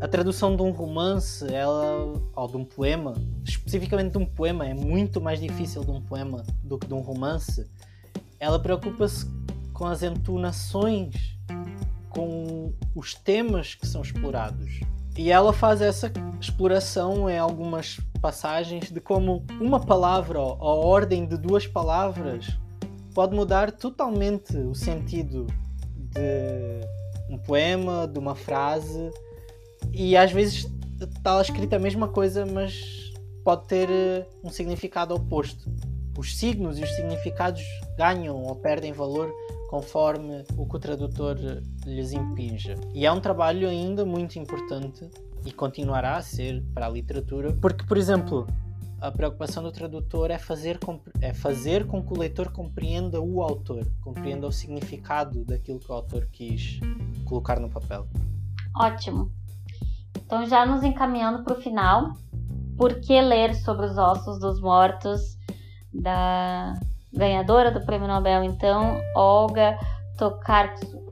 A 0.00 0.08
tradução 0.08 0.56
de 0.56 0.62
um 0.62 0.70
romance, 0.70 1.46
ela, 1.52 2.12
ou 2.34 2.48
de 2.48 2.56
um 2.56 2.64
poema, 2.64 3.14
especificamente 3.44 4.12
de 4.12 4.18
um 4.18 4.26
poema, 4.26 4.66
é 4.66 4.74
muito 4.74 5.20
mais 5.20 5.40
difícil 5.40 5.84
de 5.84 5.90
um 5.90 6.00
poema 6.00 6.44
do 6.62 6.78
que 6.78 6.86
de 6.86 6.94
um 6.94 7.00
romance. 7.00 7.66
Ela 8.38 8.58
preocupa-se 8.58 9.26
com 9.72 9.86
as 9.86 10.02
entonações, 10.02 11.38
com 12.10 12.72
os 12.94 13.14
temas 13.14 13.74
que 13.74 13.86
são 13.86 14.02
explorados. 14.02 14.80
E 15.16 15.30
ela 15.30 15.52
faz 15.52 15.80
essa 15.80 16.12
exploração 16.38 17.28
em 17.28 17.38
algumas 17.38 17.98
passagens 18.20 18.90
de 18.90 19.00
como 19.00 19.44
uma 19.60 19.80
palavra, 19.80 20.38
ou 20.38 20.52
a 20.60 20.74
ordem 20.74 21.26
de 21.26 21.38
duas 21.38 21.66
palavras, 21.66 22.58
pode 23.16 23.34
mudar 23.34 23.72
totalmente 23.72 24.54
o 24.58 24.74
sentido 24.74 25.46
de 25.96 27.34
um 27.34 27.38
poema, 27.38 28.06
de 28.06 28.18
uma 28.18 28.34
frase, 28.34 29.10
e 29.90 30.14
às 30.14 30.30
vezes 30.30 30.70
está 31.00 31.40
escrita 31.40 31.76
a 31.76 31.78
mesma 31.78 32.08
coisa, 32.08 32.44
mas 32.44 33.14
pode 33.42 33.66
ter 33.68 33.88
eh, 33.88 34.26
um 34.44 34.50
significado 34.50 35.14
oposto. 35.14 35.72
Os 36.18 36.36
signos 36.36 36.78
e 36.78 36.82
os 36.82 36.90
significados 36.90 37.62
ganham 37.96 38.36
ou 38.42 38.54
perdem 38.54 38.92
valor 38.92 39.32
conforme 39.70 40.44
o 40.54 40.66
que 40.66 40.76
o 40.76 40.78
tradutor 40.78 41.38
lhes 41.86 42.12
impinja. 42.12 42.74
E 42.94 43.06
é 43.06 43.10
um 43.10 43.20
trabalho 43.20 43.66
ainda 43.66 44.04
muito 44.04 44.38
importante 44.38 45.08
e 45.42 45.52
continuará 45.52 46.18
a 46.18 46.22
ser 46.22 46.62
para 46.74 46.84
a 46.84 46.90
literatura, 46.90 47.56
porque, 47.62 47.86
por 47.86 47.96
exemplo, 47.96 48.46
a 49.00 49.10
preocupação 49.10 49.62
do 49.62 49.70
tradutor 49.70 50.30
é 50.30 50.38
fazer, 50.38 50.78
é 51.20 51.34
fazer 51.34 51.86
com 51.86 52.02
que 52.02 52.12
o 52.12 52.18
leitor 52.18 52.50
compreenda 52.50 53.20
o 53.20 53.42
autor, 53.42 53.86
compreenda 54.00 54.46
o 54.46 54.52
significado 54.52 55.44
daquilo 55.44 55.78
que 55.78 55.90
o 55.90 55.94
autor 55.94 56.26
quis 56.32 56.80
colocar 57.24 57.60
no 57.60 57.68
papel. 57.68 58.06
Ótimo. 58.74 59.30
Então, 60.16 60.46
já 60.46 60.64
nos 60.64 60.82
encaminhando 60.82 61.44
para 61.44 61.58
o 61.58 61.60
final, 61.60 62.12
por 62.76 63.00
que 63.00 63.20
ler 63.20 63.54
sobre 63.54 63.86
os 63.86 63.98
ossos 63.98 64.38
dos 64.38 64.60
mortos 64.60 65.36
da 65.92 66.74
ganhadora 67.12 67.70
do 67.70 67.84
Prêmio 67.84 68.08
Nobel, 68.08 68.44
então, 68.44 68.98
Olga 69.14 69.78
Tokarczuk? 70.18 71.06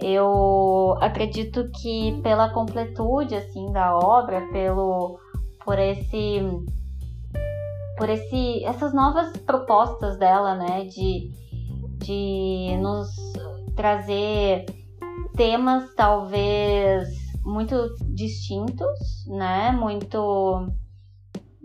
Eu 0.00 0.98
acredito 1.00 1.70
que 1.80 2.20
pela 2.22 2.50
completude 2.50 3.36
assim 3.36 3.70
da 3.72 3.96
obra, 3.96 4.40
pelo 4.48 5.20
por 5.64 5.78
esse 5.78 6.40
por 7.96 8.08
esse 8.08 8.64
essas 8.64 8.92
novas 8.92 9.36
propostas 9.38 10.18
dela, 10.18 10.54
né, 10.54 10.84
de 10.84 11.30
de 11.98 12.76
nos 12.78 13.08
trazer 13.76 14.66
temas 15.36 15.94
talvez 15.94 17.08
muito 17.44 17.76
distintos, 18.14 19.26
né, 19.26 19.72
muito 19.72 20.68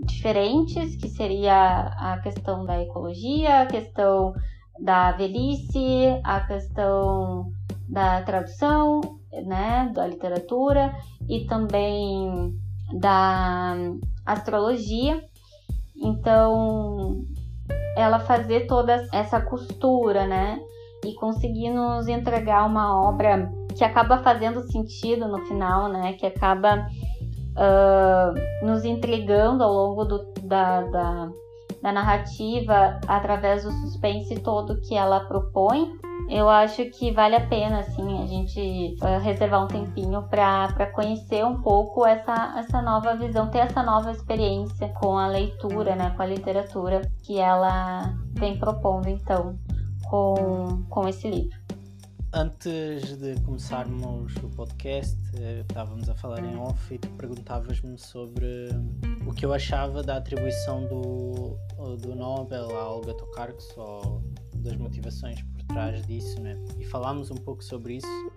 diferentes, 0.06 0.96
que 0.96 1.10
seria 1.10 1.88
a 1.98 2.20
questão 2.22 2.66
da 2.66 2.82
ecologia, 2.82 3.62
a 3.62 3.66
questão 3.66 4.34
da 4.80 5.12
velhice, 5.12 6.20
a 6.24 6.42
questão 6.42 7.52
da 7.90 8.22
tradução, 8.24 9.02
né, 9.46 9.92
da 9.94 10.08
literatura 10.08 10.96
e 11.28 11.46
também 11.46 12.58
da 12.94 13.76
astrologia. 14.26 15.24
Então, 15.96 17.26
ela 17.96 18.20
fazer 18.20 18.68
toda 18.68 19.08
essa 19.12 19.42
costura, 19.42 20.28
né, 20.28 20.60
e 21.06 21.14
conseguir 21.16 21.70
nos 21.70 22.08
entregar 22.08 22.66
uma 22.66 23.08
obra 23.08 23.52
que 23.76 23.84
acaba 23.84 24.20
fazendo 24.20 24.62
sentido 24.72 25.28
no 25.28 25.40
final, 25.46 25.90
né, 25.90 26.14
que 26.14 26.26
acaba 26.26 26.88
uh, 27.58 28.66
nos 28.66 28.84
intrigando 28.84 29.64
ao 29.64 29.74
longo 29.74 30.06
do, 30.06 30.34
da, 30.44 30.82
da, 30.82 31.30
da 31.82 31.92
narrativa 31.92 33.00
através 33.08 33.64
do 33.64 33.72
suspense 33.72 34.36
todo 34.40 34.82
que 34.82 34.96
ela 34.96 35.22
propõe 35.22 35.92
eu 36.30 36.50
acho 36.50 36.86
que 36.92 37.12
vale 37.12 37.36
a 37.36 37.48
pena, 37.48 37.80
assim, 37.80 38.22
a 38.22 38.26
gente 38.26 38.96
uh, 39.02 39.20
reservar 39.22 39.64
um 39.64 39.68
tempinho 39.68 40.24
para 40.24 40.92
conhecer 40.92 41.46
um 41.46 41.62
pouco 41.62 42.06
essa, 42.06 42.56
essa 42.58 42.82
nova 42.82 43.16
visão, 43.16 43.50
ter 43.50 43.60
essa 43.60 43.82
nova 43.82 44.12
experiência 44.12 44.90
com 44.90 45.18
a 45.18 45.28
leitura, 45.28 45.96
né, 45.96 46.10
com 46.12 46.22
a 46.22 46.26
literatura 46.26 47.02
que 47.24 47.40
ela 47.40 48.14
vem 48.34 48.58
propondo, 48.58 49.08
então, 49.08 49.58
com, 50.10 50.84
com 50.90 51.08
esse 51.08 51.30
livro. 51.30 51.58
Antes 52.34 53.18
de 53.18 53.40
começarmos 53.42 54.36
o 54.44 54.50
podcast, 54.50 55.18
eh, 55.40 55.62
estávamos 55.62 56.10
a 56.10 56.14
falar 56.14 56.44
em 56.44 56.58
off 56.58 56.94
e 56.94 57.00
perguntavas-me 57.00 57.98
sobre 57.98 58.68
o 59.26 59.34
que 59.34 59.46
eu 59.46 59.54
achava 59.54 60.04
da 60.04 60.18
atribuição 60.18 60.86
do, 60.88 61.58
do 61.96 62.14
Nobel 62.16 62.78
a 62.78 62.90
Olga 62.90 63.14
Tokarczuk 63.14 63.80
ou 63.80 64.22
das 64.56 64.76
motivações 64.76 65.42
trás 65.68 66.06
disso, 66.06 66.42
né? 66.42 66.58
E 66.80 66.86
falámos 66.86 67.32
um 67.32 67.36
pouco 67.36 67.64
sobre 67.64 67.98
isso. 67.98 68.32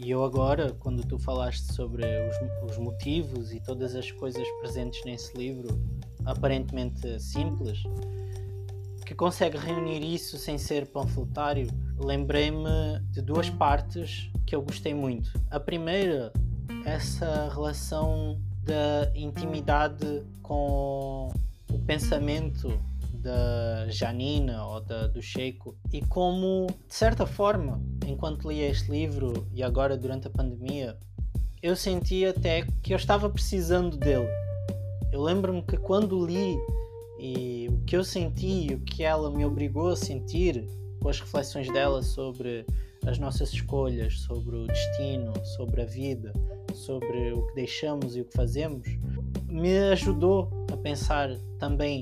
E 0.00 0.10
eu 0.10 0.22
agora, 0.24 0.72
quando 0.80 1.02
tu 1.06 1.18
falaste 1.18 1.72
sobre 1.72 2.04
os, 2.04 2.70
os 2.70 2.78
motivos 2.78 3.52
e 3.52 3.60
todas 3.60 3.94
as 3.94 4.10
coisas 4.12 4.46
presentes 4.60 5.02
nesse 5.04 5.36
livro, 5.36 5.68
aparentemente 6.24 7.18
simples, 7.18 7.82
que 9.06 9.14
consegue 9.14 9.56
reunir 9.56 10.02
isso 10.02 10.36
sem 10.36 10.58
ser 10.58 10.86
panfletário, 10.88 11.68
lembrei-me 11.98 13.00
de 13.10 13.22
duas 13.22 13.48
partes 13.48 14.30
que 14.44 14.54
eu 14.54 14.60
gostei 14.60 14.92
muito. 14.92 15.30
A 15.50 15.60
primeira, 15.60 16.32
essa 16.84 17.48
relação 17.48 18.38
da 18.64 19.10
intimidade 19.14 20.24
com 20.42 21.32
o 21.72 21.78
pensamento 21.86 22.78
da 23.26 23.88
Janina 23.88 24.64
ou 24.64 24.80
da, 24.80 25.08
do 25.08 25.20
Sheiko 25.20 25.76
e 25.92 26.00
como, 26.00 26.68
de 26.86 26.94
certa 26.94 27.26
forma, 27.26 27.82
enquanto 28.06 28.48
lia 28.48 28.68
este 28.68 28.88
livro 28.88 29.48
e 29.52 29.64
agora 29.64 29.96
durante 29.96 30.28
a 30.28 30.30
pandemia, 30.30 30.96
eu 31.60 31.74
senti 31.74 32.24
até 32.24 32.64
que 32.82 32.94
eu 32.94 32.96
estava 32.96 33.28
precisando 33.28 33.96
dele. 33.96 34.28
Eu 35.12 35.20
lembro-me 35.20 35.60
que 35.62 35.76
quando 35.76 36.24
li 36.24 36.56
e 37.18 37.68
o 37.68 37.84
que 37.84 37.96
eu 37.96 38.04
senti, 38.04 38.72
o 38.72 38.80
que 38.80 39.02
ela 39.02 39.28
me 39.28 39.44
obrigou 39.44 39.88
a 39.88 39.96
sentir, 39.96 40.64
com 41.00 41.08
as 41.08 41.18
reflexões 41.18 41.68
dela 41.72 42.02
sobre 42.02 42.64
as 43.04 43.18
nossas 43.18 43.52
escolhas, 43.52 44.20
sobre 44.20 44.54
o 44.54 44.66
destino, 44.68 45.32
sobre 45.56 45.82
a 45.82 45.84
vida, 45.84 46.32
sobre 46.74 47.32
o 47.32 47.44
que 47.48 47.54
deixamos 47.56 48.16
e 48.16 48.20
o 48.20 48.24
que 48.24 48.36
fazemos, 48.36 48.86
me 49.48 49.76
ajudou 49.90 50.48
a 50.72 50.76
pensar 50.76 51.30
também 51.58 52.00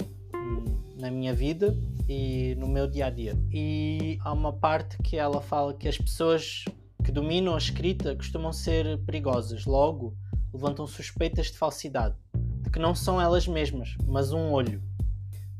na 1.04 1.10
minha 1.10 1.34
vida 1.34 1.76
e 2.08 2.54
no 2.58 2.66
meu 2.66 2.86
dia 2.86 3.06
a 3.06 3.10
dia. 3.10 3.38
E 3.52 4.18
há 4.22 4.32
uma 4.32 4.54
parte 4.54 4.96
que 5.02 5.18
ela 5.18 5.42
fala 5.42 5.74
que 5.74 5.86
as 5.86 5.98
pessoas 5.98 6.64
que 7.04 7.12
dominam 7.12 7.54
a 7.54 7.58
escrita 7.58 8.16
costumam 8.16 8.54
ser 8.54 8.98
perigosas, 9.04 9.66
logo 9.66 10.16
levantam 10.52 10.86
suspeitas 10.86 11.48
de 11.48 11.58
falsidade, 11.58 12.14
de 12.62 12.70
que 12.70 12.78
não 12.78 12.94
são 12.94 13.20
elas 13.20 13.46
mesmas, 13.46 13.94
mas 14.06 14.32
um 14.32 14.50
olho. 14.50 14.82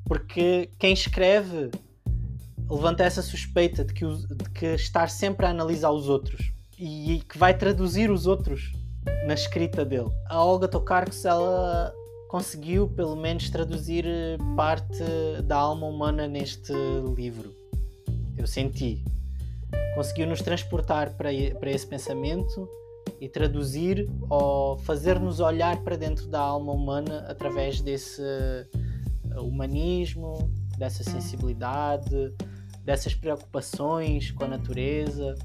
Porque 0.07 0.71
quem 0.79 0.95
escreve 0.95 1.71
levanta 2.71 3.05
essa 3.05 3.21
suspeita 3.21 3.85
de 3.85 3.93
que, 3.93 4.07
de 4.07 4.51
que 4.51 4.67
estar 4.75 5.11
sempre 5.11 5.45
a 5.45 5.51
analisar 5.51 5.91
os 5.91 6.09
outros 6.09 6.53
e 6.79 7.23
que 7.29 7.37
vai 7.37 7.53
traduzir 7.53 8.11
os 8.11 8.27
outros 8.27 8.73
na 9.27 9.35
escrita 9.35 9.85
dele. 9.85 10.11
A 10.27 10.43
Olga 10.43 10.69
Tokarczuk, 10.69 11.27
ela 11.27 11.93
conseguiu 12.35 12.89
pelo 12.89 13.15
menos 13.15 13.49
traduzir 13.49 14.05
eh, 14.05 14.37
parte 14.57 15.05
da 15.45 15.55
alma 15.55 15.87
humana 15.87 16.27
neste 16.27 16.73
livro. 17.17 17.55
Eu 18.37 18.45
senti. 18.45 19.05
Conseguiu 19.95 20.27
nos 20.27 20.43
transportar 20.43 21.11
para, 21.11 21.29
para 21.61 21.71
esse 21.71 21.87
pensamento 21.87 22.69
e 23.21 23.29
traduzir 23.29 24.11
ou 24.29 24.77
fazer-nos 24.79 25.39
olhar 25.39 25.81
para 25.85 25.97
dentro 25.97 26.27
da 26.27 26.41
alma 26.41 26.73
humana 26.73 27.25
através 27.29 27.81
desse 27.81 28.21
eh, 28.21 28.67
humanismo, 29.39 30.51
dessa 30.77 31.05
sensibilidade, 31.05 32.35
dessas 32.85 33.15
preocupações 33.15 34.33
com 34.33 34.43
a 34.43 34.49
natureza 34.49 35.37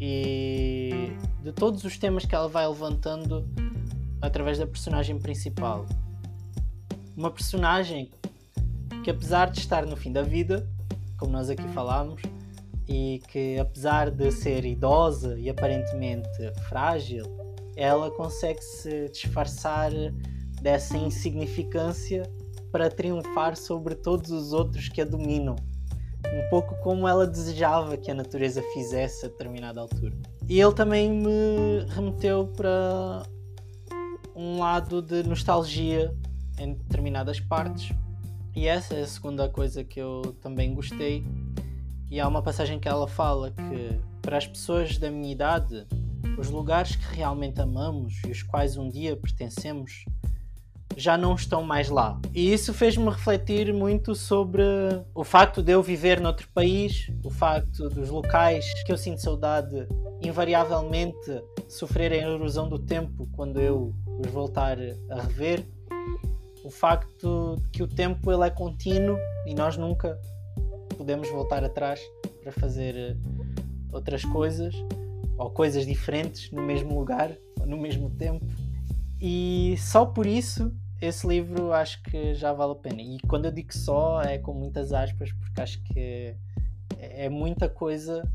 e 0.00 1.12
de 1.44 1.52
todos 1.52 1.84
os 1.84 1.96
temas 1.96 2.26
que 2.26 2.34
ela 2.34 2.48
vai 2.48 2.66
levantando 2.66 3.48
através 4.20 4.58
da 4.58 4.66
personagem 4.66 5.16
principal 5.16 5.86
uma 7.18 7.32
personagem 7.32 8.12
que 9.02 9.10
apesar 9.10 9.50
de 9.50 9.58
estar 9.58 9.84
no 9.84 9.96
fim 9.96 10.12
da 10.12 10.22
vida, 10.22 10.70
como 11.18 11.32
nós 11.32 11.50
aqui 11.50 11.66
falámos, 11.70 12.22
e 12.88 13.20
que 13.28 13.58
apesar 13.58 14.08
de 14.08 14.30
ser 14.30 14.64
idosa 14.64 15.36
e 15.36 15.50
aparentemente 15.50 16.28
frágil, 16.68 17.24
ela 17.76 18.08
consegue 18.12 18.62
se 18.62 19.08
disfarçar 19.08 19.90
dessa 20.62 20.96
insignificância 20.96 22.22
para 22.70 22.88
triunfar 22.88 23.56
sobre 23.56 23.96
todos 23.96 24.30
os 24.30 24.52
outros 24.52 24.88
que 24.88 25.00
a 25.00 25.04
dominam. 25.04 25.56
Um 26.24 26.50
pouco 26.50 26.76
como 26.82 27.08
ela 27.08 27.26
desejava 27.26 27.96
que 27.96 28.12
a 28.12 28.14
natureza 28.14 28.62
fizesse 28.72 29.26
a 29.26 29.28
determinada 29.28 29.80
altura. 29.80 30.16
E 30.48 30.60
ele 30.60 30.72
também 30.72 31.10
me 31.10 31.84
remeteu 31.88 32.46
para 32.46 33.24
um 34.36 34.58
lado 34.58 35.02
de 35.02 35.24
nostalgia 35.24 36.14
em 36.58 36.74
determinadas 36.74 37.40
partes. 37.40 37.92
E 38.54 38.66
essa 38.66 38.94
é 38.94 39.02
a 39.02 39.06
segunda 39.06 39.48
coisa 39.48 39.84
que 39.84 40.00
eu 40.00 40.36
também 40.40 40.74
gostei. 40.74 41.24
E 42.10 42.18
há 42.18 42.26
uma 42.26 42.42
passagem 42.42 42.78
que 42.78 42.88
ela 42.88 43.06
fala 43.06 43.50
que 43.50 44.00
para 44.22 44.38
as 44.38 44.46
pessoas 44.46 44.98
da 44.98 45.10
minha 45.10 45.30
idade, 45.30 45.86
os 46.38 46.50
lugares 46.50 46.96
que 46.96 47.16
realmente 47.16 47.60
amamos 47.60 48.14
e 48.26 48.30
os 48.30 48.42
quais 48.42 48.76
um 48.76 48.88
dia 48.88 49.16
pertencemos 49.16 50.04
já 50.96 51.16
não 51.16 51.34
estão 51.34 51.62
mais 51.62 51.88
lá. 51.88 52.20
E 52.34 52.52
isso 52.52 52.74
fez-me 52.74 53.08
refletir 53.08 53.72
muito 53.72 54.14
sobre 54.14 54.62
o 55.14 55.22
facto 55.22 55.62
de 55.62 55.72
eu 55.72 55.82
viver 55.82 56.20
noutro 56.20 56.48
país, 56.52 57.08
o 57.24 57.30
facto 57.30 57.88
dos 57.88 58.10
locais 58.10 58.64
que 58.84 58.92
eu 58.92 58.96
sinto 58.96 59.20
saudade 59.22 59.86
invariavelmente 60.20 61.42
sofrerem 61.68 62.24
a 62.24 62.30
erosão 62.30 62.68
do 62.68 62.78
tempo 62.78 63.28
quando 63.32 63.60
eu 63.60 63.94
os 64.18 64.30
voltar 64.32 64.76
a 65.10 65.22
rever 65.22 65.64
o 66.68 66.70
facto 66.70 67.56
de 67.62 67.68
que 67.70 67.82
o 67.82 67.88
tempo 67.88 68.30
ele 68.30 68.46
é 68.46 68.50
contínuo 68.50 69.18
e 69.46 69.54
nós 69.54 69.78
nunca 69.78 70.20
podemos 70.98 71.26
voltar 71.30 71.64
atrás 71.64 71.98
para 72.42 72.52
fazer 72.52 72.94
eh, 72.94 73.16
outras 73.90 74.22
coisas 74.22 74.74
ou 75.38 75.50
coisas 75.50 75.86
diferentes 75.86 76.52
no 76.52 76.60
mesmo 76.60 76.98
lugar, 76.98 77.34
no 77.64 77.78
mesmo 77.78 78.10
tempo. 78.10 78.44
E 79.18 79.76
só 79.78 80.04
por 80.04 80.26
isso 80.26 80.70
esse 81.00 81.26
livro 81.26 81.72
acho 81.72 82.02
que 82.02 82.34
já 82.34 82.52
vale 82.52 82.72
a 82.72 82.74
pena. 82.74 83.00
E 83.00 83.18
quando 83.20 83.46
eu 83.46 83.50
digo 83.50 83.72
só 83.72 84.20
é 84.20 84.36
com 84.36 84.52
muitas 84.52 84.92
aspas, 84.92 85.32
porque 85.32 85.62
acho 85.62 85.82
que 85.84 86.36
é 86.98 87.30
muita 87.30 87.66
coisa 87.66 88.30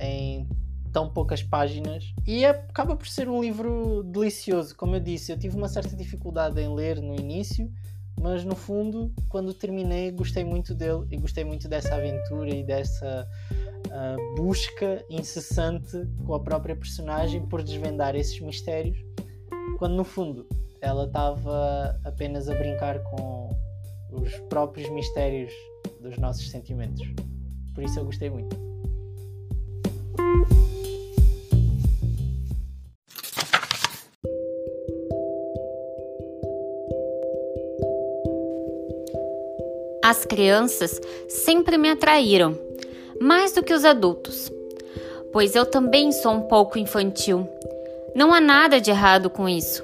em 0.00 0.48
tão 0.92 1.08
poucas 1.08 1.42
páginas 1.42 2.12
e 2.26 2.44
é, 2.44 2.50
acaba 2.50 2.94
por 2.94 3.08
ser 3.08 3.28
um 3.28 3.40
livro 3.40 4.02
delicioso. 4.04 4.76
Como 4.76 4.94
eu 4.94 5.00
disse, 5.00 5.32
eu 5.32 5.38
tive 5.38 5.56
uma 5.56 5.68
certa 5.68 5.96
dificuldade 5.96 6.60
em 6.60 6.72
ler 6.72 7.00
no 7.00 7.14
início, 7.14 7.72
mas 8.20 8.44
no 8.44 8.54
fundo, 8.54 9.12
quando 9.28 9.54
terminei, 9.54 10.10
gostei 10.10 10.44
muito 10.44 10.74
dele 10.74 11.06
e 11.10 11.16
gostei 11.16 11.44
muito 11.44 11.68
dessa 11.68 11.94
aventura 11.94 12.54
e 12.54 12.62
dessa 12.62 13.26
uh, 13.86 14.36
busca 14.36 15.04
incessante 15.08 16.06
com 16.24 16.34
a 16.34 16.40
própria 16.40 16.76
personagem 16.76 17.44
por 17.46 17.62
desvendar 17.62 18.14
esses 18.14 18.38
mistérios, 18.40 18.98
quando 19.78 19.94
no 19.94 20.04
fundo 20.04 20.46
ela 20.80 21.06
estava 21.06 21.98
apenas 22.04 22.48
a 22.48 22.54
brincar 22.54 23.02
com 23.04 23.56
os 24.10 24.34
próprios 24.48 24.90
mistérios 24.90 25.52
dos 26.00 26.18
nossos 26.18 26.50
sentimentos. 26.50 27.02
Por 27.74 27.82
isso 27.82 27.98
eu 27.98 28.04
gostei 28.04 28.28
muito. 28.28 28.71
As 40.12 40.26
crianças 40.26 41.00
sempre 41.26 41.78
me 41.78 41.88
atraíram, 41.88 42.54
mais 43.18 43.52
do 43.52 43.62
que 43.62 43.72
os 43.72 43.82
adultos, 43.82 44.52
pois 45.32 45.56
eu 45.56 45.64
também 45.64 46.12
sou 46.12 46.32
um 46.32 46.42
pouco 46.42 46.78
infantil. 46.78 47.48
Não 48.14 48.30
há 48.30 48.38
nada 48.38 48.78
de 48.78 48.90
errado 48.90 49.30
com 49.30 49.48
isso. 49.48 49.82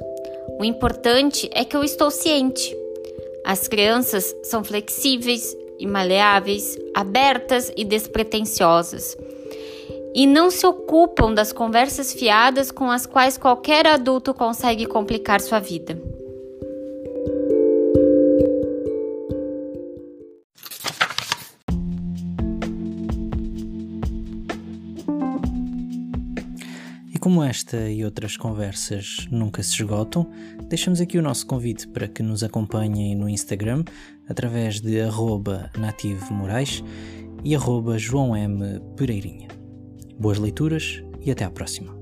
O 0.61 0.65
importante 0.67 1.49
é 1.55 1.65
que 1.65 1.75
eu 1.75 1.83
estou 1.83 2.11
ciente. 2.11 2.77
As 3.43 3.67
crianças 3.69 4.37
são 4.43 4.63
flexíveis 4.63 5.57
e 5.79 5.87
maleáveis, 5.87 6.77
abertas 6.93 7.73
e 7.75 7.83
despretensiosas. 7.83 9.17
E 10.15 10.27
não 10.27 10.51
se 10.51 10.67
ocupam 10.67 11.33
das 11.33 11.55
conversas 11.55 12.13
fiadas 12.13 12.71
com 12.71 12.91
as 12.91 13.07
quais 13.07 13.39
qualquer 13.39 13.87
adulto 13.87 14.35
consegue 14.35 14.85
complicar 14.85 15.41
sua 15.41 15.59
vida. 15.59 15.99
Como 27.29 27.45
esta 27.45 27.91
e 27.91 28.07
outras 28.07 28.39
conversas 28.39 29.27
nunca 29.31 29.63
se 29.63 29.75
esgotam, 29.75 30.27
deixamos 30.67 30.99
aqui 30.99 31.19
o 31.19 31.23
nosso 31.23 31.47
convite 31.47 31.87
para 31.87 32.09
que 32.09 32.23
nos 32.23 32.43
acompanhem 32.43 33.15
no 33.15 33.29
Instagram 33.29 33.85
através 34.27 34.81
de 34.81 34.99
nativomorais 35.77 36.83
e 37.45 37.55
João 37.99 38.35
M. 38.35 38.81
Pereirinha. 38.97 39.49
Boas 40.19 40.39
leituras 40.39 41.03
e 41.21 41.31
até 41.31 41.45
à 41.45 41.51
próxima. 41.51 41.98